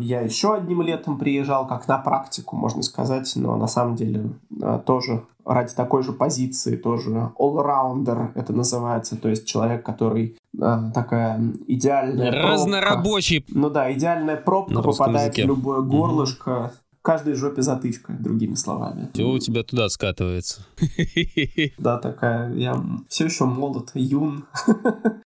я 0.00 0.20
еще 0.20 0.54
одним 0.54 0.82
летом 0.82 1.18
приезжал, 1.18 1.66
как 1.66 1.88
на 1.88 1.98
практику, 1.98 2.56
можно 2.56 2.82
сказать, 2.82 3.32
но 3.36 3.56
на 3.56 3.66
самом 3.66 3.96
деле 3.96 4.30
а, 4.62 4.78
тоже 4.78 5.24
ради 5.44 5.74
такой 5.74 6.02
же 6.02 6.12
позиции, 6.12 6.76
тоже 6.76 7.30
all-rounder 7.38 8.32
это 8.34 8.52
называется, 8.52 9.16
то 9.16 9.28
есть 9.28 9.46
человек, 9.46 9.84
который 9.84 10.36
а, 10.60 10.90
такая 10.90 11.40
идеальная 11.66 12.30
Разнорабочий. 12.30 13.40
Пробка. 13.40 13.60
Ну 13.60 13.70
да, 13.70 13.92
идеальная 13.92 14.36
пробка 14.36 14.82
попадает 14.82 15.32
языке. 15.32 15.44
в 15.44 15.46
любое 15.48 15.80
горлышко, 15.80 16.50
mm-hmm. 16.50 16.96
каждой 17.02 17.34
жопе 17.34 17.62
затычка, 17.62 18.12
другими 18.12 18.54
словами. 18.54 19.10
Все 19.12 19.24
у 19.24 19.38
тебя 19.38 19.62
туда 19.62 19.88
скатывается. 19.88 20.62
Да, 21.78 21.98
такая, 21.98 22.52
я 22.54 22.82
все 23.08 23.26
еще 23.26 23.44
молод, 23.44 23.90
юн. 23.94 24.46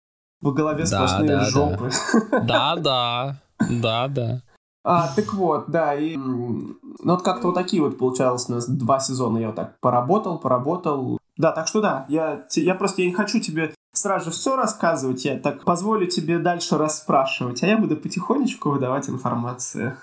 В 0.44 0.52
голове 0.52 0.84
сплошные 0.84 1.40
жопы. 1.46 1.90
Да, 2.42 2.76
да. 2.78 3.40
Да, 3.58 4.08
да. 4.08 4.42
А, 4.86 5.14
так 5.14 5.32
вот, 5.32 5.64
да, 5.68 5.94
и 5.94 6.14
ну 6.16 6.76
вот 7.04 7.22
как-то 7.22 7.48
вот 7.48 7.54
такие 7.54 7.82
вот 7.82 7.96
получалось 7.96 8.48
у 8.48 8.52
нас 8.52 8.68
два 8.68 9.00
сезона 9.00 9.38
я 9.38 9.46
вот 9.46 9.56
так 9.56 9.80
поработал, 9.80 10.38
поработал. 10.38 11.18
Да, 11.38 11.52
так 11.52 11.68
что 11.68 11.80
да, 11.80 12.04
я, 12.08 12.44
я 12.54 12.74
просто 12.74 13.00
я 13.00 13.08
не 13.08 13.14
хочу 13.14 13.40
тебе 13.40 13.72
сразу 13.94 14.26
же 14.26 14.30
все 14.32 14.56
рассказывать, 14.56 15.24
я 15.24 15.38
так 15.38 15.64
позволю 15.64 16.06
тебе 16.06 16.38
дальше 16.38 16.76
расспрашивать, 16.76 17.62
а 17.62 17.66
я 17.66 17.78
буду 17.78 17.96
потихонечку 17.96 18.70
выдавать 18.70 19.08
информацию. 19.08 19.96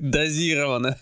Дозировано. 0.00 0.98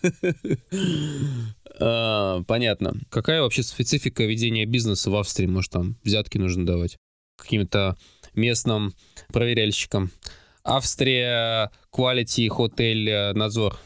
А, 1.80 2.42
понятно. 2.44 2.94
Какая 3.10 3.42
вообще 3.42 3.64
специфика 3.64 4.22
ведения 4.22 4.64
бизнеса 4.64 5.10
в 5.10 5.16
Австрии? 5.16 5.46
Может, 5.46 5.72
там 5.72 5.96
взятки 6.04 6.38
нужно 6.38 6.64
давать 6.64 6.96
каким-то 7.36 7.96
местным 8.34 8.94
проверяльщикам? 9.32 10.10
Австрия, 10.64 11.70
quality, 11.92 12.48
hotel, 12.48 13.06
э, 13.06 13.32
надзор? 13.34 13.76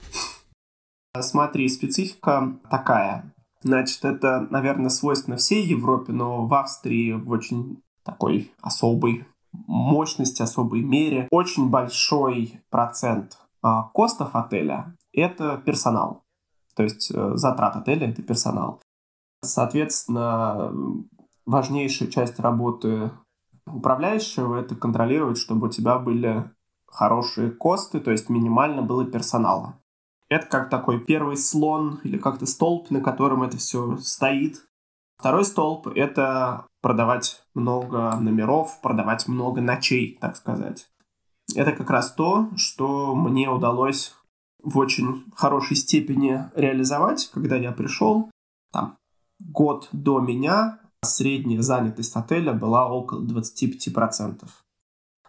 Смотри, 1.21 1.69
специфика 1.69 2.57
такая. 2.71 3.35
Значит, 3.63 4.05
это, 4.05 4.47
наверное, 4.51 4.89
свойственно 4.89 5.37
всей 5.37 5.67
Европе, 5.67 6.13
но 6.13 6.47
в 6.47 6.55
Австрии 6.55 7.13
в 7.13 7.29
очень 7.31 7.83
такой 8.05 8.53
особой 8.61 9.27
мощности, 9.53 10.43
особой 10.43 10.83
мере 10.83 11.27
очень 11.33 11.69
большой 11.69 12.61
процент 12.71 13.39
а, 13.61 13.91
костов 13.93 14.37
отеля– 14.37 14.97
это 15.13 15.61
персонал. 15.65 16.23
То 16.77 16.85
есть 16.85 17.11
э, 17.13 17.33
затрат 17.35 17.75
отеля— 17.75 18.09
это 18.11 18.23
персонал. 18.23 18.81
Соответственно, 19.43 20.73
важнейшая 21.45 22.09
часть 22.09 22.39
работы 22.39 23.11
управляющего— 23.67 24.57
это 24.61 24.77
контролировать, 24.77 25.39
чтобы 25.39 25.67
у 25.67 25.71
тебя 25.71 25.99
были 25.99 26.45
хорошие 26.91 27.51
косты, 27.51 28.01
то 28.01 28.11
есть 28.11 28.29
минимально 28.29 28.83
было 28.83 29.05
персонала. 29.05 29.79
Это 30.29 30.47
как 30.47 30.71
такой 30.71 31.01
первый 31.01 31.37
слон 31.37 32.01
или 32.05 32.19
как-то 32.19 32.47
столб, 32.47 32.91
на 32.91 33.01
котором 33.01 33.43
это 33.43 33.57
все 33.57 33.97
стоит. 33.99 34.63
Второй 35.19 35.45
столб— 35.45 35.87
это 35.95 36.67
продавать 36.81 37.43
много 37.55 38.15
номеров, 38.21 38.81
продавать 38.83 39.27
много 39.27 39.61
ночей, 39.61 40.19
так 40.21 40.37
сказать. 40.37 40.87
Это 41.55 41.73
как 41.73 41.91
раз 41.91 42.13
то, 42.13 42.51
что 42.57 43.15
мне 43.15 43.49
удалось 43.49 44.15
в 44.63 44.79
очень 44.79 45.25
хорошей 45.35 45.77
степени 45.77 46.45
реализовать, 46.55 47.31
когда 47.33 47.57
я 47.57 47.73
пришел. 47.73 48.31
Там 48.73 48.97
год 49.41 49.89
до 49.93 50.21
меня 50.21 50.79
средняя 51.03 51.63
занятость 51.63 52.17
отеля 52.17 52.53
была 52.53 52.89
около 52.89 53.25
25%. 53.25 54.47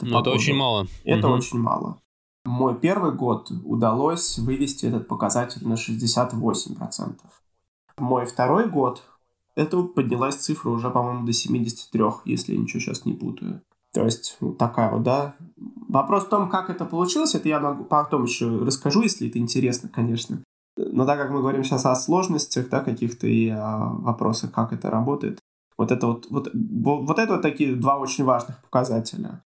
Ну, 0.05 0.19
это 0.19 0.31
очень 0.31 0.55
мало. 0.55 0.87
Это 1.03 1.27
угу. 1.27 1.37
очень 1.37 1.59
мало. 1.59 1.97
Мой 2.45 2.75
первый 2.79 3.11
год 3.11 3.51
удалось 3.63 4.37
вывести 4.39 4.85
этот 4.85 5.07
показатель 5.07 5.67
на 5.67 5.73
68%. 5.73 7.15
Мой 7.97 8.25
второй 8.25 8.69
год, 8.69 9.03
это 9.55 9.83
поднялась 9.83 10.35
цифра 10.35 10.69
уже, 10.69 10.89
по-моему, 10.89 11.25
до 11.25 11.33
73, 11.33 12.03
если 12.25 12.53
я 12.53 12.59
ничего 12.59 12.79
сейчас 12.79 13.05
не 13.05 13.13
путаю. 13.13 13.61
То 13.93 14.05
есть, 14.05 14.37
вот 14.39 14.57
такая 14.57 14.91
вот, 14.91 15.03
да. 15.03 15.35
Вопрос 15.87 16.25
в 16.25 16.29
том, 16.29 16.49
как 16.49 16.69
это 16.69 16.85
получилось, 16.85 17.35
это 17.35 17.49
я 17.49 17.59
могу 17.59 17.83
потом 17.83 18.23
еще 18.23 18.47
расскажу, 18.47 19.01
если 19.01 19.27
это 19.27 19.39
интересно, 19.39 19.89
конечно. 19.89 20.43
Но 20.77 21.05
так 21.05 21.19
как 21.19 21.31
мы 21.31 21.39
говорим 21.39 21.63
сейчас 21.63 21.85
о 21.85 21.95
сложностях, 21.95 22.69
да, 22.69 22.81
каких-то 22.81 23.27
и 23.27 23.49
о 23.49 23.89
вопросах, 23.95 24.51
как 24.51 24.71
это 24.71 24.89
работает, 24.89 25.39
вот 25.77 25.91
это 25.91 26.07
вот, 26.07 26.27
вот, 26.29 26.49
вот 26.53 27.19
это 27.19 27.33
вот 27.33 27.41
такие 27.41 27.75
два 27.75 27.97
очень 27.97 28.23
важных 28.23 28.61
показателя. 28.61 29.43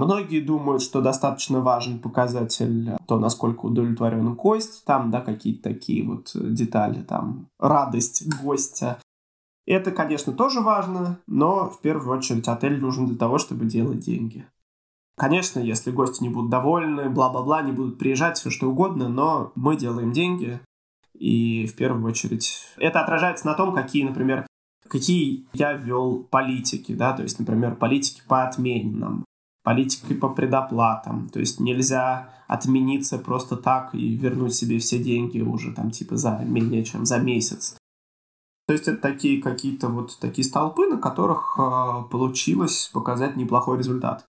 Многие 0.00 0.40
думают, 0.40 0.82
что 0.82 1.02
достаточно 1.02 1.60
важен 1.60 1.98
показатель 1.98 2.96
то, 3.06 3.18
насколько 3.18 3.66
удовлетворен 3.66 4.34
гость, 4.34 4.82
там, 4.86 5.10
да, 5.10 5.20
какие-то 5.20 5.64
такие 5.64 6.06
вот 6.06 6.30
детали, 6.34 7.02
там, 7.02 7.48
радость 7.58 8.26
гостя. 8.42 8.98
Это, 9.66 9.90
конечно, 9.90 10.32
тоже 10.32 10.62
важно, 10.62 11.18
но 11.26 11.68
в 11.68 11.82
первую 11.82 12.16
очередь 12.16 12.48
отель 12.48 12.80
нужен 12.80 13.08
для 13.08 13.16
того, 13.18 13.36
чтобы 13.36 13.66
делать 13.66 14.00
деньги. 14.00 14.46
Конечно, 15.18 15.60
если 15.60 15.90
гости 15.90 16.22
не 16.22 16.30
будут 16.30 16.50
довольны, 16.50 17.10
бла-бла-бла, 17.10 17.60
не 17.60 17.72
будут 17.72 17.98
приезжать, 17.98 18.38
все 18.38 18.48
что 18.48 18.70
угодно, 18.70 19.10
но 19.10 19.52
мы 19.54 19.76
делаем 19.76 20.12
деньги, 20.12 20.60
и 21.12 21.66
в 21.66 21.76
первую 21.76 22.02
очередь 22.06 22.64
это 22.78 23.02
отражается 23.02 23.46
на 23.46 23.52
том, 23.52 23.74
какие, 23.74 24.04
например, 24.04 24.46
какие 24.88 25.46
я 25.52 25.74
ввел 25.74 26.26
политики, 26.30 26.94
да, 26.94 27.12
то 27.12 27.22
есть, 27.22 27.38
например, 27.38 27.76
политики 27.76 28.22
по 28.26 28.44
отменам, 28.44 29.26
политикой 29.62 30.14
по 30.14 30.28
предоплатам. 30.28 31.28
То 31.28 31.40
есть 31.40 31.60
нельзя 31.60 32.30
отмениться 32.48 33.18
просто 33.18 33.56
так 33.56 33.94
и 33.94 34.16
вернуть 34.16 34.54
себе 34.54 34.78
все 34.78 34.98
деньги 34.98 35.40
уже 35.40 35.72
там 35.72 35.90
типа 35.90 36.16
за 36.16 36.38
менее 36.38 36.84
чем 36.84 37.04
за 37.04 37.18
месяц. 37.18 37.76
То 38.66 38.74
есть 38.74 38.86
это 38.86 39.00
такие 39.02 39.42
какие-то 39.42 39.88
вот 39.88 40.16
такие 40.20 40.46
столпы, 40.46 40.86
на 40.86 40.96
которых 40.96 41.58
э, 41.58 42.04
получилось 42.10 42.90
показать 42.92 43.36
неплохой 43.36 43.78
результат. 43.78 44.24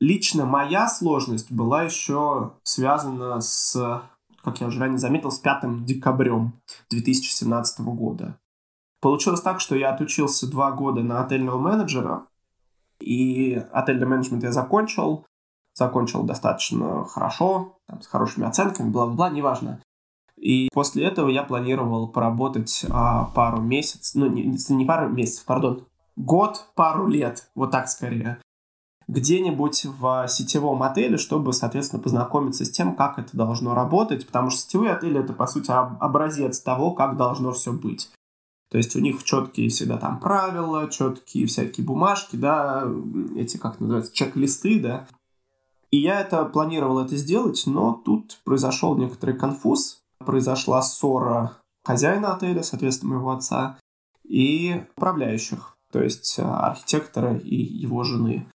Лично 0.00 0.46
моя 0.46 0.88
сложность 0.88 1.50
была 1.50 1.82
еще 1.82 2.52
связана 2.62 3.40
с, 3.40 4.02
как 4.42 4.60
я 4.60 4.66
уже 4.66 4.80
ранее 4.80 4.98
заметил, 4.98 5.30
с 5.30 5.38
5 5.38 5.84
декабрем 5.84 6.54
2017 6.90 7.80
года. 7.80 8.38
Получилось 9.00 9.40
так, 9.40 9.60
что 9.60 9.76
я 9.76 9.94
отучился 9.94 10.50
два 10.50 10.72
года 10.72 11.02
на 11.02 11.24
отельного 11.24 11.58
менеджера, 11.58 12.26
и 13.00 13.62
отельный 13.72 14.06
менеджмент 14.06 14.42
я 14.42 14.52
закончил. 14.52 15.26
Закончил 15.74 16.24
достаточно 16.24 17.04
хорошо, 17.04 17.78
там, 17.86 18.02
с 18.02 18.06
хорошими 18.06 18.46
оценками, 18.46 18.90
бла-бла-бла, 18.90 19.30
неважно. 19.30 19.80
И 20.36 20.68
после 20.72 21.04
этого 21.04 21.28
я 21.28 21.42
планировал 21.42 22.08
поработать 22.08 22.84
а, 22.90 23.26
пару 23.34 23.60
месяцев, 23.60 24.14
ну, 24.14 24.26
не, 24.26 24.42
не 24.42 24.84
пару 24.84 25.08
месяцев, 25.08 25.44
пардон, 25.44 25.86
год, 26.16 26.66
пару 26.74 27.06
лет, 27.06 27.50
вот 27.54 27.70
так 27.70 27.88
скорее, 27.88 28.40
где-нибудь 29.06 29.86
в 29.86 30.26
сетевом 30.28 30.82
отеле, 30.82 31.18
чтобы, 31.18 31.52
соответственно, 31.52 32.02
познакомиться 32.02 32.64
с 32.64 32.70
тем, 32.70 32.94
как 32.94 33.18
это 33.18 33.36
должно 33.36 33.74
работать, 33.74 34.26
потому 34.26 34.50
что 34.50 34.60
сетевой 34.60 34.92
отель— 34.92 35.18
это, 35.18 35.32
по 35.32 35.46
сути, 35.46 35.70
образец 35.70 36.60
того, 36.60 36.92
как 36.92 37.16
должно 37.16 37.52
все 37.52 37.72
быть. 37.72 38.10
То 38.70 38.78
есть 38.78 38.94
у 38.94 39.00
них 39.00 39.24
четкие 39.24 39.68
всегда 39.68 39.98
там 39.98 40.20
правила, 40.20 40.88
четкие 40.88 41.46
всякие 41.46 41.84
бумажки, 41.84 42.36
да, 42.36 42.88
эти, 43.36 43.56
как 43.56 43.80
называются, 43.80 44.14
чек-листы, 44.14 44.78
да. 44.80 45.08
И 45.90 45.98
я 45.98 46.20
это 46.20 46.44
планировал 46.44 47.00
это 47.00 47.16
сделать, 47.16 47.64
но 47.66 48.00
тут 48.04 48.38
произошел 48.44 48.96
некоторый 48.96 49.36
конфуз. 49.36 50.02
Произошла 50.18 50.82
ссора 50.82 51.56
хозяина 51.84 52.34
отеля, 52.34 52.62
соответственно, 52.62 53.14
моего 53.14 53.32
отца, 53.32 53.78
и 54.22 54.84
управляющих, 54.96 55.76
то 55.90 56.00
есть 56.02 56.38
а, 56.38 56.68
архитектора 56.68 57.36
и 57.36 57.56
его 57.56 58.04
жены. 58.04 58.46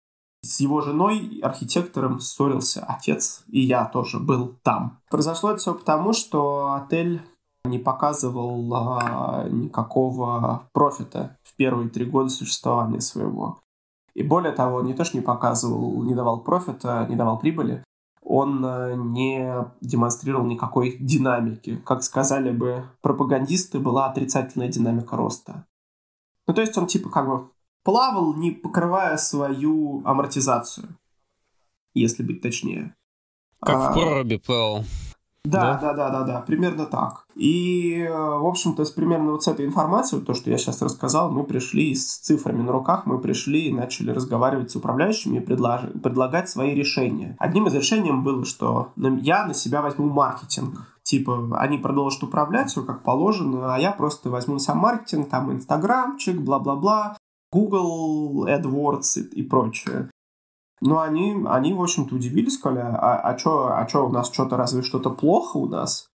С 0.42 0.60
его 0.60 0.82
женой, 0.82 1.40
архитектором, 1.42 2.20
ссорился 2.20 2.84
отец, 2.84 3.44
и 3.48 3.60
я 3.60 3.86
тоже 3.86 4.20
был 4.20 4.56
там. 4.62 5.00
Произошло 5.10 5.50
это 5.50 5.58
все 5.58 5.74
потому, 5.74 6.12
что 6.12 6.74
отель 6.74 7.22
не 7.64 7.78
показывал 7.78 8.74
а, 8.74 9.48
никакого 9.48 10.68
профита 10.72 11.36
в 11.42 11.56
первые 11.56 11.88
три 11.88 12.04
года 12.04 12.28
существования 12.28 13.00
своего. 13.00 13.60
И 14.14 14.22
более 14.22 14.52
того, 14.52 14.82
не 14.82 14.94
то, 14.94 15.04
что 15.04 15.16
не 15.16 15.22
показывал, 15.22 16.02
не 16.04 16.14
давал 16.14 16.40
профита, 16.40 17.06
не 17.08 17.16
давал 17.16 17.38
прибыли, 17.38 17.82
он 18.22 18.64
а, 18.64 18.94
не 18.94 19.66
демонстрировал 19.80 20.46
никакой 20.46 20.96
динамики. 20.98 21.76
Как 21.86 22.02
сказали 22.02 22.50
бы 22.50 22.84
пропагандисты, 23.00 23.78
была 23.78 24.06
отрицательная 24.06 24.68
динамика 24.68 25.16
роста. 25.16 25.66
Ну, 26.46 26.52
то 26.52 26.60
есть 26.60 26.76
он 26.76 26.86
типа 26.86 27.08
как 27.08 27.26
бы 27.26 27.48
плавал, 27.82 28.34
не 28.34 28.50
покрывая 28.50 29.16
свою 29.16 30.02
амортизацию, 30.04 30.88
если 31.94 32.22
быть 32.22 32.42
точнее. 32.42 32.94
Как 33.60 33.76
а, 33.76 33.90
в 33.90 33.94
проруби 33.94 34.36
плавал. 34.36 34.84
Да, 35.44 35.76
да, 35.76 35.92
да, 35.92 36.08
да, 36.08 36.22
да, 36.22 36.40
примерно 36.40 36.86
так. 36.86 37.26
И, 37.34 38.00
э, 38.00 38.10
в 38.10 38.46
общем-то, 38.46 38.86
с 38.86 38.90
примерно 38.90 39.32
вот 39.32 39.44
с 39.44 39.48
этой 39.48 39.66
информацией, 39.66 40.22
то, 40.22 40.32
что 40.32 40.48
я 40.48 40.56
сейчас 40.56 40.80
рассказал, 40.80 41.30
мы 41.30 41.44
пришли 41.44 41.94
с 41.94 42.16
цифрами 42.16 42.62
на 42.62 42.72
руках, 42.72 43.04
мы 43.04 43.18
пришли 43.20 43.68
и 43.68 43.74
начали 43.74 44.10
разговаривать 44.10 44.70
с 44.70 44.76
управляющими 44.76 45.36
и 45.36 45.40
предлож... 45.40 45.82
предлагать 46.02 46.48
свои 46.48 46.74
решения. 46.74 47.36
Одним 47.38 47.66
из 47.66 47.74
решений 47.74 48.10
было, 48.12 48.46
что 48.46 48.92
я 48.96 49.46
на 49.46 49.52
себя 49.52 49.82
возьму 49.82 50.06
маркетинг. 50.08 50.86
Типа, 51.02 51.58
они 51.58 51.76
продолжат 51.76 52.22
управлять 52.22 52.70
все 52.70 52.82
как 52.82 53.02
положено, 53.02 53.74
а 53.74 53.78
я 53.78 53.92
просто 53.92 54.30
возьму 54.30 54.58
сам 54.58 54.78
маркетинг, 54.78 55.28
там, 55.28 55.52
инстаграмчик, 55.52 56.40
бла-бла-бла, 56.40 57.18
Google 57.52 58.46
AdWords 58.48 59.20
и, 59.20 59.40
и 59.40 59.42
прочее. 59.42 60.08
Ну, 60.86 61.00
они, 61.00 61.42
они, 61.46 61.72
в 61.72 61.80
общем-то, 61.80 62.14
удивились, 62.14 62.56
сказали, 62.56 62.80
а, 62.80 63.16
а 63.16 63.38
что 63.38 63.74
а 63.74 63.86
чё, 63.86 64.06
у 64.06 64.12
нас 64.12 64.30
что-то, 64.30 64.58
разве 64.58 64.82
что-то 64.82 65.08
плохо 65.08 65.56
у 65.56 65.66
нас? 65.66 66.10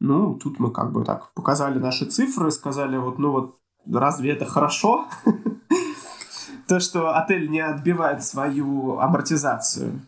Ну, 0.00 0.36
тут 0.36 0.58
мы 0.58 0.70
как 0.70 0.92
бы 0.92 1.04
так 1.04 1.30
показали 1.34 1.78
наши 1.78 2.06
цифры, 2.06 2.50
сказали, 2.50 2.96
вот, 2.96 3.18
ну 3.18 3.32
вот, 3.32 3.56
разве 3.86 4.32
это 4.32 4.46
хорошо? 4.46 5.06
То, 6.68 6.80
что 6.80 7.14
отель 7.14 7.50
не 7.50 7.60
отбивает 7.60 8.24
свою 8.24 8.98
амортизацию. 8.98 10.00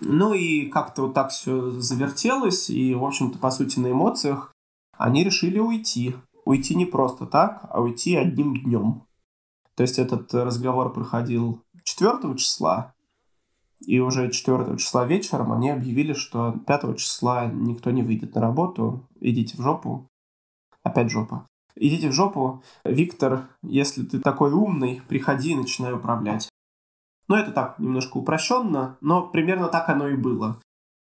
Ну 0.00 0.32
и 0.32 0.70
как-то 0.70 1.02
вот 1.02 1.12
так 1.12 1.28
все 1.28 1.72
завертелось, 1.72 2.70
и, 2.70 2.94
в 2.94 3.04
общем-то, 3.04 3.38
по 3.38 3.50
сути, 3.50 3.80
на 3.80 3.90
эмоциях 3.90 4.50
они 4.96 5.24
решили 5.24 5.58
уйти. 5.58 6.16
Уйти 6.46 6.74
не 6.74 6.86
просто 6.86 7.26
так, 7.26 7.66
а 7.68 7.82
уйти 7.82 8.16
одним 8.16 8.56
днем. 8.56 9.02
То 9.74 9.82
есть 9.82 9.98
этот 9.98 10.32
разговор 10.32 10.90
проходил 10.90 11.62
4 11.84 12.34
числа, 12.36 12.94
и 13.80 13.98
уже 14.00 14.30
4 14.30 14.76
числа 14.76 15.04
вечером 15.04 15.52
они 15.52 15.70
объявили, 15.70 16.12
что 16.12 16.52
5 16.66 16.96
числа 16.98 17.46
никто 17.46 17.90
не 17.90 18.02
выйдет 18.02 18.34
на 18.34 18.40
работу. 18.40 19.08
Идите 19.20 19.56
в 19.56 19.62
жопу. 19.62 20.06
Опять 20.82 21.10
жопа. 21.10 21.46
Идите 21.76 22.10
в 22.10 22.12
жопу. 22.12 22.62
Виктор, 22.84 23.48
если 23.62 24.04
ты 24.04 24.20
такой 24.20 24.52
умный, 24.52 25.02
приходи 25.08 25.52
и 25.52 25.56
начинай 25.56 25.92
управлять. 25.92 26.48
Ну, 27.28 27.36
это 27.36 27.52
так, 27.52 27.78
немножко 27.78 28.18
упрощенно, 28.18 28.98
но 29.00 29.26
примерно 29.28 29.68
так 29.68 29.88
оно 29.88 30.08
и 30.08 30.16
было. 30.16 30.60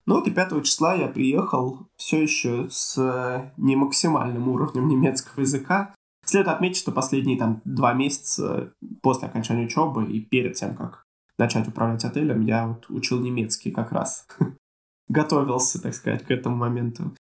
Ну 0.05 0.15
вот 0.15 0.28
и 0.28 0.32
5 0.32 0.63
числа 0.63 0.95
я 0.95 1.07
приехал 1.07 1.88
все 1.97 2.22
еще 2.22 2.70
с 2.70 3.51
не 3.57 3.76
максимальным 3.76 4.47
уровнем 4.49 4.88
немецкого 4.88 5.41
языка. 5.41 5.93
Следует 6.26 6.55
отметить, 6.55 6.78
что 6.78 6.91
последние 6.91 7.38
там 7.38 7.61
два 7.65 7.93
месяца 7.93 8.74
после 9.01 9.28
окончания 9.28 9.65
учебы 9.65 10.05
и 10.05 10.20
перед 10.22 10.55
тем, 10.55 10.76
как 10.76 11.07
начать 11.38 11.67
управлять 11.67 12.05
отелем, 12.05 12.41
я 12.41 12.67
вот 12.67 12.89
учил 12.89 13.19
немецкий 13.19 13.71
как 13.71 13.91
раз. 13.91 14.27
Готовился, 15.07 15.81
так 15.81 15.93
сказать, 15.93 16.23
к 16.23 16.31
этому 16.31 16.55
моменту. 16.55 17.13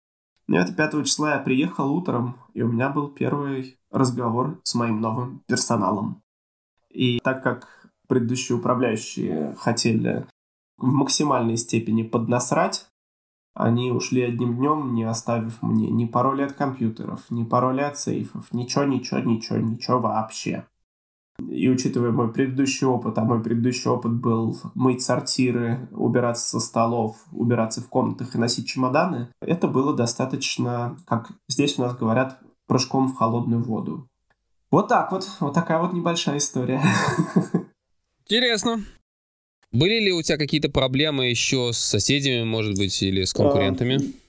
И 0.49 0.55
это 0.55 0.73
5 0.73 1.05
числа 1.05 1.35
я 1.35 1.39
приехал 1.39 1.93
утром, 1.93 2.37
и 2.53 2.63
у 2.63 2.69
меня 2.71 2.91
был 2.91 3.09
первый 3.09 3.79
разговор 3.91 4.61
с 4.65 4.75
моим 4.75 5.01
новым 5.01 5.43
персоналом. 5.47 6.23
И 6.91 7.19
так 7.21 7.43
как 7.43 7.89
предыдущие 8.09 8.59
управляющие 8.59 9.55
хотели 9.59 10.27
в 10.77 10.87
максимальной 10.87 11.57
степени 11.57 12.03
поднасрать, 12.03 12.87
они 13.55 13.93
ушли 13.93 14.23
одним 14.23 14.57
днем, 14.57 14.95
не 14.95 15.05
оставив 15.05 15.63
мне 15.63 15.89
ни 15.91 16.07
пароли 16.07 16.43
от 16.43 16.53
компьютеров, 16.53 17.31
ни 17.31 17.45
пароли 17.45 17.81
от 17.81 17.97
сейфов, 17.97 18.53
ничего, 18.53 18.85
ничего, 18.85 19.21
ничего, 19.21 19.59
ничего 19.59 20.01
вообще. 20.01 20.67
И 21.39 21.69
учитывая 21.69 22.13
мой 22.13 22.33
предыдущий 22.33 22.87
опыт, 22.87 23.19
а 23.19 23.25
мой 23.25 23.43
предыдущий 23.43 23.91
опыт 23.91 24.13
был 24.13 24.59
мыть 24.75 25.03
сортиры, 25.03 25.89
убираться 25.93 26.49
со 26.49 26.61
столов, 26.61 27.17
убираться 27.33 27.81
в 27.81 27.89
комнатах 27.89 28.35
и 28.35 28.39
носить 28.39 28.69
чемоданы, 28.69 29.29
это 29.41 29.67
было 29.67 29.95
достаточно, 29.95 30.97
как 31.07 31.33
здесь 31.49 31.79
у 31.79 31.83
нас 31.83 31.97
говорят, 31.97 32.39
прыжком 32.67 33.09
в 33.09 33.17
холодную 33.17 33.63
воду. 33.63 34.09
Вот 34.71 34.89
так 34.89 35.13
вот, 35.13 35.29
вот 35.41 35.55
такая 35.55 35.81
вот 35.81 35.93
небольшая 35.93 36.39
история. 36.39 36.81
Интересно. 38.27 38.85
Были 39.73 39.99
ли 39.99 40.13
у 40.13 40.23
тебя 40.23 40.39
какие-то 40.39 40.69
проблемы 40.69 41.27
еще 41.27 41.73
с 41.73 41.79
соседями, 41.79 42.45
может 42.45 42.79
быть, 42.79 43.03
или 43.03 43.25
с 43.25 43.33
конкурентами? 43.33 43.97
А, 43.97 44.25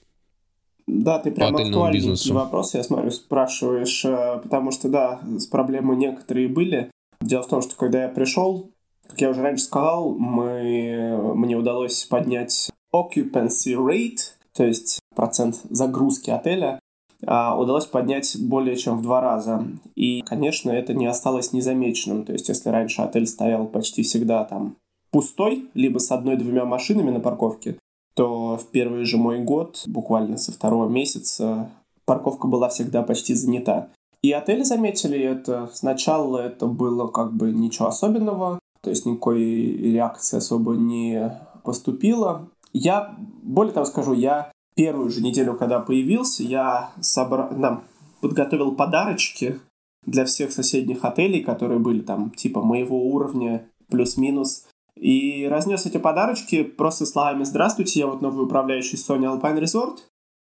да, 0.86 1.18
ты 1.18 1.30
прям 1.30 1.56
актуальный 1.56 2.32
вопрос, 2.32 2.74
я 2.74 2.82
смотрю, 2.82 3.10
спрашиваешь, 3.10 4.04
э, 4.04 4.40
потому 4.42 4.70
что, 4.70 4.88
да, 4.88 5.20
с 5.38 5.46
проблемы 5.46 5.96
некоторые 5.96 6.48
были. 6.48 6.90
Дело 7.20 7.42
в 7.42 7.48
том, 7.48 7.62
что 7.62 7.76
когда 7.76 8.02
я 8.02 8.08
пришел, 8.08 8.70
как 9.08 9.20
я 9.20 9.30
уже 9.30 9.42
раньше 9.42 9.64
сказал, 9.64 10.14
мы, 10.18 11.34
мне 11.34 11.56
удалось 11.56 12.04
поднять 12.04 12.70
occupancy 12.94 13.74
rate, 13.74 14.32
то 14.52 14.64
есть 14.64 15.00
процент 15.14 15.56
загрузки 15.70 16.30
отеля, 16.30 16.80
а, 17.24 17.58
удалось 17.58 17.86
поднять 17.86 18.36
более 18.40 18.76
чем 18.76 18.98
в 18.98 19.02
два 19.02 19.20
раза. 19.20 19.66
И, 19.94 20.22
конечно, 20.22 20.70
это 20.70 20.94
не 20.94 21.06
осталось 21.06 21.52
незамеченным. 21.52 22.24
То 22.24 22.32
есть, 22.32 22.48
если 22.48 22.68
раньше 22.68 23.02
отель 23.02 23.26
стоял 23.26 23.66
почти 23.66 24.02
всегда 24.02 24.44
там 24.44 24.76
пустой, 25.10 25.68
либо 25.74 25.98
с 25.98 26.10
одной-двумя 26.10 26.64
машинами 26.64 27.10
на 27.10 27.20
парковке, 27.20 27.78
то 28.14 28.56
в 28.56 28.66
первый 28.70 29.04
же 29.04 29.18
мой 29.18 29.42
год, 29.42 29.82
буквально 29.86 30.38
со 30.38 30.52
второго 30.52 30.88
месяца, 30.88 31.70
парковка 32.04 32.48
была 32.48 32.68
всегда 32.68 33.02
почти 33.02 33.34
занята. 33.34 33.88
И 34.22 34.32
отели 34.32 34.62
заметили 34.62 35.18
это. 35.18 35.70
Сначала 35.72 36.38
это 36.38 36.66
было 36.66 37.06
как 37.08 37.32
бы 37.32 37.52
ничего 37.52 37.88
особенного, 37.88 38.58
то 38.82 38.90
есть 38.90 39.06
никакой 39.06 39.42
реакции 39.42 40.38
особо 40.38 40.74
не 40.74 41.40
поступило. 41.64 42.48
Я, 42.72 43.16
более 43.42 43.72
того 43.72 43.86
скажу, 43.86 44.12
я 44.12 44.50
первую 44.74 45.10
же 45.10 45.22
неделю, 45.22 45.56
когда 45.56 45.80
появился, 45.80 46.42
я 46.42 46.90
собрал, 47.00 47.48
да, 47.56 47.82
подготовил 48.20 48.72
подарочки 48.72 49.60
для 50.04 50.24
всех 50.24 50.52
соседних 50.52 51.04
отелей, 51.04 51.42
которые 51.42 51.80
были 51.80 52.00
там 52.00 52.30
типа 52.30 52.62
моего 52.62 53.08
уровня 53.08 53.68
плюс-минус. 53.88 54.66
И 54.96 55.46
разнес 55.50 55.84
эти 55.84 55.98
подарочки 55.98 56.62
просто 56.62 57.06
словами 57.06 57.44
«Здравствуйте, 57.44 58.00
я 58.00 58.06
вот 58.06 58.22
новый 58.22 58.46
управляющий 58.46 58.96
Sony 58.96 59.24
Alpine 59.24 59.60
Resort. 59.60 59.98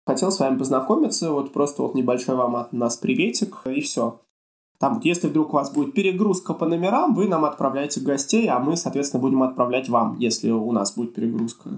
Хотел 0.07 0.31
с 0.31 0.39
вами 0.39 0.59
познакомиться, 0.59 1.33
вот 1.33 1.53
просто 1.53 1.83
вот 1.83 1.95
небольшой 1.95 2.37
вам 2.37 2.57
от 2.57 2.73
нас 2.73 2.97
приветик, 2.97 3.63
и 3.67 3.81
все. 3.81 4.21
Там 4.79 5.01
если 5.03 5.29
вдруг 5.29 5.51
у 5.51 5.57
вас 5.57 5.73
будет 5.73 5.95
перегрузка 5.95 6.53
по 6.53 6.67
номерам, 6.67 7.15
вы 7.15 7.27
нам 7.27 7.45
отправляете 7.45 8.01
гостей, 8.01 8.49
а 8.49 8.59
мы, 8.59 8.77
соответственно, 8.77 9.23
будем 9.23 9.43
отправлять 9.43 9.89
вам, 9.89 10.19
если 10.19 10.51
у 10.51 10.73
нас 10.73 10.95
будет 10.95 11.15
перегрузка. 11.15 11.71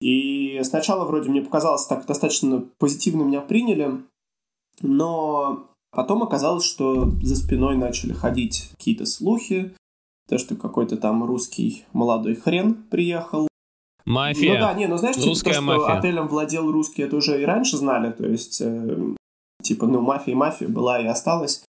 И 0.00 0.60
сначала 0.64 1.04
вроде 1.04 1.30
мне 1.30 1.42
показалось 1.42 1.86
так 1.86 2.06
достаточно 2.06 2.64
позитивно 2.78 3.22
меня 3.22 3.40
приняли, 3.40 4.02
но 4.82 5.66
потом 5.92 6.22
оказалось, 6.22 6.64
что 6.64 7.10
за 7.22 7.36
спиной 7.36 7.76
начали 7.76 8.12
ходить 8.12 8.70
какие-то 8.76 9.06
слухи, 9.06 9.74
то, 10.28 10.38
что 10.38 10.56
какой-то 10.56 10.96
там 10.96 11.22
русский 11.24 11.84
молодой 11.92 12.34
хрен 12.34 12.74
приехал, 12.90 13.46
Мафия. 14.04 14.54
Ну 14.54 14.60
да, 14.60 14.74
не, 14.74 14.86
ну 14.86 14.96
знаешь, 14.96 15.16
типа, 15.16 15.28
Русская 15.28 15.50
то, 15.50 15.54
что 15.54 15.64
мафия. 15.64 15.98
отелем 15.98 16.28
владел 16.28 16.70
русский, 16.70 17.02
это 17.02 17.16
уже 17.16 17.40
и 17.40 17.44
раньше 17.44 17.76
знали, 17.76 18.12
то 18.12 18.26
есть, 18.26 18.60
э, 18.60 19.14
типа, 19.62 19.86
ну, 19.86 20.00
мафия 20.00 20.34
и 20.34 20.36
мафия 20.36 20.68
была 20.68 21.00
и 21.00 21.06
осталась. 21.06 21.64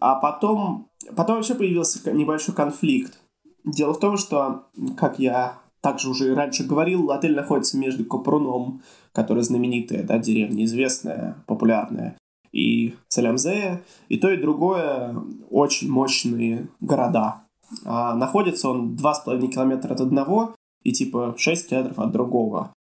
А 0.00 0.14
потом, 0.14 0.88
потом 1.14 1.36
вообще 1.36 1.54
появился 1.54 2.10
небольшой 2.12 2.54
конфликт. 2.54 3.20
Дело 3.64 3.92
в 3.92 4.00
том, 4.00 4.16
что, 4.16 4.64
как 4.96 5.18
я 5.18 5.58
также 5.80 6.08
уже 6.08 6.28
и 6.28 6.34
раньше 6.34 6.64
говорил, 6.64 7.10
отель 7.10 7.34
находится 7.34 7.76
между 7.76 8.04
Копруном, 8.04 8.82
которая 9.12 9.42
знаменитая, 9.42 10.04
да, 10.04 10.18
деревня, 10.18 10.64
известная, 10.64 11.36
популярная, 11.46 12.16
и 12.52 12.94
Целямзея, 13.08 13.82
и 14.08 14.18
то, 14.18 14.30
и 14.30 14.40
другое 14.40 15.14
очень 15.50 15.90
мощные 15.90 16.68
города. 16.80 17.42
А 17.84 18.14
находится 18.14 18.70
он 18.70 18.96
2,5 18.96 19.48
километра 19.48 19.92
от 19.92 20.00
одного, 20.00 20.54
и 20.82 20.92
типа 20.92 21.34
6 21.36 21.68
километров 21.68 21.98
от 21.98 22.12
другого. 22.12 22.72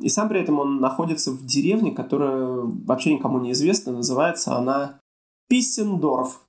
И 0.00 0.08
сам 0.08 0.28
при 0.28 0.40
этом 0.40 0.58
он 0.58 0.80
находится 0.80 1.32
в 1.32 1.44
деревне, 1.46 1.92
которая 1.92 2.46
вообще 2.62 3.14
никому 3.14 3.40
не 3.40 3.52
известна. 3.52 3.92
Называется 3.92 4.56
она 4.56 5.00
Писсендорф. 5.48 6.42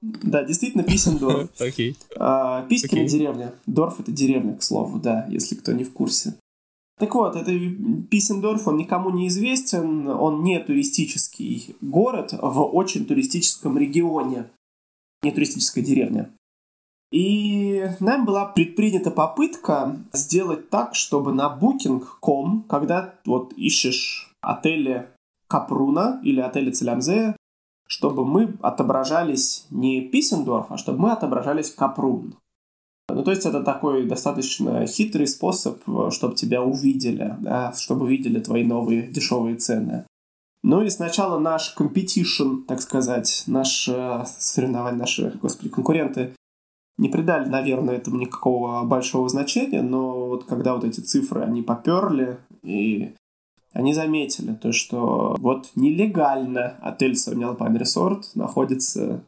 Да, 0.00 0.44
действительно, 0.44 0.84
Писсендорф. 0.84 1.50
Окей. 1.60 1.96
А, 2.16 2.62
Писькина 2.62 3.08
деревня. 3.08 3.54
Дорф— 3.66 4.00
это 4.00 4.12
деревня, 4.12 4.56
к 4.56 4.62
слову, 4.62 4.98
да, 4.98 5.26
если 5.30 5.54
кто 5.54 5.72
не 5.72 5.84
в 5.84 5.92
курсе. 5.92 6.34
Так 6.98 7.14
вот, 7.14 7.36
это 7.36 7.52
Писсендорф, 8.10 8.68
он 8.68 8.76
никому 8.76 9.10
не 9.10 9.28
известен, 9.28 10.08
он 10.08 10.42
не 10.42 10.58
туристический 10.60 11.76
город 11.80 12.34
в 12.40 12.62
очень 12.62 13.06
туристическом 13.06 13.78
регионе. 13.78 14.50
Не 15.22 15.32
туристическая 15.32 15.82
деревня. 15.82 16.30
И 17.10 17.88
нам 18.00 18.26
была 18.26 18.44
предпринята 18.44 19.10
попытка 19.10 19.96
сделать 20.12 20.68
так, 20.68 20.94
чтобы 20.94 21.32
на 21.32 21.58
Booking.com, 21.58 22.64
когда 22.68 23.14
вот 23.24 23.54
ищешь 23.54 24.34
отели 24.42 25.08
Капруна 25.48 26.20
или 26.22 26.40
отели 26.40 26.70
Целямзея, 26.70 27.34
чтобы 27.86 28.26
мы 28.26 28.54
отображались 28.60 29.66
не 29.70 30.02
Писсендорф, 30.02 30.66
а 30.70 30.76
чтобы 30.76 30.98
мы 31.00 31.12
отображались 31.12 31.70
Капрун. 31.70 32.34
Ну, 33.08 33.24
то 33.24 33.30
есть 33.30 33.46
это 33.46 33.62
такой 33.62 34.06
достаточно 34.06 34.86
хитрый 34.86 35.26
способ, 35.26 35.82
чтобы 36.10 36.34
тебя 36.34 36.62
увидели, 36.62 37.36
да, 37.40 37.72
чтобы 37.72 38.04
увидели 38.04 38.38
твои 38.38 38.64
новые 38.64 39.06
дешевые 39.06 39.56
цены. 39.56 40.04
Ну 40.62 40.82
и 40.82 40.90
сначала 40.90 41.38
наш 41.38 41.74
competition, 41.74 42.64
так 42.64 42.82
сказать, 42.82 43.44
наш 43.46 43.88
соревнование, 44.26 45.00
наши, 45.00 45.38
господи, 45.40 45.70
конкуренты 45.70 46.34
не 46.98 47.08
придали, 47.08 47.48
наверное, 47.48 47.96
этому 47.96 48.18
никакого 48.18 48.84
большого 48.84 49.28
значения, 49.28 49.82
но 49.82 50.26
вот 50.26 50.44
когда 50.44 50.74
вот 50.74 50.84
эти 50.84 51.00
цифры, 51.00 51.42
они 51.42 51.62
поперли, 51.62 52.38
и 52.62 53.14
они 53.72 53.94
заметили 53.94 54.52
то, 54.54 54.72
что 54.72 55.36
вот 55.38 55.70
нелегально 55.76 56.76
отель 56.82 57.12
Sony 57.12 57.56
Alpine 57.56 57.78
Resort 57.78 58.24
находится 58.34 59.24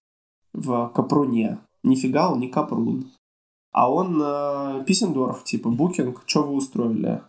в 0.53 0.89
Капруне. 0.95 1.59
Нифига 1.83 2.31
он 2.31 2.41
не 2.41 2.49
Капрун. 2.49 3.11
А 3.73 3.91
он 3.91 4.21
э, 4.21 4.85
Писсендорф, 4.85 5.45
типа, 5.45 5.71
букинг, 5.71 6.23
что 6.27 6.43
вы 6.43 6.55
устроили? 6.55 7.23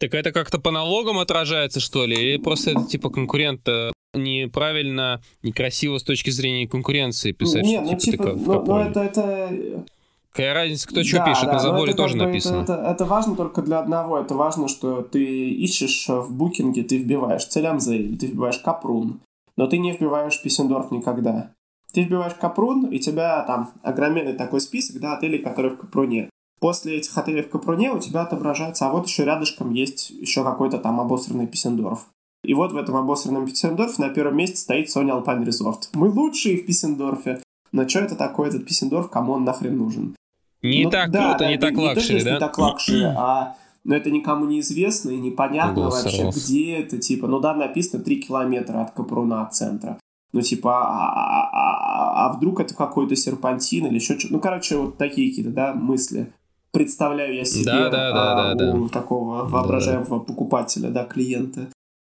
Так 0.00 0.14
это 0.14 0.32
как-то 0.32 0.58
по 0.58 0.72
налогам 0.72 1.18
отражается, 1.18 1.78
что 1.78 2.06
ли? 2.06 2.16
Или 2.16 2.42
просто 2.42 2.72
это 2.72 2.84
типа 2.84 3.10
конкурент 3.10 3.68
э, 3.68 3.92
неправильно, 4.14 5.20
некрасиво 5.42 5.98
с 5.98 6.02
точки 6.02 6.30
зрения 6.30 6.66
конкуренции 6.66 7.32
писать? 7.32 7.62
Нет, 7.62 7.84
ну 7.84 7.96
типа, 7.96 8.24
ты, 8.24 8.32
ну, 8.36 8.64
ну 8.64 8.78
это, 8.78 9.00
это... 9.00 9.84
Какая 10.32 10.54
разница, 10.54 10.88
кто 10.88 11.02
что 11.02 11.16
да, 11.18 11.26
пишет, 11.26 11.46
да, 11.46 11.52
на 11.54 11.58
заборе 11.58 11.92
тоже 11.92 12.16
бы, 12.16 12.24
написано. 12.24 12.62
Это, 12.62 12.74
это, 12.74 12.90
это 12.90 13.04
важно 13.04 13.34
только 13.34 13.62
для 13.62 13.80
одного. 13.80 14.18
Это 14.18 14.34
важно, 14.34 14.68
что 14.68 15.02
ты 15.02 15.24
ищешь 15.24 16.08
в 16.08 16.32
букинге, 16.32 16.84
ты 16.84 16.98
вбиваешь 16.98 17.46
Целямзель, 17.46 18.16
ты 18.16 18.26
вбиваешь 18.26 18.58
Капрун, 18.58 19.20
но 19.56 19.66
ты 19.66 19.78
не 19.78 19.92
вбиваешь 19.92 20.40
Писсендорф 20.40 20.92
никогда. 20.92 21.52
Ты 21.92 22.02
вбиваешь 22.02 22.34
Капрун, 22.34 22.86
и 22.86 23.00
тебя 23.00 23.42
там 23.42 23.72
огроменный 23.82 24.34
такой 24.34 24.60
список, 24.60 25.00
да, 25.00 25.16
отелей, 25.16 25.38
которые 25.38 25.74
в 25.74 25.78
Капруне. 25.78 26.30
После 26.60 26.98
этих 26.98 27.16
отелей 27.18 27.42
в 27.42 27.50
Капруне 27.50 27.90
у 27.90 27.98
тебя 27.98 28.22
отображается, 28.22 28.86
а 28.86 28.92
вот 28.92 29.08
еще 29.08 29.24
рядышком 29.24 29.72
есть 29.72 30.10
еще 30.10 30.44
какой-то 30.44 30.78
там 30.78 31.00
обосранный 31.00 31.48
Писсендорф. 31.48 32.06
И 32.44 32.54
вот 32.54 32.72
в 32.72 32.76
этом 32.76 32.96
обосранном 32.96 33.46
Писсендорфе 33.46 34.02
на 34.02 34.08
первом 34.08 34.36
месте 34.36 34.56
стоит 34.56 34.88
Sonny 34.88 35.10
Alpine 35.10 35.44
Resort. 35.44 35.88
Мы 35.94 36.08
лучшие 36.08 36.56
в 36.56 36.66
Писсендорфе. 36.66 37.42
Но 37.72 37.88
что 37.88 38.00
это 38.00 38.16
такое, 38.16 38.48
этот 38.48 38.66
Писсендорф, 38.66 39.10
кому 39.10 39.34
он 39.34 39.44
нахрен 39.44 39.76
нужен? 39.76 40.16
Не 40.62 40.84
ну, 40.84 40.90
так 40.90 41.10
да, 41.10 41.30
круто, 41.30 41.38
да, 41.38 41.50
не, 41.50 41.58
так 41.58 41.76
luxury, 41.76 42.18
не 42.18 42.24
да? 42.24 42.32
Не 42.32 42.38
так 42.38 42.58
luxury, 42.58 43.02
а 43.04 43.56
но 43.84 43.96
это 43.96 44.10
никому 44.10 44.44
не 44.44 44.60
известно 44.60 45.10
и 45.10 45.18
непонятно 45.18 45.74
Голос 45.74 46.02
вообще, 46.02 46.16
сорвался. 46.18 46.40
где 46.40 46.76
это, 46.76 46.98
типа, 46.98 47.26
ну 47.26 47.40
да, 47.40 47.54
написано 47.54 48.02
3 48.02 48.20
километра 48.22 48.82
от 48.82 48.90
Капруна, 48.90 49.42
от 49.42 49.54
центра. 49.54 49.98
Ну, 50.32 50.42
типа, 50.42 50.70
а, 50.70 51.10
а, 51.12 51.50
а, 51.52 52.26
а 52.26 52.32
вдруг 52.34 52.60
это 52.60 52.74
какой-то 52.74 53.16
серпантин 53.16 53.86
или 53.86 53.94
еще 53.94 54.18
что-то. 54.18 54.34
Ну, 54.34 54.40
короче, 54.40 54.76
вот 54.76 54.96
такие 54.96 55.30
какие-то, 55.30 55.50
да, 55.50 55.74
мысли 55.74 56.32
представляю 56.72 57.34
я 57.34 57.44
себе 57.44 57.64
да, 57.64 57.90
да, 57.90 58.12
да, 58.12 58.50
а, 58.50 58.54
да, 58.54 58.74
у 58.74 58.84
да. 58.84 58.88
такого 58.90 59.44
воображаемого 59.44 60.20
да. 60.20 60.24
покупателя, 60.24 60.90
да, 60.90 61.04
клиента. 61.04 61.68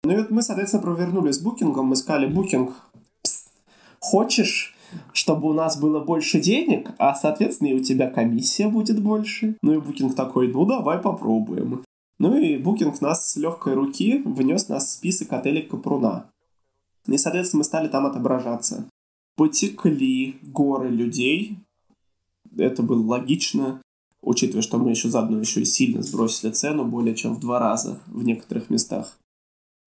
Ну 0.03 0.13
и 0.13 0.17
вот 0.17 0.31
мы, 0.31 0.41
соответственно, 0.41 0.81
провернули 0.81 1.31
с 1.31 1.39
букингом, 1.39 1.87
мы 1.87 1.95
сказали, 1.95 2.25
букинг, 2.25 2.73
хочешь, 3.99 4.75
чтобы 5.13 5.49
у 5.49 5.53
нас 5.53 5.79
было 5.79 5.99
больше 5.99 6.39
денег, 6.39 6.91
а, 6.97 7.13
соответственно, 7.13 7.69
и 7.69 7.79
у 7.79 7.83
тебя 7.83 8.09
комиссия 8.09 8.67
будет 8.67 9.01
больше? 9.01 9.57
Ну 9.61 9.73
и 9.73 9.79
букинг 9.79 10.15
такой, 10.15 10.47
ну 10.47 10.65
давай 10.65 10.97
попробуем. 10.97 11.83
Ну 12.17 12.35
и 12.35 12.57
букинг 12.57 12.99
нас 13.01 13.31
с 13.31 13.35
легкой 13.35 13.75
руки 13.75 14.21
внес 14.25 14.69
нас 14.69 14.85
в 14.85 14.89
список 14.89 15.33
отелей 15.33 15.63
Капруна. 15.63 16.29
И, 17.07 17.17
соответственно, 17.17 17.59
мы 17.59 17.63
стали 17.63 17.87
там 17.87 18.05
отображаться. 18.05 18.85
Потекли 19.37 20.37
горы 20.41 20.89
людей. 20.89 21.57
Это 22.57 22.83
было 22.83 23.03
логично, 23.03 23.81
учитывая, 24.21 24.61
что 24.61 24.77
мы 24.77 24.91
еще 24.91 25.09
заодно 25.09 25.39
еще 25.39 25.61
и 25.61 25.65
сильно 25.65 26.03
сбросили 26.03 26.51
цену, 26.51 26.85
более 26.85 27.15
чем 27.15 27.35
в 27.35 27.39
два 27.39 27.59
раза 27.59 27.99
в 28.07 28.23
некоторых 28.23 28.69
местах. 28.69 29.17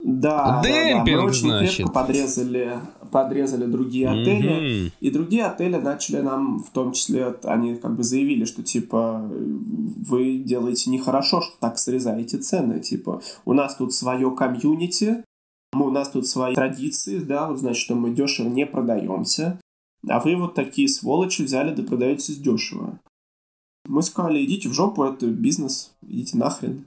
Да, 0.07 0.61
Демпинг, 0.62 1.07
да, 1.07 1.12
да. 1.12 1.16
Мы 1.16 1.24
очень 1.24 1.40
значит. 1.40 1.76
крепко 1.76 1.92
подрезали, 1.92 2.78
подрезали 3.11 3.64
другие 3.64 4.11
отели. 4.11 4.92
И 5.00 5.11
другие 5.11 5.46
отели 5.46 5.76
начали 5.76 6.20
нам, 6.20 6.59
в 6.62 6.68
том 6.70 6.92
числе, 6.92 7.34
они 7.44 7.76
как 7.76 7.96
бы 7.96 8.02
заявили, 8.02 8.44
что 8.44 8.62
типа 8.62 9.26
вы 9.30 10.42
делаете 10.44 10.90
нехорошо, 10.90 11.40
что 11.40 11.55
так 11.59 11.78
срезаете 11.78 12.36
цены. 12.36 12.80
Типа 12.80 13.22
у 13.46 13.55
нас 13.55 13.76
тут 13.76 13.94
свое 13.94 14.30
комьюнити, 14.30 15.24
у 15.72 15.90
нас 15.90 16.11
тут 16.11 16.26
свои 16.26 16.55
традиции, 16.55 17.18
да, 17.18 17.48
вот 17.48 17.61
значит, 17.61 17.80
что 17.80 17.94
мы 17.94 18.11
дешево 18.11 18.48
не 18.48 18.66
продаемся. 18.66 19.59
А 20.07 20.20
вы 20.20 20.36
вот 20.36 20.55
такие 20.55 20.86
сволочи 20.86 21.40
взяли 21.40 21.74
да 21.74 21.82
продаетесь 21.82 22.36
дешево. 22.36 22.98
Мы 23.88 24.02
сказали, 24.02 24.44
идите 24.44 24.68
в 24.68 24.74
жопу, 24.74 25.02
это 25.05 25.26
бизнес, 25.28 25.92
идите 26.02 26.36
нахрен. 26.36 26.84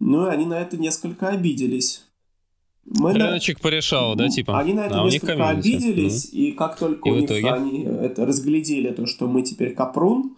Ну 0.00 0.26
и 0.26 0.30
они 0.30 0.46
на 0.46 0.58
это 0.58 0.78
несколько 0.78 1.28
обиделись. 1.28 2.04
Мы 2.86 3.12
на- 3.14 3.26
Рыночек 3.26 3.60
порешал, 3.60 4.14
да, 4.14 4.28
типа? 4.28 4.58
они 4.58 4.74
на 4.74 4.86
это 4.86 5.00
А 5.00 5.04
несколько 5.04 5.48
обиделись, 5.48 6.26
и 6.32 6.52
как 6.52 6.76
только 6.78 7.08
И 7.08 7.12
у 7.12 7.16
них 7.16 7.24
итоге? 7.24 7.50
они 7.50 7.82
это 7.82 8.26
разглядели 8.26 8.90
то, 8.90 9.06
что 9.06 9.26
мы 9.26 9.42
теперь 9.42 9.74
Капрун, 9.74 10.36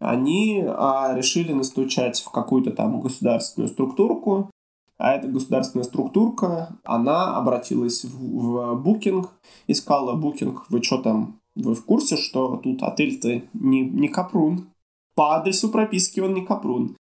они 0.00 0.64
а, 0.66 1.14
решили 1.16 1.52
настучать 1.52 2.20
в 2.20 2.30
какую-то 2.30 2.70
там 2.72 3.00
государственную 3.00 3.68
структурку, 3.68 4.50
а 4.96 5.12
эта 5.12 5.28
государственная 5.28 5.84
структурка, 5.84 6.76
она 6.84 7.36
обратилась 7.36 8.04
в, 8.04 8.16
в 8.16 8.82
Booking 8.86 9.26
и 9.66 9.74
сказала, 9.74 10.16
Booking, 10.16 10.56
вы 10.68 10.82
что 10.82 10.98
там, 10.98 11.38
вы 11.56 11.74
в 11.74 11.84
курсе, 11.84 12.16
что 12.16 12.56
тут 12.56 12.82
отель-то 12.82 13.42
не, 13.54 13.80
не 13.82 14.08
Капрун? 14.08 14.68
По 15.14 15.36
адресу 15.36 15.68
прописки 15.68 16.20
он 16.20 16.34
не 16.34 16.44
Капрун. 16.44 16.96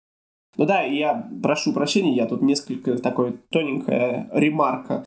Ну 0.58 0.66
да, 0.66 0.82
я 0.82 1.30
прошу 1.42 1.74
прощения, 1.74 2.16
я 2.16 2.28
тут 2.28 2.42
несколько 2.42 2.98
такой 2.98 3.40
тоненькая 3.50 4.30
ремарка. 4.32 5.04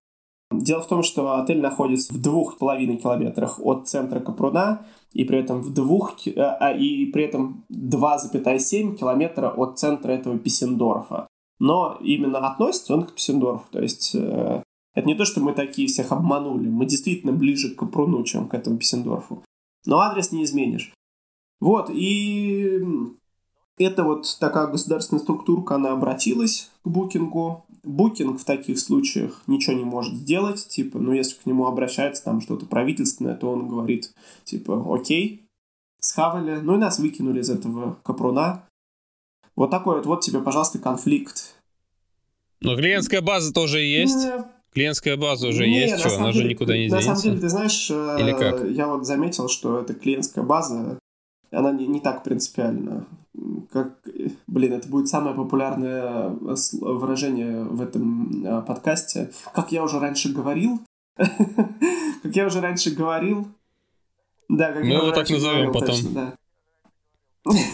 Дело 0.53 0.81
в 0.81 0.87
том, 0.87 1.03
что 1.03 1.35
отель 1.35 1.61
находится 1.61 2.15
в 2.15 2.21
двух 2.21 2.59
половиной 2.59 2.97
километрах 2.97 3.61
от 3.61 3.89
центра 3.89 4.21
Капруна, 4.21 4.87
и 5.13 5.25
при 5.25 5.39
этом 5.39 5.61
в 5.61 5.75
двух, 5.75 6.15
а, 6.37 6.57
а, 6.61 6.73
и 6.73 7.07
при 7.07 7.25
этом 7.25 7.65
2,7 7.73 8.97
километра 8.97 9.51
от 9.51 9.79
центра 9.79 10.13
этого 10.13 10.39
Писсендорфа. 10.39 11.27
Но 11.59 11.99
именно 12.01 12.39
относится 12.39 12.95
он 12.95 13.05
к 13.05 13.15
Писсендорфу, 13.15 13.65
то 13.71 13.81
есть 13.81 14.15
э, 14.15 14.63
это 14.95 15.07
не 15.07 15.15
то, 15.15 15.25
что 15.25 15.41
мы 15.41 15.53
такие 15.53 15.89
всех 15.89 16.13
обманули, 16.13 16.69
мы 16.69 16.87
действительно 16.87 17.33
ближе 17.33 17.75
к 17.75 17.79
Капруну, 17.79 18.23
чем 18.25 18.49
к 18.49 18.55
этому 18.55 18.79
Писсендорфу. 18.79 19.43
Но 19.85 20.01
адрес 20.01 20.33
не 20.33 20.45
изменишь. 20.45 20.93
Вот, 21.61 21.91
и 21.91 22.83
это 23.79 24.05
вот 24.05 24.37
такая 24.41 24.67
государственная 24.69 25.23
структурка, 25.23 25.75
она 25.77 25.93
обратилась 25.93 26.71
к 26.85 26.89
букингу. 26.89 27.65
Букинг 27.85 28.41
в 28.41 28.45
таких 28.45 28.79
случаях 28.81 29.43
ничего 29.47 29.77
не 29.77 29.85
может 29.85 30.15
сделать. 30.15 30.67
Типа, 30.69 30.99
ну, 30.99 31.13
если 31.13 31.37
к 31.37 31.47
нему 31.47 31.67
обращается 31.67 32.25
там 32.25 32.41
что-то 32.41 32.67
правительственное, 32.67 33.37
то 33.37 33.51
он 33.51 33.69
говорит, 33.69 34.13
типа, 34.45 34.85
окей, 34.93 35.43
схавали. 36.01 36.57
Ну, 36.61 36.75
и 36.75 36.79
нас 36.79 36.99
выкинули 36.99 37.41
из 37.41 37.51
этого 37.51 37.97
капруна. 38.03 38.65
Вот 39.55 39.71
такой 39.71 39.97
вот, 39.97 40.07
вот 40.07 40.21
тебе, 40.23 40.41
пожалуйста, 40.41 40.79
конфликт. 40.79 41.55
Но 42.61 42.77
клиентская 42.77 43.21
база 43.21 43.53
тоже 43.53 43.81
есть. 43.81 44.25
Э, 44.25 44.45
Клиентская 44.73 45.17
база 45.17 45.49
уже 45.49 45.67
не, 45.67 45.81
есть, 45.81 45.93
на 45.93 45.99
что, 46.11 46.17
она 46.19 46.33
же 46.33 46.41
деле- 46.41 46.51
никуда 46.55 46.77
не 46.77 46.89
На 46.89 47.01
самом 47.01 47.17
деле, 47.21 47.37
денется. 47.37 47.43
ты 47.43 47.49
знаешь, 47.49 47.91
э, 47.91 48.17
Или 48.21 48.33
как? 48.33 48.65
я 48.71 48.89
вот 48.89 49.07
заметил, 49.07 49.49
что 49.49 49.79
эта 49.79 49.95
клиентская 49.95 50.45
база, 50.45 50.99
она 51.57 51.73
не, 51.73 51.87
не 51.87 52.01
так 52.01 52.23
принципиальна. 52.23 53.07
Как, 53.71 53.99
блин, 54.47 54.75
это 54.75 54.89
будет 54.89 55.09
самое 55.09 55.35
популярное 55.35 56.29
выражение 56.81 57.65
в 57.65 57.81
этом 57.81 58.45
э, 58.45 58.63
подкасте. 58.63 59.31
Как 59.55 59.73
я 59.73 59.83
уже 59.83 59.99
раньше 59.99 60.33
говорил, 60.33 60.81
как 61.17 62.37
я 62.37 62.47
уже 62.47 62.61
раньше 62.61 62.95
говорил, 62.95 63.49
да, 64.49 64.73
как 64.73 64.83
Мы 64.83 64.91
я 64.91 64.99
его 64.99 65.11
так 65.13 65.29
назовем 65.29 65.73
потом. 65.73 65.89
точно, 65.89 66.11
да. 66.11 66.35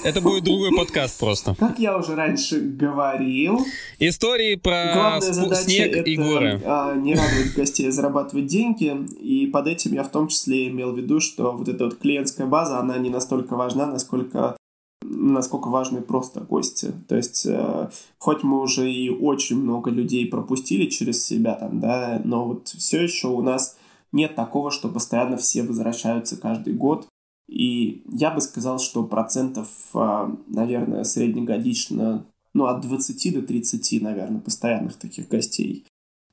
Это 0.05 0.21
будет 0.21 0.45
другой 0.45 0.71
подкаст 0.77 1.19
просто. 1.19 1.55
Как 1.59 1.79
я 1.79 1.97
уже 1.97 2.15
раньше 2.15 2.61
говорил, 2.61 3.65
Истории 3.99 4.57
про 4.57 4.93
Главная 4.95 5.33
задача 5.33 5.63
снег 5.63 5.97
это 5.97 6.11
и 6.11 6.17
горы. 6.17 6.61
а, 6.65 6.95
не 6.95 7.15
радовать 7.15 7.55
гостей, 7.55 7.89
а 7.89 7.93
зарабатывать 7.93 8.47
деньги. 8.47 8.95
И 9.21 9.47
под 9.47 9.67
этим 9.67 9.95
я 9.95 10.03
в 10.03 10.11
том 10.11 10.29
числе 10.29 10.69
имел 10.69 10.93
в 10.93 10.97
виду, 10.99 11.21
что 11.21 11.53
вот 11.53 11.69
эта 11.69 11.85
вот 11.85 11.99
клиентская 11.99 12.47
база, 12.47 12.79
она 12.79 12.99
не 12.99 13.11
настолько 13.11 13.57
важна, 13.57 13.87
насколько 13.87 14.57
насколько 15.05 15.69
важны 15.69 16.01
просто 16.01 16.41
гости. 16.41 16.93
То 17.09 17.17
есть, 17.17 17.45
э, 17.47 17.91
хоть 18.19 18.43
мы 18.43 18.61
уже 18.61 18.91
и 18.91 19.11
очень 19.11 19.57
много 19.57 19.91
людей 19.91 20.27
пропустили 20.27 20.89
через 20.89 21.25
себя 21.25 21.55
там, 21.55 21.81
да, 21.81 22.21
но 22.25 22.47
вот 22.47 22.69
все 22.69 23.03
еще 23.03 23.29
у 23.29 23.43
нас 23.43 23.77
нет 24.13 24.35
такого, 24.35 24.71
что 24.71 24.89
постоянно 24.89 25.37
все 25.37 25.63
возвращаются 25.63 26.37
каждый 26.37 26.75
год. 26.75 27.07
И 27.49 28.03
я 28.11 28.31
бы 28.31 28.41
сказал, 28.41 28.79
что 28.79 29.05
процентов, 29.05 29.69
а, 29.95 30.35
наверное, 30.47 31.05
среднегодично, 31.05 32.25
ну, 32.55 32.67
от 32.67 32.81
20 32.81 33.35
до 33.35 33.43
30, 33.43 34.01
наверное, 34.01 34.41
постоянных 34.41 34.97
таких 34.97 35.29
гостей. 35.29 35.85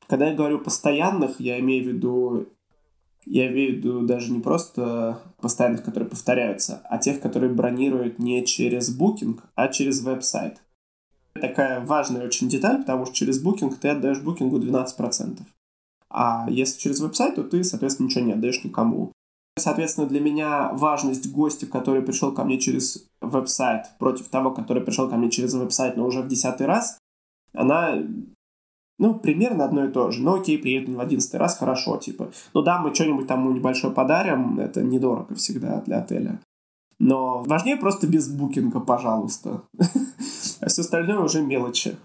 Когда 0.08 0.30
я 0.30 0.36
говорю 0.36 0.60
постоянных, 0.60 1.40
я 1.40 1.60
имею 1.60 1.84
в 1.84 1.88
виду, 1.88 2.48
я 3.26 3.52
имею 3.52 3.74
в 3.74 3.78
виду 3.78 4.02
даже 4.02 4.32
не 4.32 4.40
просто 4.40 5.22
постоянных, 5.40 5.84
которые 5.84 6.10
повторяются, 6.10 6.82
а 6.90 6.98
тех, 6.98 7.22
которые 7.22 7.54
бронируют 7.54 8.18
не 8.18 8.46
через 8.46 8.98
Booking, 8.98 9.40
а 9.56 9.68
через 9.68 10.02
веб-сайт. 10.02 10.58
Такая 11.34 11.86
важная 11.86 12.26
очень 12.26 12.50
деталь, 12.50 12.80
потому 12.80 13.06
что 13.06 13.16
через 13.16 13.44
Booking 13.44 13.76
ты 13.80 13.90
отдаешь 13.90 14.20
Booking 14.20 14.50
12%. 14.50 15.42
А 16.10 16.48
если 16.50 16.80
через 16.80 17.00
веб-сайт, 17.00 17.36
то 17.36 17.44
ты, 17.44 17.64
соответственно, 17.64 18.08
ничего 18.08 18.26
не 18.26 18.34
отдаешь 18.34 18.64
никому. 18.64 19.12
Соответственно, 19.60 20.08
для 20.08 20.20
меня 20.20 20.70
важность 20.74 21.32
гостя, 21.32 21.66
который 21.68 22.02
пришел 22.02 22.32
ко 22.32 22.44
мне 22.44 22.60
через 22.60 23.06
веб-сайт, 23.22 23.86
против 24.00 24.28
того, 24.30 24.52
который 24.52 24.84
пришел 24.84 25.10
ко 25.10 25.18
мне 25.18 25.30
через 25.30 25.54
веб-сайт, 25.54 25.98
но 25.98 26.06
уже 26.06 26.22
в 26.22 26.28
десятый 26.28 26.68
раз, 26.68 26.98
она, 27.54 28.02
ну, 28.98 29.16
примерно 29.16 29.66
одно 29.66 29.86
и 29.86 29.92
то 29.92 30.12
же. 30.12 30.22
Ну, 30.22 30.40
окей, 30.40 30.58
приедет 30.58 30.96
в 30.96 31.00
одиннадцатый 31.00 31.40
раз, 31.40 31.58
хорошо, 31.58 31.98
типа. 31.98 32.32
Ну 32.54 32.62
да, 32.62 32.80
мы 32.80 32.94
что-нибудь 32.94 33.28
там 33.28 33.54
небольшое 33.54 33.94
подарим, 33.94 34.60
это 34.60 34.82
недорого 34.82 35.36
всегда 35.36 35.82
для 35.82 36.00
отеля. 36.00 36.40
Но 37.00 37.44
важнее 37.44 37.78
просто 37.78 38.08
без 38.08 38.30
букинга, 38.30 38.80
пожалуйста. 38.80 39.64
А 40.62 40.68
все 40.68 40.82
остальное 40.82 41.20
уже 41.20 41.42
мелочи. 41.42 41.98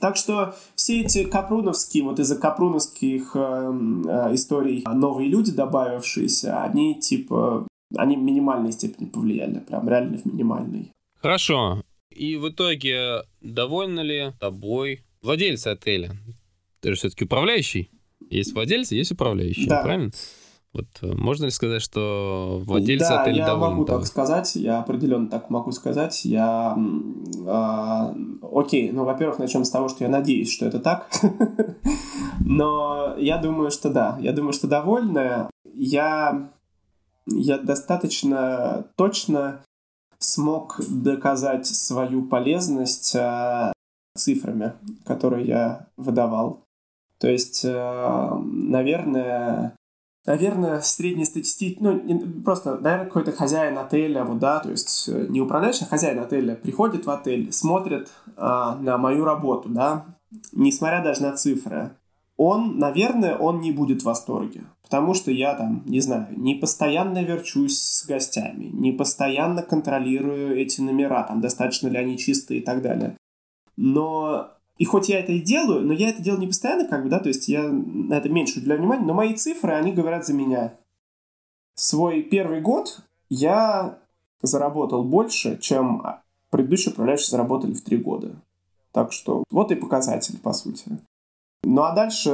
Так 0.00 0.16
что 0.16 0.54
все 0.74 1.02
эти 1.02 1.24
капруновские, 1.24 2.04
вот 2.04 2.18
из-за 2.18 2.36
капруновских 2.36 3.32
э, 3.34 3.38
э, 3.38 4.34
историй 4.34 4.82
новые 4.86 5.28
люди, 5.28 5.52
добавившиеся, 5.52 6.62
они 6.62 6.94
типа, 6.98 7.66
они 7.96 8.16
в 8.16 8.20
минимальной 8.20 8.72
степени 8.72 9.06
повлияли, 9.06 9.58
прям 9.60 9.88
реально 9.88 10.18
в 10.18 10.24
минимальной. 10.24 10.90
Хорошо. 11.20 11.82
И 12.10 12.36
в 12.36 12.48
итоге 12.48 13.22
довольны 13.40 14.00
ли 14.00 14.32
тобой 14.40 15.04
владельцы 15.22 15.68
отеля? 15.68 16.12
Ты 16.80 16.90
же 16.90 16.96
все-таки 16.96 17.24
управляющий. 17.24 17.90
Есть 18.30 18.52
владельцы, 18.54 18.94
есть 18.94 19.12
управляющие, 19.12 19.68
Да. 19.68 19.82
правильно? 19.82 20.10
Вот 20.72 20.86
э, 21.02 21.12
можно 21.12 21.46
ли 21.46 21.50
сказать, 21.50 21.82
что 21.82 22.62
владельцы 22.64 23.08
да, 23.08 23.22
отеля 23.22 23.38
я 23.38 23.46
довольны 23.46 23.74
могу 23.74 23.84
тобой? 23.84 24.02
так 24.02 24.08
сказать, 24.08 24.54
я 24.54 24.78
определенно 24.78 25.28
так 25.28 25.50
могу 25.50 25.72
сказать. 25.72 26.24
Я, 26.24 26.76
а, 27.46 28.14
окей, 28.52 28.92
ну, 28.92 29.04
во-первых, 29.04 29.40
начнем 29.40 29.64
с 29.64 29.70
того, 29.70 29.88
что 29.88 30.04
я 30.04 30.10
надеюсь, 30.10 30.50
что 30.50 30.66
это 30.66 30.78
так. 30.78 31.10
Но 32.44 33.16
я 33.18 33.38
думаю, 33.38 33.72
что 33.72 33.90
да, 33.90 34.16
я 34.20 34.32
думаю, 34.32 34.52
что 34.52 34.68
довольны. 34.68 35.48
Я, 35.74 36.50
я 37.26 37.58
достаточно 37.58 38.86
точно 38.96 39.62
смог 40.18 40.80
доказать 40.88 41.66
свою 41.66 42.26
полезность 42.26 43.16
а, 43.16 43.72
цифрами, 44.16 44.74
которые 45.04 45.46
я 45.46 45.86
выдавал. 45.96 46.64
То 47.18 47.28
есть, 47.28 47.64
э, 47.64 48.38
наверное, 48.40 49.74
наверное, 50.26 50.80
среднестатистический, 50.80 51.76
ну, 51.80 52.42
просто, 52.44 52.78
наверное, 52.78 53.06
какой-то 53.06 53.32
хозяин 53.32 53.78
отеля, 53.78 54.24
вот, 54.24 54.38
да, 54.38 54.60
то 54.60 54.70
есть 54.70 55.08
э, 55.08 55.26
не 55.28 55.40
управляющий, 55.40 55.84
а 55.84 55.88
хозяин 55.88 56.18
отеля 56.18 56.54
приходит 56.54 57.06
в 57.06 57.10
отель, 57.10 57.52
смотрит 57.52 58.10
а, 58.36 58.76
на 58.76 58.98
мою 58.98 59.24
работу, 59.24 59.68
да, 59.68 60.04
несмотря 60.52 61.02
даже 61.02 61.22
на 61.22 61.32
цифры, 61.32 61.92
он, 62.36 62.78
наверное, 62.78 63.36
он 63.36 63.60
не 63.60 63.72
будет 63.72 64.02
в 64.02 64.06
восторге. 64.06 64.62
Потому 64.82 65.14
что 65.14 65.30
я 65.30 65.54
там, 65.54 65.82
не 65.86 66.00
знаю, 66.00 66.26
не 66.36 66.54
постоянно 66.56 67.22
верчусь 67.22 67.78
с 67.78 68.06
гостями, 68.06 68.70
не 68.72 68.90
постоянно 68.90 69.62
контролирую 69.62 70.56
эти 70.56 70.80
номера, 70.80 71.22
там, 71.22 71.40
достаточно 71.40 71.88
ли 71.88 71.98
они 71.98 72.18
чистые 72.18 72.60
и 72.60 72.62
так 72.64 72.82
далее. 72.82 73.16
Но 73.76 74.48
и 74.80 74.86
хоть 74.86 75.10
я 75.10 75.20
это 75.20 75.32
и 75.32 75.42
делаю, 75.42 75.86
но 75.86 75.92
я 75.92 76.08
это 76.08 76.22
делаю 76.22 76.40
не 76.40 76.46
постоянно, 76.46 76.88
как 76.88 77.04
бы, 77.04 77.10
да, 77.10 77.18
то 77.18 77.28
есть 77.28 77.48
я 77.48 77.68
на 77.68 78.14
это 78.14 78.30
меньше 78.30 78.60
уделяю 78.60 78.80
внимания, 78.80 79.04
но 79.04 79.12
мои 79.12 79.34
цифры, 79.34 79.74
они 79.74 79.92
говорят 79.92 80.24
за 80.24 80.32
меня. 80.32 80.72
Свой 81.74 82.22
первый 82.22 82.62
год 82.62 83.02
я 83.28 83.98
заработал 84.40 85.04
больше, 85.04 85.58
чем 85.58 86.02
предыдущие 86.48 86.92
управляющие 86.92 87.28
заработали 87.28 87.74
в 87.74 87.82
три 87.82 87.98
года. 87.98 88.32
Так 88.92 89.12
что 89.12 89.44
вот 89.50 89.70
и 89.70 89.74
показатель, 89.74 90.38
по 90.38 90.54
сути. 90.54 90.84
Ну 91.62 91.82
а 91.82 91.94
дальше 91.94 92.30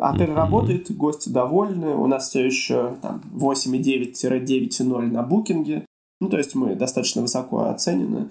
отель 0.00 0.32
работает, 0.32 0.96
гости 0.96 1.30
довольны, 1.30 1.96
у 1.96 2.06
нас 2.06 2.28
все 2.28 2.46
еще 2.46 2.96
там 3.02 3.22
8,9-9,0 3.34 5.00
на 5.10 5.24
букинге. 5.24 5.84
Ну, 6.20 6.28
то 6.28 6.38
есть 6.38 6.54
мы 6.54 6.76
достаточно 6.76 7.22
высоко 7.22 7.64
оценены. 7.64 8.30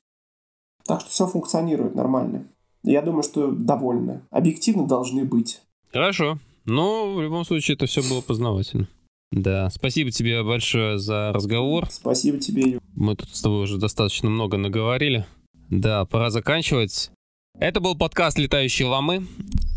Так 0.86 1.02
что 1.02 1.10
все 1.10 1.28
функционирует 1.28 1.96
нормально. 1.96 2.46
Я 2.88 3.02
думаю, 3.02 3.22
что 3.22 3.52
довольны. 3.52 4.22
Объективно 4.32 4.88
должны 4.88 5.26
быть. 5.26 5.60
Хорошо. 5.92 6.40
Ну, 6.64 7.16
в 7.16 7.22
любом 7.22 7.44
случае, 7.44 7.76
это 7.76 7.86
все 7.86 8.02
было 8.02 8.22
познавательно. 8.22 8.88
Да, 9.34 9.70
спасибо 9.70 10.10
тебе 10.10 10.42
большое 10.42 10.98
за 10.98 11.34
разговор. 11.34 11.88
Спасибо 11.92 12.38
тебе, 12.38 12.72
Ю. 12.72 12.80
Мы 12.96 13.18
тут 13.18 13.36
с 13.36 13.42
тобой 13.42 13.64
уже 13.64 13.78
достаточно 13.78 14.30
много 14.30 14.56
наговорили. 14.56 15.26
Да, 15.70 16.06
пора 16.06 16.30
заканчивать. 16.30 17.12
Это 17.60 17.82
был 17.82 17.98
подкаст 17.98 18.38
«Летающие 18.38 18.88
ламы». 18.88 19.28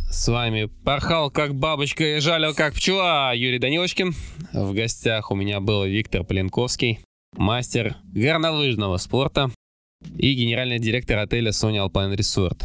С 0.09 0.29
вами 0.29 0.71
порхал 0.85 1.33
как 1.33 1.57
бабочка 1.57 2.17
и 2.17 2.21
жалил 2.21 2.55
как 2.55 2.75
пчела 2.75 3.35
Юрий 3.35 3.59
Данилочкин. 3.59 4.15
В 4.53 4.73
гостях 4.73 5.33
у 5.33 5.35
меня 5.35 5.59
был 5.59 5.85
Виктор 5.85 6.23
Поленковский, 6.23 7.01
мастер 7.37 7.97
горнолыжного 8.05 8.99
спорта 8.99 9.51
и 10.17 10.33
генеральный 10.35 10.79
директор 10.79 11.19
отеля 11.19 11.51
Sony 11.51 11.85
Alpine 11.85 12.17
Resort. 12.17 12.63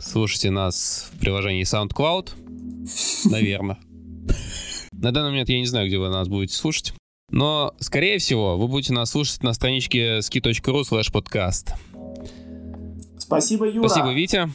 Слушайте 0.00 0.50
нас 0.50 1.10
в 1.12 1.18
приложении 1.18 1.62
SoundCloud, 1.62 2.30
наверное. 3.30 3.78
На 4.92 5.12
данный 5.12 5.30
момент 5.30 5.48
я 5.50 5.58
не 5.58 5.66
знаю, 5.66 5.88
где 5.88 5.98
вы 5.98 6.08
нас 6.08 6.26
будете 6.26 6.54
слушать. 6.54 6.94
Но, 7.30 7.74
скорее 7.78 8.18
всего, 8.18 8.56
вы 8.56 8.66
будете 8.66 8.92
нас 8.92 9.10
слушать 9.10 9.42
на 9.42 9.52
страничке 9.52 10.18
ski.ru 10.18 10.82
slash 10.82 11.12
podcast. 11.12 11.74
Спасибо, 13.18 13.68
Юра. 13.68 13.88
Спасибо, 13.88 14.12
Витя. 14.12 14.50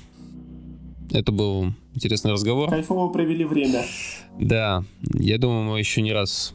Это 1.11 1.31
был 1.31 1.73
интересный 1.93 2.31
разговор. 2.31 2.69
Кайфово 2.69 3.11
провели 3.11 3.45
время. 3.45 3.85
Да, 4.39 4.83
я 5.13 5.37
думаю, 5.37 5.63
мы 5.63 5.79
еще 5.79 6.01
не 6.01 6.11
раз... 6.11 6.53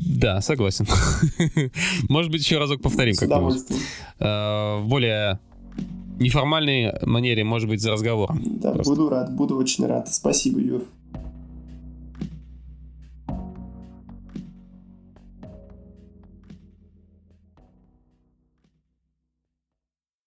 Да, 0.00 0.40
согласен. 0.40 0.86
Может 2.08 2.32
быть, 2.32 2.42
еще 2.42 2.58
разок 2.58 2.82
повторим 2.82 3.14
как-нибудь. 3.14 3.62
В 4.18 4.82
более 4.84 5.38
неформальной 6.20 6.94
манере, 7.02 7.44
может 7.44 7.68
быть, 7.68 7.80
за 7.80 7.92
разговором. 7.92 8.40
Да, 8.44 8.72
Просто. 8.72 8.94
буду 8.94 9.08
рад, 9.08 9.34
буду 9.34 9.56
очень 9.56 9.86
рад. 9.86 10.08
Спасибо, 10.12 10.60
Юр. 10.60 10.82